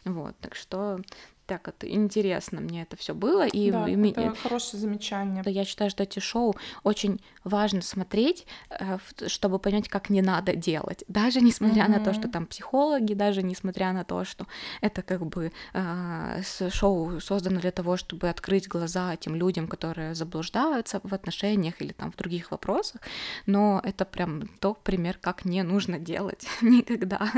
Вот, 0.05 0.37
так 0.41 0.55
что 0.55 1.01
так 1.47 1.69
это 1.69 1.89
интересно 1.89 2.61
мне 2.61 2.83
это 2.83 2.97
все 2.97 3.15
было. 3.15 3.47
И, 3.47 3.71
да, 3.71 3.89
и 3.89 4.11
это 4.11 4.35
хорошее 4.35 4.81
замечание. 4.81 5.43
Я 5.47 5.65
считаю, 5.65 5.91
что 5.91 6.03
эти 6.03 6.19
шоу 6.19 6.55
очень 6.83 7.21
важно 7.45 7.83
смотреть, 7.83 8.47
э, 8.71 8.99
чтобы 9.27 9.59
понять, 9.59 9.89
как 9.89 10.11
не 10.11 10.23
надо 10.23 10.55
делать. 10.55 11.05
Даже 11.09 11.41
несмотря 11.41 11.85
mm-hmm. 11.85 11.99
на 11.99 12.05
то, 12.05 12.13
что 12.13 12.29
там 12.29 12.47
психологи, 12.47 13.15
даже 13.15 13.43
несмотря 13.43 13.93
на 13.93 14.05
то, 14.05 14.25
что 14.25 14.47
это 14.81 15.03
как 15.03 15.25
бы 15.25 15.53
э, 15.73 16.43
шоу 16.71 17.21
создано 17.21 17.61
для 17.61 17.71
того, 17.71 17.97
чтобы 17.97 18.29
открыть 18.29 18.69
глаза 18.69 19.15
этим 19.15 19.35
людям, 19.35 19.69
которые 19.69 20.15
заблуждаются 20.15 21.01
в 21.03 21.15
отношениях 21.15 21.81
или 21.81 21.93
там 21.93 22.11
в 22.13 22.17
других 22.17 22.51
вопросах. 22.51 23.01
Но 23.47 23.81
это 23.85 24.05
прям 24.05 24.49
тот 24.61 24.83
пример, 24.83 25.19
как 25.21 25.45
не 25.45 25.63
нужно 25.63 25.99
делать 25.99 26.47
никогда. 26.61 27.31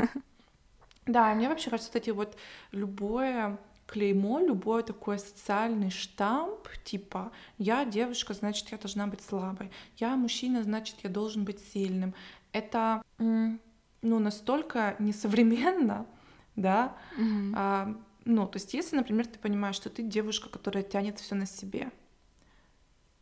Да, 1.05 1.33
мне 1.33 1.49
вообще 1.49 1.69
кажется, 1.69 1.89
кстати, 1.89 2.11
вот 2.11 2.37
любое 2.71 3.57
клеймо, 3.89 4.39
любой 4.39 4.83
такой 4.83 5.17
социальный 5.17 5.89
штамп, 5.89 6.67
типа 6.83 7.31
«я 7.57 7.85
девушка, 7.85 8.33
значит, 8.35 8.69
я 8.69 8.77
должна 8.77 9.07
быть 9.07 9.21
слабой», 9.21 9.71
«я 9.97 10.15
мужчина, 10.15 10.63
значит, 10.63 10.97
я 11.03 11.09
должен 11.09 11.43
быть 11.43 11.59
сильным». 11.59 12.13
Это 12.51 13.01
ну, 13.17 14.19
настолько 14.19 14.95
несовременно, 14.99 16.05
да, 16.55 16.95
mm-hmm. 17.17 17.53
а, 17.55 17.97
ну, 18.25 18.47
то 18.47 18.57
есть 18.57 18.75
если, 18.75 18.95
например, 18.95 19.25
ты 19.25 19.39
понимаешь, 19.39 19.75
что 19.75 19.89
ты 19.89 20.03
девушка, 20.03 20.49
которая 20.49 20.83
тянет 20.83 21.19
все 21.19 21.33
на 21.33 21.47
себе, 21.47 21.91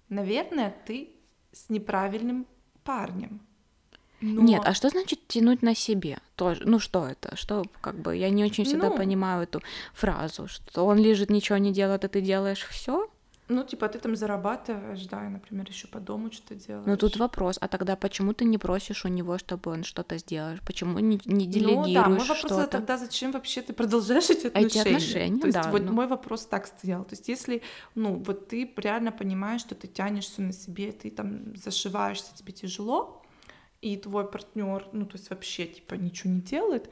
наверное, 0.09 0.75
ты 0.85 1.11
с 1.53 1.69
неправильным 1.69 2.45
парнем, 2.83 3.39
но... 4.21 4.41
Нет, 4.41 4.61
а 4.65 4.73
что 4.73 4.89
значит 4.89 5.19
тянуть 5.27 5.61
на 5.61 5.75
себе? 5.75 6.17
Тоже, 6.35 6.63
ну 6.65 6.79
что 6.79 7.05
это? 7.07 7.35
Что, 7.35 7.65
как 7.81 7.95
бы, 7.95 8.15
я 8.15 8.29
не 8.29 8.43
очень 8.43 8.65
всегда 8.65 8.89
ну... 8.89 8.97
понимаю 8.97 9.43
эту 9.43 9.61
фразу, 9.93 10.47
что 10.47 10.85
он 10.85 10.97
лежит, 10.97 11.29
ничего 11.29 11.57
не 11.57 11.71
делает, 11.71 12.03
а 12.03 12.07
ты 12.07 12.21
делаешь 12.21 12.65
все. 12.69 13.09
Ну, 13.49 13.63
типа, 13.63 13.87
ты 13.87 13.97
там 13.99 14.15
зарабатываешь, 14.15 15.05
да, 15.05 15.25
и, 15.25 15.29
например, 15.29 15.65
еще 15.69 15.87
по 15.87 15.99
дому 15.99 16.31
что-то 16.31 16.55
делаешь. 16.55 16.85
Ну, 16.85 16.97
тут 16.97 17.15
вопрос, 17.15 17.57
а 17.61 17.69
тогда 17.69 17.95
почему 17.95 18.33
ты 18.33 18.43
не 18.43 18.57
просишь 18.57 19.05
у 19.05 19.07
него, 19.07 19.37
чтобы 19.37 19.71
он 19.71 19.85
что-то 19.85 20.17
сделал? 20.17 20.57
Почему 20.65 20.99
не, 20.99 21.17
не 21.23 21.47
делегируешь 21.47 21.87
Ну, 21.87 21.93
да, 21.93 22.09
мой 22.09 22.19
вопрос 22.19 22.39
что-то? 22.39 22.67
тогда, 22.67 22.97
зачем 22.97 23.31
вообще 23.31 23.61
ты 23.61 23.71
продолжаешь 23.71 24.29
эти 24.29 24.47
отношения? 24.47 24.67
Эти 24.67 24.79
отношения, 24.79 25.39
То 25.39 25.47
есть, 25.47 25.61
да. 25.61 25.71
вот 25.71 25.81
ну... 25.83 25.93
мой 25.93 26.07
вопрос 26.07 26.45
так 26.45 26.67
стоял. 26.67 27.05
То 27.05 27.13
есть, 27.13 27.29
если, 27.29 27.61
ну, 27.95 28.15
вот 28.15 28.49
ты 28.49 28.69
реально 28.75 29.13
понимаешь, 29.13 29.61
что 29.61 29.75
ты 29.75 29.87
тянешься 29.87 30.41
на 30.41 30.51
себе, 30.51 30.91
ты 30.91 31.09
там 31.09 31.55
зашиваешься, 31.55 32.35
тебе 32.35 32.51
тяжело, 32.51 33.23
и 33.81 33.97
твой 33.97 34.29
партнер, 34.29 34.87
ну, 34.91 35.05
то 35.05 35.17
есть 35.17 35.29
вообще, 35.29 35.67
типа, 35.67 35.95
ничего 35.95 36.33
не 36.33 36.41
делает, 36.41 36.89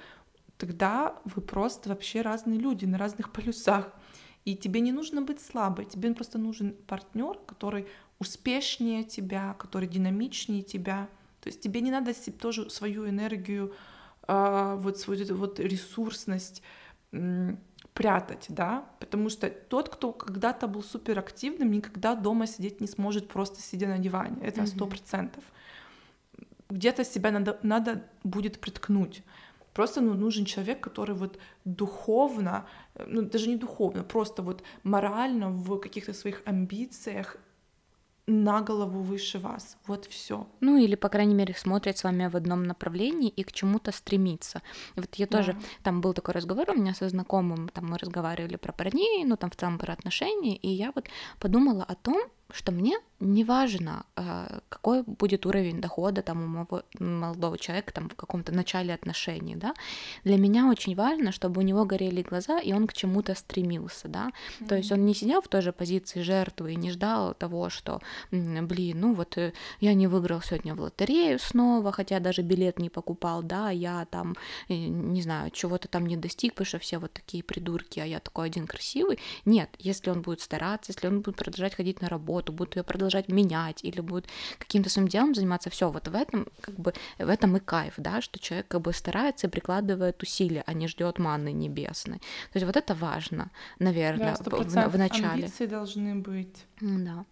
тогда 0.58 1.20
вы 1.26 1.42
просто 1.42 1.90
вообще 1.90 2.22
разные 2.22 2.60
люди 2.60 2.86
на 2.86 2.98
разных 2.98 3.32
полюсах. 3.34 3.92
И 4.46 4.56
тебе 4.56 4.80
не 4.80 4.92
нужно 4.92 5.22
быть 5.22 5.42
слабой, 5.42 5.86
тебе 5.86 6.14
просто 6.14 6.38
нужен 6.38 6.76
партнер, 6.86 7.40
который 7.48 7.88
успешнее 8.20 9.04
тебя, 9.04 9.56
который 9.56 9.88
динамичнее 9.90 10.62
тебя. 10.62 11.10
То 11.42 11.50
есть 11.50 11.62
тебе 11.62 11.82
не 11.82 11.90
надо 11.90 12.14
тоже 12.32 12.70
свою 12.70 13.10
энергию, 13.10 13.74
а, 14.28 14.76
вот 14.76 15.00
свою 15.00 15.24
эту 15.24 15.36
вот 15.36 15.60
ресурсность 15.60 16.62
прятать, 17.94 18.48
да, 18.50 18.86
потому 19.00 19.30
что 19.30 19.50
тот, 19.50 19.90
кто 19.90 20.12
когда-то 20.12 20.68
был 20.68 20.84
суперактивным, 20.84 21.72
никогда 21.72 22.14
дома 22.14 22.46
сидеть 22.46 22.82
не 22.82 22.88
сможет 22.88 23.30
просто 23.30 23.62
сидя 23.62 23.88
на 23.88 24.00
диване, 24.00 24.38
это 24.42 24.66
сто 24.66 24.86
процентов. 24.86 25.44
Mm-hmm 25.44 25.65
где-то 26.70 27.04
себя 27.04 27.32
надо, 27.32 27.60
надо 27.64 28.04
будет 28.24 28.60
приткнуть. 28.60 29.24
Просто 29.74 30.02
ну, 30.02 30.14
нужен 30.14 30.46
человек, 30.46 30.80
который 30.80 31.16
вот 31.16 31.38
духовно, 31.66 32.66
ну 33.08 33.22
даже 33.24 33.50
не 33.50 33.58
духовно, 33.58 34.04
просто 34.04 34.42
вот 34.42 34.64
морально 34.84 35.50
в 35.50 35.80
каких-то 35.80 36.14
своих 36.14 36.42
амбициях 36.46 37.38
на 38.28 38.62
голову 38.62 39.02
выше 39.02 39.38
вас. 39.38 39.78
Вот 39.86 40.06
все. 40.06 40.48
Ну 40.60 40.78
или, 40.78 40.96
по 40.96 41.10
крайней 41.10 41.36
мере, 41.36 41.54
смотрит 41.54 41.98
с 41.98 42.04
вами 42.04 42.28
в 42.28 42.36
одном 42.36 42.64
направлении 42.64 43.30
и 43.30 43.44
к 43.44 43.52
чему-то 43.52 43.92
стремится. 43.92 44.62
Вот 44.96 45.14
я 45.16 45.28
тоже, 45.28 45.54
да. 45.54 45.60
там 45.84 46.02
был 46.02 46.14
такой 46.14 46.34
разговор 46.34 46.70
у 46.72 46.74
меня 46.76 46.94
со 46.94 47.08
знакомым, 47.10 47.70
там 47.70 47.86
мы 47.86 47.98
разговаривали 47.98 48.56
про 48.56 48.72
парней, 48.72 49.26
ну 49.26 49.38
там 49.38 49.52
в 49.52 49.56
целом 49.56 49.78
про 49.78 49.94
отношения, 49.94 50.56
и 50.56 50.70
я 50.70 50.92
вот 50.96 51.08
подумала 51.40 51.84
о 51.84 51.96
том, 51.96 52.22
что 52.52 52.72
мне 52.72 52.98
не 53.20 53.44
важно, 53.44 54.06
а, 54.16 54.60
какой 54.70 55.04
будет 55.04 55.46
уровень 55.46 55.82
дохода 55.82 56.22
там 56.22 56.44
у 56.44 56.48
моего 56.48 56.84
молодого 57.00 57.58
человека 57.58 57.94
там 57.94 58.10
в 58.10 58.16
каком-то 58.16 58.52
начале 58.54 58.94
отношений, 58.94 59.56
да. 59.56 59.74
Для 60.24 60.38
меня 60.38 60.68
очень 60.68 60.96
важно, 60.96 61.32
чтобы 61.32 61.62
у 61.62 61.64
него 61.64 61.86
горели 61.86 62.22
глаза 62.22 62.60
и 62.60 62.74
он 62.74 62.88
к 62.88 62.94
чему-то 62.94 63.34
стремился, 63.34 64.10
да. 64.10 64.28
Mm-hmm. 64.30 64.68
То 64.68 64.76
есть 64.76 64.92
он 64.92 65.06
не 65.06 65.14
сидел 65.14 65.42
в 65.42 65.48
той 65.48 65.62
же 65.62 65.72
позиции 65.72 66.22
жертвы 66.22 66.74
и 66.74 66.76
не 66.76 66.92
ждал 66.92 67.34
того, 67.34 67.70
что, 67.70 68.02
блин, 68.32 69.00
ну 69.00 69.14
вот 69.14 69.38
э, 69.38 69.54
я 69.80 69.94
не 69.94 70.08
выиграл 70.08 70.42
сегодня 70.42 70.76
в 70.76 70.82
лотерею 70.82 71.40
снова, 71.40 71.92
хотя 71.92 72.20
даже 72.20 72.42
билет 72.42 72.80
не 72.80 72.90
покупал, 72.90 73.42
да, 73.44 73.70
я 73.70 74.06
там 74.06 74.36
э, 74.68 74.76
не 74.76 75.22
знаю 75.22 75.52
чего-то 75.52 75.88
там 75.88 76.06
не 76.06 76.18
достиг, 76.18 76.54
потому 76.54 76.66
что 76.66 76.80
все 76.80 77.00
вот 77.00 77.14
такие 77.14 77.44
придурки, 77.44 78.00
а 78.00 78.06
я 78.06 78.20
такой 78.20 78.48
один 78.48 78.68
красивый. 78.68 79.20
Нет, 79.46 79.70
если 79.80 80.10
он 80.10 80.22
будет 80.22 80.42
стараться, 80.42 80.92
если 80.92 81.08
он 81.08 81.22
будет 81.22 81.38
продолжать 81.38 81.76
ходить 81.76 82.02
на 82.02 82.10
работу 82.10 82.35
работу, 82.36 82.54
будут 82.54 82.76
ее 82.76 82.84
продолжать 82.84 83.30
менять 83.30 83.84
или 83.84 84.02
будут 84.02 84.28
каким-то 84.58 84.90
своим 84.90 85.08
делом 85.08 85.36
заниматься, 85.36 85.70
все, 85.70 85.90
вот 85.90 86.08
в 86.08 86.16
этом 86.16 86.48
как 86.62 86.76
бы 86.76 86.94
в 87.18 87.30
этом 87.30 87.58
и 87.58 87.60
кайф, 87.60 87.94
да, 87.98 88.22
что 88.22 88.40
человек 88.40 88.68
как 88.68 88.82
бы 88.82 88.94
старается 88.94 89.48
и 89.48 89.50
прикладывает 89.50 90.22
усилия, 90.22 90.64
а 90.68 90.74
не 90.74 90.88
ждет 90.88 91.20
манны 91.20 91.54
небесной. 91.54 92.20
То 92.52 92.60
есть 92.60 92.66
вот 92.66 92.76
это 92.76 92.94
важно, 92.96 93.52
наверное, 93.80 94.36
да, 94.40 94.50
в, 94.50 94.90
в 94.90 94.98
начале. 94.98 95.46
Амбиции 95.46 95.66
должны 95.66 96.16
быть. 96.16 96.66
Да. 96.82 97.26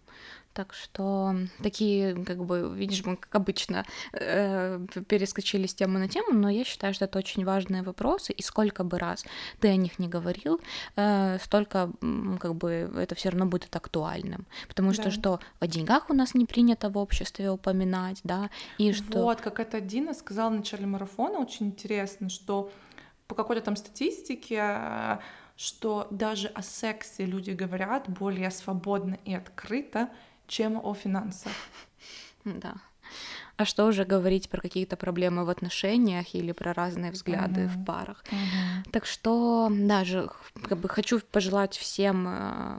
Так 0.54 0.72
что 0.72 1.34
такие, 1.62 2.14
как 2.14 2.44
бы, 2.44 2.72
видишь, 2.76 3.04
мы, 3.04 3.16
как 3.16 3.34
обычно, 3.34 3.84
э, 4.12 4.78
перескочили 5.08 5.66
с 5.66 5.74
темы 5.74 5.98
на 5.98 6.08
тему, 6.08 6.32
но 6.32 6.48
я 6.48 6.64
считаю, 6.64 6.94
что 6.94 7.06
это 7.06 7.18
очень 7.18 7.44
важные 7.44 7.82
вопросы, 7.82 8.32
и 8.32 8.40
сколько 8.40 8.84
бы 8.84 9.00
раз 9.00 9.24
ты 9.60 9.68
о 9.68 9.76
них 9.76 9.98
не 9.98 10.08
говорил, 10.08 10.60
э, 10.94 11.38
столько, 11.42 11.90
как 12.38 12.54
бы, 12.54 12.90
это 12.96 13.16
все 13.16 13.30
равно 13.30 13.46
будет 13.46 13.74
актуальным. 13.74 14.46
Потому 14.68 14.92
что, 14.92 15.04
да. 15.04 15.10
что 15.10 15.40
о 15.58 15.66
деньгах 15.66 16.08
у 16.08 16.14
нас 16.14 16.34
не 16.34 16.46
принято 16.46 16.88
в 16.88 16.98
обществе 16.98 17.50
упоминать, 17.50 18.20
да, 18.22 18.48
и 18.78 18.92
что... 18.92 19.22
Вот, 19.22 19.40
как 19.40 19.58
это 19.58 19.80
Дина 19.80 20.14
сказала 20.14 20.50
в 20.50 20.54
начале 20.54 20.86
марафона, 20.86 21.40
очень 21.40 21.66
интересно, 21.66 22.28
что 22.28 22.70
по 23.26 23.34
какой-то 23.34 23.62
там 23.62 23.74
статистике 23.74 25.18
что 25.56 26.08
даже 26.10 26.48
о 26.48 26.62
сексе 26.62 27.24
люди 27.24 27.52
говорят 27.52 28.08
более 28.08 28.50
свободно 28.50 29.18
и 29.24 29.34
открыто, 29.34 30.10
чем 30.46 30.80
о 30.82 30.94
финансах. 30.94 31.52
Да. 32.44 32.74
А 33.56 33.64
что 33.64 33.86
уже 33.86 34.04
говорить 34.04 34.50
про 34.50 34.60
какие-то 34.60 34.96
проблемы 34.96 35.46
в 35.46 35.48
отношениях 35.48 36.34
или 36.34 36.52
про 36.52 36.74
разные 36.74 37.10
взгляды 37.10 37.62
uh-huh. 37.62 37.68
в 37.68 37.84
парах. 37.86 38.22
Uh-huh. 38.30 38.90
Так 38.90 39.06
что 39.06 39.70
даже 39.70 40.28
как 40.68 40.78
бы 40.78 40.90
хочу 40.90 41.20
пожелать 41.20 41.74
всем 41.74 42.26
э, 42.28 42.76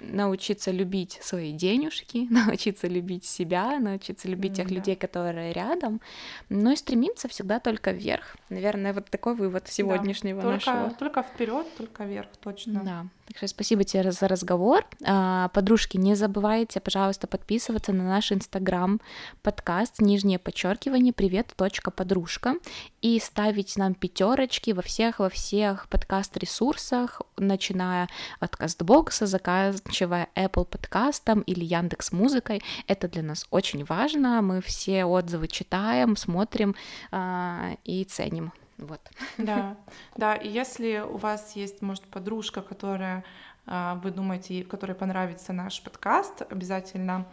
научиться 0.00 0.70
любить 0.70 1.18
свои 1.22 1.52
денежки, 1.52 2.26
научиться 2.30 2.88
любить 2.88 3.24
себя, 3.24 3.78
научиться 3.78 4.28
любить 4.28 4.52
mm, 4.52 4.56
тех 4.56 4.70
людей, 4.70 4.96
которые 4.96 5.52
рядом, 5.52 6.00
но 6.48 6.72
и 6.72 6.76
стремиться 6.76 7.28
всегда 7.28 7.60
только 7.60 7.92
вверх. 7.92 8.36
Наверное, 8.48 8.92
вот 8.92 9.10
такой 9.10 9.34
вывод 9.34 9.68
сегодняшнего 9.68 10.42
да, 10.42 10.50
только, 10.50 10.72
нашего. 10.72 10.98
Только 10.98 11.22
вперед, 11.22 11.66
только 11.76 12.04
вверх, 12.04 12.28
точно. 12.40 12.82
Да. 12.84 13.06
Так 13.26 13.38
что 13.38 13.46
спасибо 13.48 13.84
тебе 13.84 14.12
за 14.12 14.28
разговор. 14.28 14.84
А, 15.02 15.48
подружки, 15.48 15.96
не 15.96 16.14
забывайте, 16.14 16.78
пожалуйста, 16.80 17.26
подписываться 17.26 17.92
на 17.92 18.04
наш 18.04 18.32
инстаграм 18.32 19.00
подкаст 19.42 20.00
нижнее 20.00 20.38
подчеркивание 20.38 21.12
привет 21.12 21.52
точка 21.56 21.90
подружка 21.90 22.56
и 23.00 23.18
ставить 23.18 23.76
нам 23.76 23.94
пятерочки 23.94 24.72
во 24.72 24.82
всех 24.82 25.20
во 25.20 25.30
всех 25.30 25.88
подкаст 25.88 26.36
ресурсах, 26.36 27.22
начиная 27.38 28.08
от 28.40 28.56
кастбокса, 28.56 29.26
заканчивая 29.26 30.28
Apple 30.34 30.66
подкастом 30.66 31.40
или 31.40 31.64
Яндекс 31.64 32.12
музыкой. 32.12 32.62
Это 32.86 33.08
для 33.08 33.22
нас 33.22 33.46
очень 33.50 33.84
важно. 33.84 34.42
Мы 34.42 34.60
все 34.60 35.06
отзывы 35.06 35.48
читаем, 35.48 36.16
смотрим 36.16 36.76
а, 37.10 37.76
и 37.84 38.04
ценим. 38.04 38.52
Вот. 38.78 39.00
Да, 39.38 39.76
да, 40.16 40.34
и 40.34 40.48
если 40.48 40.98
у 40.98 41.16
вас 41.16 41.56
есть, 41.56 41.82
может, 41.82 42.04
подружка, 42.04 42.62
которая 42.62 43.24
а, 43.66 43.96
вы 43.96 44.10
думаете, 44.10 44.64
которой 44.64 44.94
понравится 44.94 45.52
наш 45.52 45.82
подкаст, 45.82 46.42
обязательно 46.42 47.26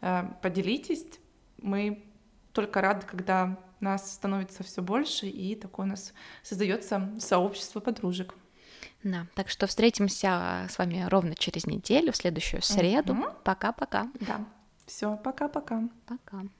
а, 0.00 0.36
поделитесь. 0.42 1.06
Мы 1.58 2.04
только 2.52 2.80
рады, 2.80 3.06
когда 3.06 3.58
нас 3.80 4.12
становится 4.12 4.62
все 4.64 4.82
больше, 4.82 5.26
и 5.26 5.54
такое 5.54 5.86
у 5.86 5.88
нас 5.88 6.12
создается 6.42 7.10
сообщество 7.18 7.80
подружек. 7.80 8.34
Да, 9.04 9.26
так 9.34 9.48
что 9.48 9.66
встретимся 9.66 10.66
с 10.68 10.76
вами 10.78 11.06
ровно 11.08 11.34
через 11.36 11.66
неделю, 11.66 12.12
в 12.12 12.16
следующую 12.16 12.62
среду. 12.62 13.16
Пока-пока. 13.44 14.08
Да. 14.20 14.44
Все, 14.86 15.16
пока-пока. 15.16 15.88
Пока. 16.06 16.14
-пока. 16.14 16.40
пока. 16.40 16.57